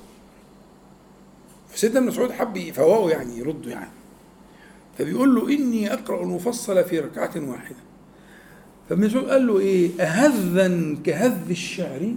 فسيدنا 1.69 1.99
ابن 1.99 2.07
مسعود 2.07 2.31
حب 2.31 2.57
يفوقه 2.57 3.09
يعني 3.09 3.37
يرده 3.37 3.71
يعني. 3.71 3.91
فبيقول 4.97 5.35
له 5.35 5.49
إني 5.49 5.93
أقرأ 5.93 6.23
المفصل 6.23 6.83
في 6.83 6.99
ركعة 6.99 7.31
واحدة. 7.35 7.75
فابن 8.89 9.05
مسعود 9.05 9.29
قال 9.29 9.47
له 9.47 9.59
إيه؟ 9.59 10.01
أهذا 10.01 10.95
كهذ 11.03 11.49
الشعر 11.49 12.13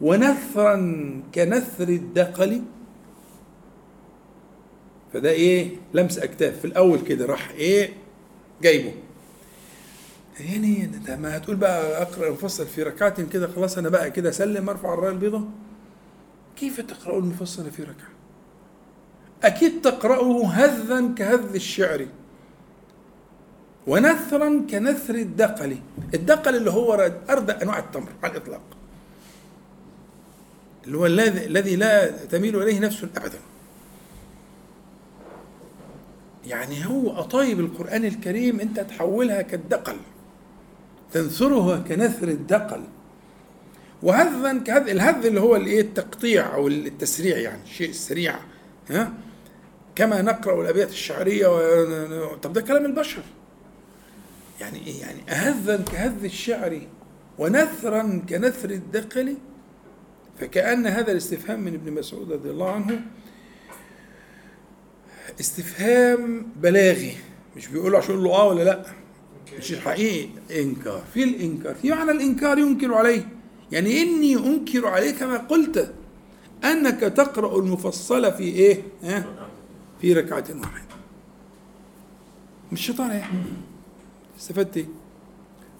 ونثرا 0.00 0.76
كنثر 1.34 1.88
الدقل. 1.88 2.62
فده 5.12 5.30
إيه؟ 5.30 5.70
لمس 5.94 6.18
أكتاف. 6.18 6.58
في 6.58 6.64
الأول 6.64 7.00
كده 7.00 7.26
راح 7.26 7.50
إيه؟ 7.50 7.92
جايبه. 8.62 8.92
يعني 10.40 10.84
انت 10.84 11.10
ما 11.10 11.36
هتقول 11.36 11.56
بقى 11.56 12.02
أقرأ 12.02 12.26
المفصل 12.26 12.66
في 12.66 12.82
ركعة 12.82 13.22
كده 13.22 13.48
خلاص 13.48 13.78
أنا 13.78 13.88
بقى 13.88 14.10
كده 14.10 14.28
أسلم 14.28 14.68
أرفع 14.68 14.94
الراية 14.94 15.12
البيضاء؟ 15.12 15.44
كيف 16.56 16.80
تقرأ 16.80 17.18
المفصل 17.18 17.70
في 17.70 17.82
ركعة؟ 17.82 18.08
أكيد 19.44 19.80
تقرأه 19.82 20.46
هذا 20.46 21.14
كهذ 21.16 21.54
الشعر 21.54 22.06
ونثرا 23.86 24.66
كنثر 24.70 25.14
الدقل. 25.14 25.76
الدقل 26.14 26.56
اللي 26.56 26.70
هو 26.70 27.12
اردى 27.30 27.52
أنواع 27.52 27.78
التمر 27.78 28.12
على 28.22 28.32
الإطلاق. 28.32 28.62
اللي 30.86 30.98
هو 30.98 31.06
الذي 31.06 31.76
لا 31.76 32.06
تميل 32.24 32.62
إليه 32.62 32.80
نفس 32.80 33.04
أبدا. 33.04 33.38
يعني 36.46 36.86
هو 36.86 37.20
أطايب 37.20 37.60
القرآن 37.60 38.04
الكريم 38.04 38.60
أنت 38.60 38.80
تحولها 38.80 39.42
كالدقل. 39.42 39.96
تنثرها 41.12 41.78
كنثر 41.78 42.28
الدقل. 42.28 42.80
وهذا 44.02 44.58
كهذا 44.58 44.92
الهذ 44.92 45.26
اللي 45.26 45.40
هو 45.40 45.56
الإيه؟ 45.56 45.80
التقطيع 45.80 46.54
أو 46.54 46.68
التسريع 46.68 47.38
يعني 47.38 47.62
الشيء 47.62 47.90
السريع 47.90 48.34
ها؟ 48.90 49.12
كما 49.94 50.22
نقرأ 50.22 50.62
الأبيات 50.62 50.90
الشعرية 50.90 51.46
و... 51.46 52.34
طب 52.34 52.52
ده 52.52 52.60
كلام 52.60 52.84
البشر. 52.84 53.22
يعني 54.60 54.86
إيه؟ 54.86 55.00
يعني 55.00 55.20
أهذا 55.28 55.76
كهذ 55.92 56.24
الشعر 56.24 56.80
ونثرا 57.38 58.22
كنثر 58.28 58.70
الدقل 58.70 59.36
فكأن 60.40 60.86
هذا 60.86 61.12
الاستفهام 61.12 61.60
من 61.60 61.74
ابن 61.74 61.92
مسعود 61.92 62.32
رضي 62.32 62.50
الله 62.50 62.70
عنه 62.72 63.00
استفهام 65.40 66.46
بلاغي. 66.56 67.16
مش 67.56 67.68
بيقول 67.68 67.96
عشان 67.96 68.14
يقول 68.14 68.24
له 68.24 68.34
آه 68.34 68.46
ولا 68.48 68.62
لأ. 68.64 68.86
مش 69.58 69.74
حقيقي؟ 69.74 70.28
إنكار. 70.60 71.02
في 71.14 71.24
الإنكار. 71.24 71.74
في 71.74 71.90
معنى 71.90 72.10
الإنكار 72.10 72.58
ينكر 72.58 72.94
عليه. 72.94 73.28
يعني 73.72 74.02
إني 74.02 74.36
أنكر 74.36 74.86
عليك 74.86 75.22
ما 75.22 75.36
قلت. 75.38 75.94
أنك 76.64 77.00
تقرأ 77.00 77.58
المفصل 77.58 78.32
في 78.32 78.42
إيه؟ 78.42 78.82
ها؟ 79.04 79.24
في 80.00 80.12
ركعة 80.12 80.44
واحدة. 80.50 80.86
مش 82.72 82.86
شيطان 82.86 83.10
يعني. 83.10 83.42
استفدت؟ 84.40 84.76
إيه 84.76 84.86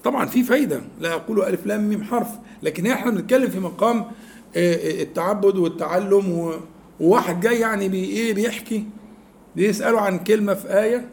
طبعا 0.05 0.27
في 0.27 0.43
فايدة. 0.43 0.81
لا 1.01 1.15
أقول 1.15 1.43
ألف 1.43 1.67
لام 1.67 1.89
ميم 1.89 2.05
حرف. 2.05 2.29
لكن 2.63 2.87
إحنا 2.87 3.11
بنتكلم 3.11 3.51
في 3.51 3.61
مقام 3.61 4.05
التعبد 4.57 5.57
والتعلم 5.57 6.59
وواحد 7.01 7.41
جاي 7.41 7.61
يعني 7.61 7.89
بي 7.89 8.05
إيه؟ 8.05 8.35
بيحكي 8.35 8.85
بيسأله 9.57 10.01
عن 10.01 10.19
كلمة 10.19 10.55
في 10.55 10.81
آية. 10.83 11.09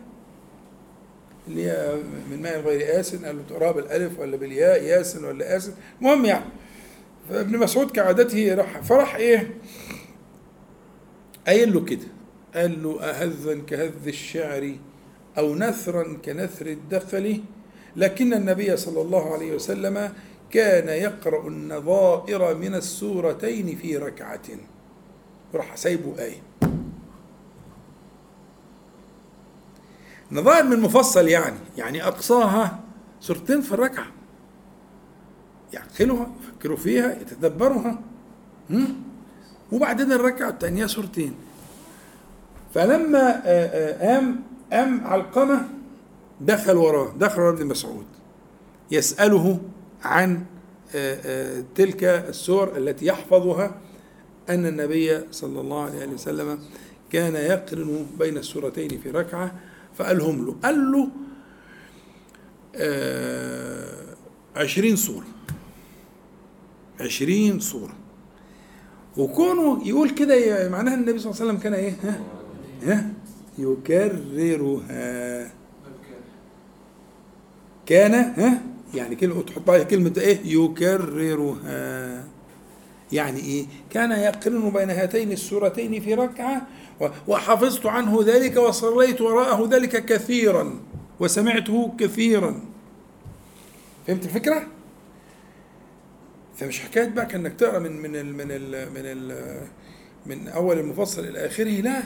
اللي 1.47 1.65
هي 1.71 1.95
من 2.31 2.41
ماء 2.41 2.59
غير 2.59 2.99
آسن 2.99 3.25
قال 3.25 3.37
له 3.37 3.43
تقراها 3.49 3.71
بالألف 3.71 4.19
ولا 4.19 4.37
بالياء 4.37 4.83
ياسن 4.83 5.25
ولا 5.25 5.57
آسن. 5.57 5.73
المهم 6.01 6.25
يعني 6.25 6.45
فابن 7.29 7.57
مسعود 7.57 7.91
كعادته 7.91 8.55
راح 8.55 8.81
فرح 8.81 9.15
إيه؟ 9.15 9.53
قايل 11.47 11.73
له 11.73 11.85
كده 11.85 12.07
قال 12.55 12.83
له 12.83 13.01
أهذا 13.01 13.59
كهذ 13.67 14.07
الشعر 14.07 14.75
أو 15.37 15.55
نثرا 15.55 16.17
كنثر 16.25 16.65
الدخل 16.65 17.41
لكن 17.95 18.33
النبي 18.33 18.77
صلى 18.77 19.01
الله 19.01 19.33
عليه 19.33 19.55
وسلم 19.55 20.13
كان 20.51 20.89
يقرأ 20.89 21.47
النظائر 21.47 22.55
من 22.55 22.75
السورتين 22.75 23.75
في 23.75 23.97
ركعة. 23.97 24.41
راح 25.53 25.75
سايبه 25.75 26.13
آية 26.19 26.41
نظائر 30.33 30.63
من 30.63 30.79
مفصل 30.79 31.27
يعني 31.27 31.55
يعني 31.77 32.07
أقصاها 32.07 32.79
سورتين 33.19 33.61
في 33.61 33.71
الركعة. 33.71 34.05
يعقلوها 35.73 36.31
يفكروا 36.41 36.77
فيها 36.77 37.11
يتدبروها. 37.21 38.01
وبعدين 39.71 40.11
الركعة 40.11 40.49
الثانية 40.49 40.85
سورتين. 40.85 41.33
فلما 42.73 43.41
قام 44.01 44.43
قام 44.71 45.07
علقمة 45.07 45.69
دخل 46.41 46.77
وراه. 46.77 47.13
دخل 47.17 47.41
ابن 47.41 47.65
مسعود. 47.65 48.05
يسأله 48.91 49.59
عن 50.03 50.45
تلك 51.75 52.03
السور 52.03 52.77
التي 52.77 53.05
يحفظها 53.05 53.75
أن 54.49 54.65
النبي 54.65 55.31
صلى 55.31 55.61
الله 55.61 55.83
عليه 55.83 56.07
وسلم 56.07 56.59
كان 57.11 57.35
يقرن 57.35 58.05
بين 58.19 58.37
السورتين 58.37 58.89
في 58.89 59.11
ركعة 59.11 59.55
فقالهم 59.95 60.45
له 60.45 60.55
قال 60.63 60.91
له 60.91 61.09
عشرين 64.55 64.95
سورة 64.95 65.25
عشرين 66.99 67.59
سورة 67.59 67.93
وكونه 69.17 69.87
يقول 69.87 70.09
كده 70.09 70.69
معناها 70.69 70.93
النبي 70.95 71.19
صلى 71.19 71.31
الله 71.31 71.41
عليه 71.41 71.49
وسلم 71.51 71.57
كان 71.63 71.73
إيه؟ 71.73 71.93
ها؟ 72.03 72.21
ها؟ 72.83 73.09
يكررها. 73.57 75.51
كان 77.85 78.13
ها؟ 78.13 78.61
يعني 78.93 79.15
كلمة 79.15 79.41
تحط 79.41 79.69
عليها 79.69 79.83
كلمة 79.83 80.13
إيه؟ 80.17 80.39
يكررها. 80.45 82.23
يعني 83.13 83.39
إيه؟ 83.39 83.65
كان 83.89 84.11
يقرن 84.11 84.69
بين 84.69 84.89
هاتين 84.89 85.31
السورتين 85.31 86.01
في 86.01 86.13
ركعة 86.13 86.67
وحفظت 87.27 87.85
عنه 87.85 88.23
ذلك 88.25 88.57
وصليت 88.57 89.21
وراءه 89.21 89.67
ذلك 89.69 90.05
كثيرا 90.05 90.79
وسمعته 91.19 91.93
كثيرا. 91.99 92.61
فهمت 94.07 94.25
الفكرة؟ 94.25 94.63
فمش 96.55 96.79
حكاية 96.81 97.07
بقى 97.09 97.25
كأنك 97.25 97.53
تقرأ 97.53 97.79
من 97.79 97.91
من 98.01 98.15
ال 98.15 98.33
من 98.35 98.51
ال 98.51 98.91
من 98.93 99.01
ال 99.05 99.57
من 100.25 100.47
أول 100.47 100.79
المفصل 100.79 101.25
إلى 101.25 101.45
آخره 101.45 101.81
لا. 101.81 102.01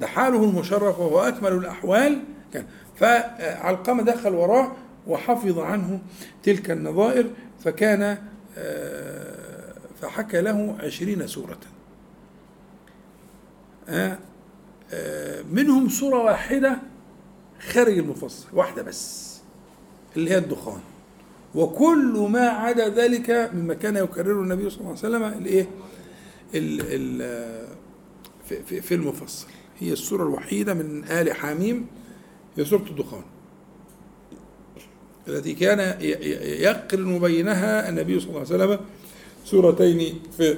ده 0.00 0.06
حاله 0.06 0.44
المشرف 0.44 0.98
وهو 0.98 1.20
أكمل 1.20 1.52
الأحوال. 1.52 2.22
كان 2.52 2.66
فعلقمة 2.96 4.02
دخل 4.02 4.34
وراه 4.34 4.72
وحفظ 5.06 5.58
عنه 5.58 6.00
تلك 6.42 6.70
النظائر 6.70 7.26
فكان 7.64 8.18
فحكى 10.00 10.40
له 10.40 10.76
عشرين 10.80 11.26
سورة. 11.26 11.58
منهم 15.52 15.88
سورة 15.88 16.24
واحدة 16.24 16.78
خارج 17.60 17.98
المفصل 17.98 18.46
واحدة 18.52 18.82
بس 18.82 19.36
اللي 20.16 20.30
هي 20.30 20.38
الدخان. 20.38 20.80
وكل 21.54 22.28
ما 22.30 22.48
عدا 22.48 22.88
ذلك 22.88 23.50
مما 23.54 23.74
كان 23.74 23.96
يكرره 23.96 24.42
النبي 24.42 24.70
صلى 24.70 24.80
الله 24.80 24.88
عليه 24.90 24.98
وسلم 24.98 25.24
الإيه؟ 25.24 25.68
في, 28.48 28.82
في 28.82 28.94
المفصل. 28.94 29.46
هي 29.78 29.92
السورة 29.92 30.22
الوحيدة 30.22 30.74
من 30.74 31.04
آل 31.04 31.32
حميم 31.32 31.86
هي 32.56 32.64
سورة 32.64 32.82
الدخان. 32.90 33.22
التي 35.28 35.54
كان 35.54 36.00
يقرن 36.60 37.18
بينها 37.18 37.88
النبي 37.88 38.20
صلى 38.20 38.28
الله 38.28 38.40
عليه 38.40 38.64
وسلم 38.64 38.80
سورتين 39.44 40.20
في 40.36 40.56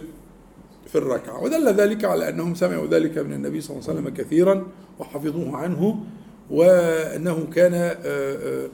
في 0.87 0.99
الركعة. 0.99 1.43
ودل 1.43 1.69
ذلك 1.69 2.05
على 2.05 2.29
أنهم 2.29 2.55
سمعوا 2.55 2.87
ذلك 2.87 3.19
من 3.19 3.33
النبي 3.33 3.61
صلى 3.61 3.77
الله 3.77 3.89
عليه 3.89 4.01
وسلم 4.01 4.15
كثيرا 4.15 4.67
وحفظوه 4.99 5.57
عنه 5.57 6.05
وأنه 6.51 7.47
كان 7.55 7.75
آآ 7.75 8.69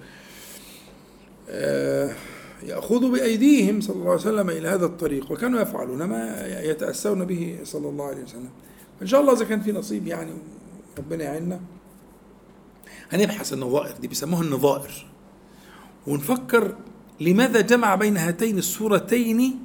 آآ 1.48 2.14
يأخذ 2.62 3.10
بأيديهم 3.12 3.80
صلى 3.80 3.96
الله 3.96 4.10
عليه 4.10 4.20
وسلم 4.20 4.50
إلى 4.50 4.68
هذا 4.68 4.86
الطريق 4.86 5.32
وكانوا 5.32 5.60
يفعلون 5.60 6.04
ما 6.04 6.46
يتأسون 6.46 7.24
به 7.24 7.58
صلى 7.64 7.88
الله 7.88 8.04
عليه 8.04 8.22
وسلم. 8.22 8.50
إن 9.02 9.06
شاء 9.06 9.20
الله 9.20 9.32
إذا 9.32 9.44
كان 9.44 9.60
في 9.60 9.72
نصيب 9.72 10.06
يعني 10.06 10.32
ربنا 10.98 11.24
يعيننا. 11.24 11.60
هنبحث 13.10 13.52
النظائر 13.52 13.94
دي 14.00 14.08
بيسموها 14.08 14.42
النظائر. 14.42 15.06
ونفكر 16.06 16.74
لماذا 17.20 17.60
جمع 17.60 17.94
بين 17.94 18.16
هاتين 18.16 18.58
السورتين 18.58 19.58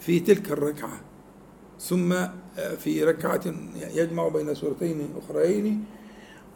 في 0.00 0.20
تلك 0.20 0.50
الركعة. 0.50 1.00
ثم 1.80 2.14
في 2.78 3.04
ركعة 3.04 3.40
يجمع 3.94 4.28
بين 4.28 4.54
سورتين 4.54 5.08
أخرين 5.18 5.84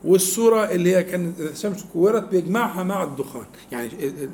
والسورة 0.04 0.64
اللي 0.70 0.96
هي 0.96 1.02
كانت 1.04 1.40
الشمس 1.40 1.84
كورت 1.92 2.28
بيجمعها 2.28 2.82
مع 2.82 3.02
الدخان. 3.02 3.46
يعني 3.72 3.88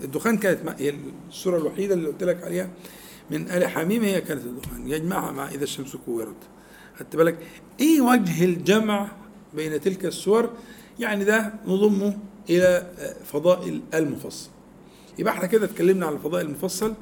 الدخان 0.05 0.37
كانت 0.39 0.81
هي 0.81 0.95
السورة 1.29 1.59
الوحيدة 1.59 1.95
اللي 1.95 2.09
قلت 2.09 2.25
لك 2.25 2.43
عليها 2.45 2.71
من 3.31 3.51
آل 3.51 3.69
حميم 3.69 4.03
هي 4.03 4.21
كانت 4.21 4.45
الدخان 4.45 4.89
يجمعها 4.89 5.33
مع 5.33 5.49
إذا 5.49 5.65
الشمس 5.65 5.97
كورت. 5.97 6.37
خدت 6.99 7.17
بالك؟ 7.17 7.39
إيه 7.81 8.01
وجه 8.01 8.45
الجمع 8.45 9.09
بين 9.55 9.81
تلك 9.81 10.05
السور؟ 10.05 10.51
يعني 10.99 11.25
ده 11.25 11.53
نضمه 11.67 12.19
إلى 12.51 12.87
فضائل 13.25 13.81
المفصل. 13.95 14.51
يبقى 15.19 15.33
إحنا 15.33 15.47
كده 15.47 15.65
اتكلمنا 15.65 16.07
عن 16.07 16.13
الفضائل 16.13 16.47
المفصل. 16.47 16.95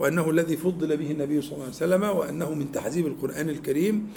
وأنه 0.00 0.30
الذي 0.30 0.56
فضل 0.56 0.96
به 0.96 1.10
النبي 1.10 1.42
صلى 1.42 1.52
الله 1.52 1.64
عليه 1.64 1.74
وسلم 1.74 2.02
وأنه 2.02 2.54
من 2.54 2.72
تحزيب 2.72 3.06
القرآن 3.06 3.48
الكريم 3.48 4.12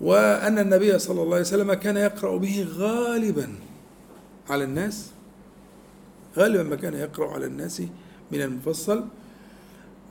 وأن 0.00 0.58
النبي 0.58 0.98
صلى 0.98 1.22
الله 1.22 1.34
عليه 1.34 1.44
وسلم 1.44 1.74
كان 1.74 1.96
يقرأ 1.96 2.36
به 2.36 2.66
غالبا 2.76 3.48
على 4.50 4.64
الناس 4.64 5.10
غالبا 6.36 6.62
ما 6.62 6.76
كان 6.76 6.94
يقرأ 6.94 7.32
على 7.32 7.46
الناس 7.46 7.82
من 8.32 8.42
المفصل. 8.42 9.04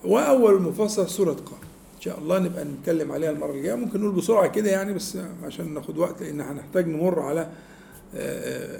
وأول 0.04 0.56
المفصل 0.56 1.10
سورة 1.10 1.34
قاف. 1.34 1.64
إن 1.95 2.02
شاء 2.02 2.20
الله 2.20 2.39
نبقى 2.39 2.66
نتكلم 2.66 3.12
عليها 3.12 3.32
المرة 3.32 3.52
الجاية. 3.52 3.74
ممكن 3.76 4.00
نقول 4.02 4.16
بسرعة 4.16 4.47
كده 4.47 4.70
يعني 4.70 4.93
بس 4.93 5.18
عشان 5.43 5.74
ناخد 5.74 5.97
وقت 5.97 6.22
لأن 6.22 6.41
هنحتاج 6.41 6.88
نمر 6.88 7.20
على 7.20 7.50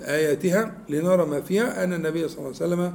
آياتها 0.06 0.76
لنرى 0.90 1.26
ما 1.26 1.42
فيها. 1.42 1.84
أن 1.84 1.94
النبي 1.94 2.28
صلى 2.28 2.38
الله 2.38 2.48
عليه 2.62 2.74
وسلم 2.74 2.94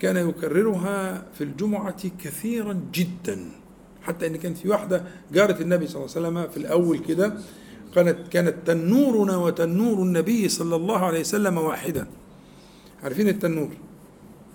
كان 0.00 0.28
يكررها 0.28 1.26
في 1.34 1.44
الجمعة 1.44 2.08
كثيرا 2.18 2.80
جدا. 2.94 3.38
حتى 4.02 4.26
إن 4.26 4.36
كانت 4.36 4.58
في 4.58 4.68
واحدة 4.68 5.04
جاره 5.32 5.62
النبي 5.62 5.86
صلى 5.86 6.04
الله 6.04 6.16
عليه 6.16 6.28
وسلم 6.28 6.50
في 6.50 6.56
الأول 6.56 6.98
كده 6.98 7.34
كانت 7.94 8.28
كانت 8.30 8.54
تنورنا 8.66 9.36
وتنور 9.36 10.02
النبي 10.02 10.48
صلى 10.48 10.76
الله 10.76 10.98
عليه 10.98 11.20
وسلم 11.20 11.58
واحدا. 11.58 12.06
عارفين 13.02 13.28
التنور؟ 13.28 13.68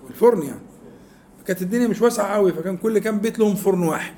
الفرن 0.10 0.44
يعني 0.44 0.62
كانت 1.48 1.62
الدنيا 1.62 1.88
مش 1.88 2.02
واسعة 2.02 2.36
قوي 2.36 2.54
فكان 2.54 2.78
كل 2.78 3.00
كام 3.00 3.20
بيت 3.20 3.40
لهم 3.40 3.56
فرن 3.56 3.84
واحد. 3.84 4.16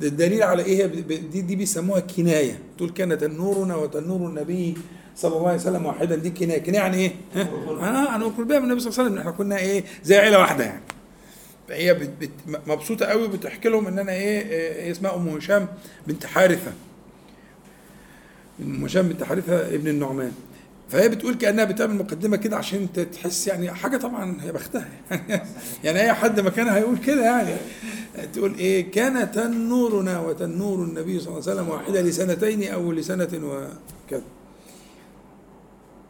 فالدليل 0.00 0.42
على 0.42 0.64
إيه؟ 0.64 0.86
دي 0.86 1.40
دي 1.40 1.56
بيسموها 1.56 2.00
كناية. 2.00 2.58
تقول 2.76 2.90
كان 2.90 3.18
تنورنا 3.18 3.76
وتنور 3.76 4.28
النبي 4.28 4.74
صلى 5.16 5.36
الله 5.36 5.48
عليه 5.48 5.58
وسلم 5.58 5.86
واحدا 5.86 6.16
دي 6.16 6.30
كناية. 6.30 6.58
كناية 6.58 6.80
يعني 6.80 6.96
إيه؟ 6.96 7.12
ها؟ 7.34 8.16
أنا 8.16 8.26
بقول 8.26 8.44
بيها 8.44 8.58
من 8.58 8.64
النبي 8.64 8.80
صلى 8.80 8.90
الله 8.90 9.00
عليه 9.00 9.10
وسلم. 9.10 9.18
إحنا 9.18 9.30
كنا 9.30 9.58
إيه؟ 9.58 9.84
زي 10.04 10.16
عيله 10.16 10.38
واحدة 10.38 10.64
يعني. 10.64 10.82
فهي 11.68 12.08
مبسوطة 12.66 13.06
قوي 13.06 13.28
بتحكي 13.28 13.68
لهم 13.68 13.86
إن 13.86 13.98
أنا 13.98 14.12
إيه, 14.12 14.40
إيه 14.48 14.90
اسمها 14.90 15.16
أم 15.16 15.28
هشام 15.28 15.68
بنت 16.06 16.26
حارثة. 16.26 16.72
أم 18.60 18.84
هشام 18.84 19.08
بنت 19.08 19.24
حارثة 19.24 19.74
ابن 19.74 19.88
النعمان. 19.88 20.32
فهي 20.88 21.08
بتقول 21.08 21.34
كأنها 21.34 21.64
بتعمل 21.64 21.96
مقدمة 21.96 22.36
كده 22.36 22.56
عشان 22.56 22.88
تحس 23.12 23.46
يعني 23.46 23.70
حاجة 23.70 23.96
طبعا 23.96 24.36
هي 24.42 24.52
بختها. 24.52 24.88
يعني 25.84 26.00
أي 26.00 26.12
حد 26.12 26.40
مكانها 26.40 26.76
هيقول 26.76 26.98
كده 26.98 27.22
يعني. 27.24 27.56
تقول 28.32 28.54
إيه؟ 28.54 28.90
كان 28.90 29.32
تنورنا 29.32 30.20
وتنور 30.20 30.84
النبي 30.84 31.20
صلى 31.20 31.28
الله 31.28 31.42
عليه 31.50 31.52
وسلم 31.60 31.68
واحدة 31.68 32.00
لسنتين 32.00 32.72
أو 32.72 32.92
لسنة 32.92 33.28
وكذا. 33.34 34.22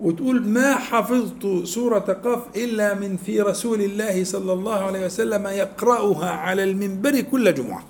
وتقول 0.01 0.49
ما 0.49 0.75
حفظت 0.75 1.66
سورة 1.66 1.99
قاف 1.99 2.57
إلا 2.57 2.95
من 2.95 3.16
في 3.16 3.41
رسول 3.41 3.81
الله 3.81 4.25
صلى 4.25 4.53
الله 4.53 4.75
عليه 4.75 5.07
وسلم 5.07 5.47
يقرأها 5.47 6.31
على 6.31 6.64
المنبر 6.64 7.20
كل 7.20 7.55
جمعة. 7.55 7.85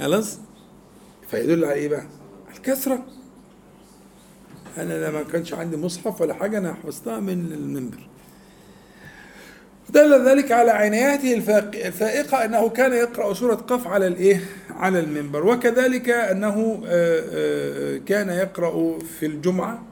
خلاص؟ 0.00 0.38
فيدل 1.28 1.64
على 1.64 1.74
إيه 1.74 1.88
بقى؟ 1.88 2.06
الكثرة. 2.56 3.04
أنا 4.78 5.08
لما 5.08 5.22
كانش 5.22 5.54
عندي 5.54 5.76
مصحف 5.76 6.20
ولا 6.20 6.34
حاجة 6.34 6.58
أنا 6.58 6.74
حفظتها 6.74 7.20
من 7.20 7.52
المنبر. 7.52 8.08
دل 9.90 10.28
ذلك 10.28 10.52
على 10.52 10.70
عنايته 10.70 11.34
الفائقة 11.86 12.44
أنه 12.44 12.68
كان 12.68 12.92
يقرأ 12.92 13.34
سورة 13.34 13.54
قاف 13.54 13.86
على 13.86 14.06
الإيه؟ 14.06 14.40
على 14.70 15.00
المنبر. 15.00 15.46
وكذلك 15.46 16.08
أنه 16.10 16.80
كان 18.06 18.28
يقرأ 18.28 18.98
في 18.98 19.26
الجمعة 19.26 19.82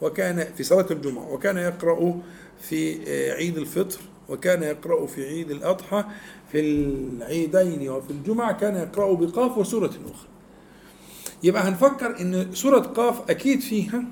وكان 0.00 0.44
في 0.56 0.62
صلاة 0.62 0.86
الجمعة 0.90 1.32
وكان 1.32 1.56
يقرأ 1.56 2.20
في 2.60 2.98
عيد 3.32 3.58
الفطر 3.58 4.00
وكان 4.28 4.62
يقرأ 4.62 5.06
في 5.06 5.26
عيد 5.28 5.50
الأضحى 5.50 6.04
في 6.52 6.60
العيدين 6.60 7.88
وفي 7.88 8.10
الجمعة 8.10 8.52
كان 8.52 8.76
يقرأ 8.76 9.14
بقاف 9.14 9.58
وسورة 9.58 9.86
أخرى. 9.90 10.28
يبقى 11.42 11.62
هنفكر 11.62 12.20
أن 12.20 12.54
سورة 12.54 12.78
قاف 12.78 13.30
أكيد 13.30 13.60
فيها 13.60 14.04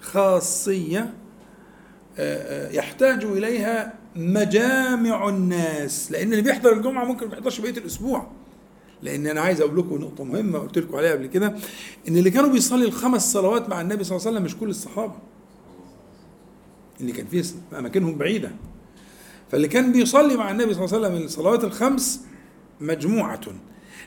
خاصية 0.00 1.14
يحتاج 2.70 3.24
إليها 3.24 3.94
مجامع 4.16 5.28
الناس. 5.28 6.12
لأن 6.12 6.32
اللي 6.32 6.42
بيحضر 6.42 6.72
الجمعة 6.72 7.04
ممكن 7.04 7.26
ما 7.26 7.32
يحضرش 7.32 7.60
بقية 7.60 7.70
الأسبوع. 7.78 8.26
لأن 9.02 9.26
أنا 9.26 9.40
عايز 9.40 9.60
أقول 9.60 9.78
لكم 9.78 9.94
نقطة 9.94 10.24
مهمة 10.24 10.58
قلت 10.58 10.78
لكم 10.78 10.96
عليها 10.96 11.12
قبل 11.12 11.26
كده 11.26 11.46
إن 12.08 12.16
اللي 12.16 12.30
كانوا 12.30 12.50
بيصلي 12.50 12.84
الخمس 12.84 13.32
صلوات 13.32 13.68
مع 13.68 13.80
النبي 13.80 14.04
صلى 14.04 14.16
الله 14.16 14.26
عليه 14.26 14.36
وسلم 14.36 14.44
مش 14.44 14.56
كل 14.56 14.70
الصحابة. 14.70 15.14
اللي 17.00 17.12
كان 17.12 17.26
في 17.26 17.44
أماكنهم 17.78 18.14
بعيدة. 18.18 18.50
فاللي 19.50 19.68
كان 19.68 19.92
بيصلي 19.92 20.36
مع 20.36 20.50
النبي 20.50 20.74
صلى 20.74 20.84
الله 20.84 20.96
عليه 20.96 21.08
وسلم 21.08 21.24
الصلوات 21.24 21.64
الخمس 21.64 22.20
مجموعة. 22.80 23.40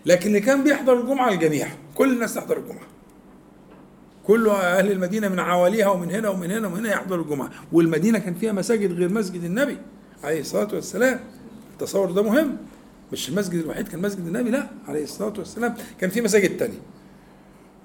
لكن 0.05 0.27
اللي 0.27 0.39
كان 0.39 0.63
بيحضر 0.63 0.99
الجمعة 1.01 1.29
الجميع 1.33 1.67
كل 1.95 2.13
الناس 2.13 2.33
تحضر 2.33 2.57
الجمعة. 2.57 2.87
كل 4.23 4.49
أهل 4.49 4.91
المدينة 4.91 5.27
من 5.27 5.39
عواليها 5.39 5.87
ومن 5.87 6.11
هنا 6.11 6.29
ومن 6.29 6.51
هنا 6.51 6.67
ومن 6.67 6.77
هنا 6.77 6.89
يحضروا 6.91 7.23
الجمعة. 7.23 7.49
والمدينة 7.71 8.19
كان 8.19 8.33
فيها 8.33 8.51
مساجد 8.51 8.91
غير 8.93 9.09
مسجد 9.09 9.43
النبي 9.43 9.77
عليه 10.23 10.39
الصلاة 10.39 10.67
والسلام. 10.73 11.19
التصور 11.73 12.11
ده 12.11 12.23
مهم. 12.23 12.57
مش 13.13 13.29
المسجد 13.29 13.53
الوحيد 13.59 13.87
كان 13.87 14.01
مسجد 14.01 14.27
النبي 14.27 14.49
لا 14.49 14.67
عليه 14.87 15.03
الصلاة 15.03 15.33
والسلام. 15.37 15.75
كان 16.01 16.09
في 16.09 16.21
مساجد 16.21 16.57
تانية. 16.57 16.79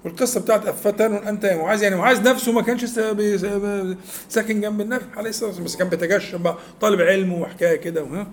والقصة 0.05 0.39
بتاعت 0.41 0.65
أفتان 0.67 1.13
انت 1.13 1.43
يا 1.43 1.57
معاذ 1.57 1.83
يعني 1.83 1.95
معاذ 1.95 2.23
نفسه 2.29 2.51
ما 2.51 2.61
كانش 2.61 2.85
ساكن 4.29 4.61
جنب 4.61 4.81
النبي 4.81 5.03
عليه 5.17 5.29
الصلاة 5.29 5.47
والسلام 5.49 5.65
بس 5.65 5.75
كان 5.75 5.89
بيتجشم 5.89 6.43
بقى 6.43 6.57
طالب 6.81 7.01
علم 7.01 7.33
وحكاية 7.33 7.75
كده 7.75 8.27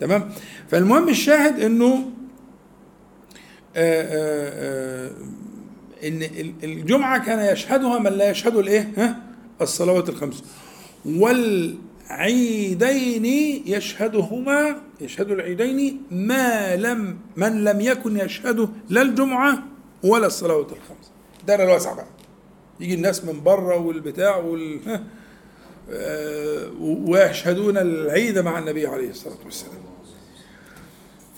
تمام؟ 0.00 0.30
فالمهم 0.70 1.08
الشاهد 1.08 1.60
آآ 1.60 2.04
إن 6.04 6.22
الجمعة 6.62 7.24
كان 7.26 7.52
يشهدها 7.52 7.98
من 7.98 8.12
لا 8.12 8.30
يشهد 8.30 8.56
الإيه؟ 8.56 8.92
ها؟ 8.96 9.22
الصلوات 9.60 10.08
الخمس. 10.08 10.44
والعيدين 12.10 13.24
يشهدهما 13.66 14.76
يشهد 15.00 15.30
العيدين 15.30 16.02
ما 16.10 16.76
لم 16.76 17.18
من 17.36 17.64
لم 17.64 17.80
يكن 17.80 18.16
يشهده 18.16 18.68
لا 18.88 19.02
الجمعة 19.02 19.62
ولا 20.04 20.26
الصلوات 20.26 20.66
الخمس. 20.72 21.10
الدائره 21.40 21.64
الواسعه 21.64 21.94
بقى. 21.94 22.06
يجي 22.80 22.94
الناس 22.94 23.24
من 23.24 23.42
بره 23.42 23.76
والبتاع 23.76 24.36
وال 24.36 24.80
ويشهدون 26.80 27.76
العيد 27.78 28.38
مع 28.38 28.58
النبي 28.58 28.86
عليه 28.86 29.10
الصلاة 29.10 29.36
والسلام. 29.44 29.85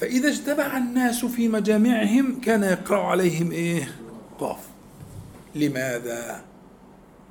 فإذا 0.00 0.28
اجتمع 0.28 0.76
الناس 0.78 1.24
في 1.24 1.48
مجامعهم 1.48 2.40
كان 2.40 2.62
يقرأ 2.62 3.02
عليهم 3.02 3.52
إيه؟ 3.52 3.88
قاف 4.38 4.58
لماذا؟ 5.54 6.44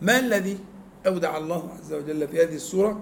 ما 0.02 0.20
الذي 0.20 0.58
أودع 1.08 1.38
الله 1.38 1.70
عز 1.80 1.94
وجل 1.94 2.28
في 2.28 2.44
هذه 2.44 2.56
السورة 2.56 3.02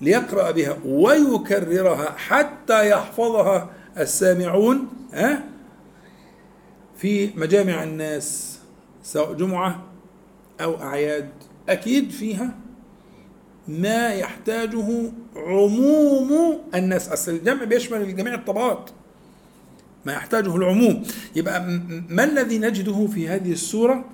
ليقرأ 0.00 0.50
بها 0.50 0.76
ويكررها 0.84 2.10
حتى 2.16 2.90
يحفظها 2.90 3.70
السامعون 3.98 4.88
ها؟ 5.12 5.44
في 6.96 7.30
مجامع 7.36 7.82
الناس 7.82 8.58
سواء 9.02 9.32
جمعة 9.32 9.82
أو 10.60 10.82
أعياد 10.82 11.30
أكيد 11.68 12.10
فيها 12.10 12.54
ما 13.68 14.08
يحتاجه 14.08 15.12
عموم 15.36 16.58
الناس. 16.74 17.08
أصل 17.08 17.32
الجمع 17.32 17.64
بيشمل 17.64 18.16
جميع 18.16 18.34
الطبقات. 18.34 18.90
ما 20.06 20.12
يحتاجه 20.12 20.56
العموم. 20.56 21.02
يبقى 21.36 21.80
ما 22.08 22.24
الذي 22.24 22.58
نجده 22.58 23.06
في 23.06 23.28
هذه 23.28 23.52
السورة؟ 23.52 24.04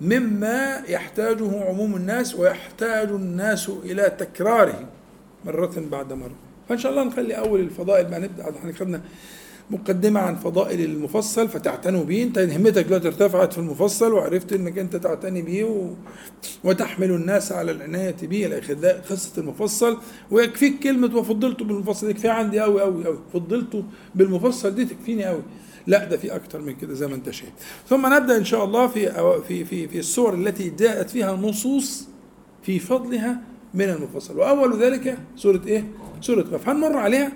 مما 0.00 0.82
يحتاجه 0.88 1.64
عموم 1.64 1.96
الناس 1.96 2.34
ويحتاج 2.34 3.08
الناس 3.08 3.68
إلى 3.68 4.16
تكراره 4.18 4.88
مرة 5.44 5.72
بعد 5.90 6.12
مرة. 6.12 6.34
فإن 6.68 6.78
شاء 6.78 6.92
الله 6.92 7.04
نخلي 7.04 7.38
أول 7.38 7.60
الفضائل 7.60 8.10
ما 8.10 8.18
نبدأ. 8.18 8.50
إحنا 8.58 8.72
خدنا 8.72 9.00
مقدمة 9.70 10.20
عن 10.20 10.36
فضائل 10.36 10.80
المفصل 10.80 11.48
فتعتنوا 11.48 12.04
به. 12.04 12.22
انت 12.22 12.38
همتك 12.38 12.84
دلوقتي 12.84 13.08
ارتفعت 13.08 13.52
في 13.52 13.58
المفصل 13.58 14.12
وعرفت 14.12 14.52
انك 14.52 14.78
انت 14.78 14.96
تعتني 14.96 15.42
به 15.42 15.64
و... 15.64 15.94
وتحمل 16.64 17.10
الناس 17.10 17.52
على 17.52 17.70
العناية 17.72 18.16
به 18.22 18.58
اخره 18.58 18.92
قصة 19.10 19.40
المفصل. 19.40 19.98
ويكفيك 20.30 20.78
كلمة 20.82 21.16
وفضلته 21.16 21.64
بالمفصل. 21.64 22.10
يكفي 22.10 22.28
عندي 22.28 22.60
قوي 22.60 22.80
قوي 22.82 23.04
قوي 23.04 23.18
فضلته 23.32 23.84
بالمفصل 24.14 24.74
دي 24.74 24.84
تكفيني 24.84 25.24
قوي 25.24 25.42
لا 25.86 26.04
ده 26.04 26.16
في 26.16 26.36
أكتر 26.36 26.60
من 26.60 26.74
كده 26.74 26.94
زي 26.94 27.06
ما 27.06 27.14
انت 27.14 27.30
شايف. 27.30 27.52
ثم 27.88 28.14
نبدأ 28.14 28.36
إن 28.36 28.44
شاء 28.44 28.64
الله 28.64 28.86
في 28.86 29.10
في 29.48 29.64
في 29.64 29.88
في 29.88 29.98
السور 29.98 30.34
التي 30.34 30.70
جاءت 30.70 31.10
فيها 31.10 31.36
نصوص 31.36 32.08
في 32.62 32.78
فضلها 32.78 33.40
من 33.74 33.84
المفصل. 33.84 34.38
وأول 34.38 34.82
ذلك 34.82 35.18
سورة 35.36 35.60
إيه؟ 35.66 35.84
سورة 36.20 36.42
قاف. 36.42 36.68
هنمر 36.68 36.96
عليها 36.96 37.32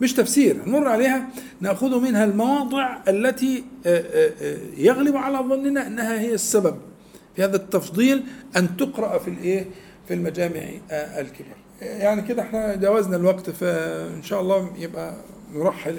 مش 0.00 0.12
تفسير. 0.14 0.56
هنمر 0.66 0.88
عليها 0.88 1.28
نأخذ 1.60 2.00
منها 2.00 2.24
المواضع 2.24 2.98
التي 3.08 3.64
آه، 3.86 3.98
آه، 3.98 4.32
آه، 4.42 4.56
يغلب 4.76 5.16
على 5.16 5.38
ظننا 5.38 5.86
إنها 5.86 6.20
هي 6.20 6.34
السبب 6.34 6.76
في 7.36 7.44
هذا 7.44 7.56
التفضيل 7.56 8.22
أن 8.56 8.76
تقرأ 8.76 9.18
في 9.18 9.28
الإيه؟ 9.28 9.66
في 10.08 10.14
المجامع 10.14 10.60
الكبار 10.90 11.56
يعني 11.80 12.22
كده 12.22 12.42
إحنا 12.42 12.74
جاوزنا 12.76 13.16
الوقت 13.16 13.50
فإن 13.50 14.22
شاء 14.22 14.40
الله 14.40 14.70
يبقى 14.78 15.14
نرحل 15.54 15.96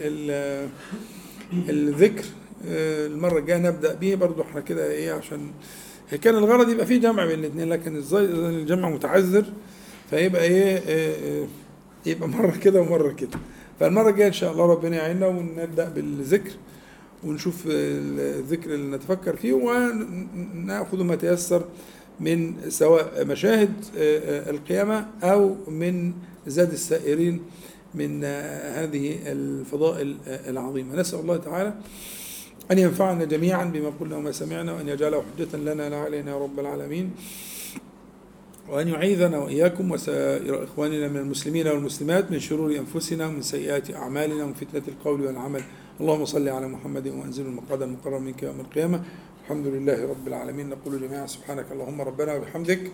الذكر 1.54 2.24
المرة 2.66 3.40
الجاية 3.40 3.58
نبدأ 3.58 3.94
به 3.94 4.16
برضه 4.16 4.44
إحنا 4.44 4.62
كده 4.62 4.92
إيه 4.92 5.12
عشان 5.12 5.52
كان 6.22 6.36
الغرض 6.36 6.70
يبقى 6.70 6.86
فيه 6.86 6.98
جمع 6.98 7.26
بين 7.26 7.40
الاثنين 7.40 7.70
لكن 7.70 8.04
الجمع 8.14 8.90
متعذر 8.90 9.46
فيبقى 10.10 10.44
إيه, 10.44 11.48
يبقى 12.06 12.30
مرة 12.30 12.52
كده 12.64 12.82
ومرة 12.82 13.12
كده. 13.12 13.40
فالمرة 13.80 14.10
الجاية 14.10 14.28
إن 14.28 14.34
شاء 14.34 14.52
الله 14.52 14.66
ربنا 14.66 14.96
يعيننا 14.96 15.28
ونبدأ 15.28 15.90
بالذكر 15.90 16.52
ونشوف 17.24 17.64
الذكر 17.68 18.74
اللي 18.74 18.98
نتفكر 18.98 19.36
فيه 19.36 19.54
ونأخذ 19.54 21.04
ما 21.04 21.16
تيسر 21.16 21.66
من 22.20 22.54
سواء 22.70 23.26
مشاهد 23.26 23.74
القيامة 24.50 25.08
أو 25.24 25.56
من 25.68 26.14
زاد 26.48 26.72
السائرين 26.72 27.42
من 27.96 28.24
هذه 28.24 29.20
الفضائل 29.26 30.18
العظيمة. 30.28 30.96
نسأل 30.96 31.20
الله 31.20 31.38
تعالى 31.38 31.74
أن 32.72 32.80
ينفعنا 32.80 33.26
جميعا 33.26 33.66
بما 33.66 33.92
قلنا 34.00 34.18
وما 34.18 34.32
سمعنا 34.32 34.74
وأن 34.74 34.90
يجعله 34.90 35.24
حجة 35.38 35.58
لنا 35.58 35.90
لا 35.90 35.98
علينا 35.98 36.32
يا 36.32 36.38
رب 36.38 36.60
العالمين. 36.60 37.12
وأن 38.70 38.88
يعيذنا 38.88 39.38
وإياكم 39.38 39.92
وسائر 39.92 40.64
إخواننا 40.64 41.08
من 41.08 41.18
المسلمين 41.18 41.68
والمسلمات 41.68 42.32
من 42.32 42.40
شرور 42.40 42.76
أنفسنا 42.76 43.28
ومن 43.28 43.42
سيئات 43.42 43.96
أعمالنا 43.96 44.44
ومن 44.44 44.54
فتنة 44.54 44.82
القول 44.88 45.22
والعمل. 45.22 45.64
اللهم 46.02 46.26
صل 46.26 46.50
على 46.50 46.68
محمد 46.68 47.08
وأنزل 47.08 47.46
المقعد 47.46 47.82
المقرر 47.82 48.20
منك 48.20 48.44
يوم 48.44 48.60
القيامة. 48.60 49.04
الحمد 49.44 49.68
لله 49.68 50.08
رب 50.08 50.28
العالمين. 50.28 50.70
نقول 50.70 51.02
جميعا 51.02 51.26
سبحانك 51.28 51.66
اللهم 51.72 52.02
ربنا 52.02 52.34
وبحمدك. 52.34 52.92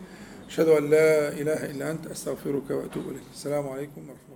أشهد 0.47 0.67
أن 0.67 0.89
لا 0.89 1.29
إله 1.29 1.71
إلا 1.71 1.91
أنت 1.91 2.07
أستغفرك 2.07 2.69
وأتوب 2.69 3.03
إليك. 3.09 3.27
السلام 3.33 3.67
عليكم 3.67 4.01
ورحمة 4.01 4.25
الله. 4.25 4.32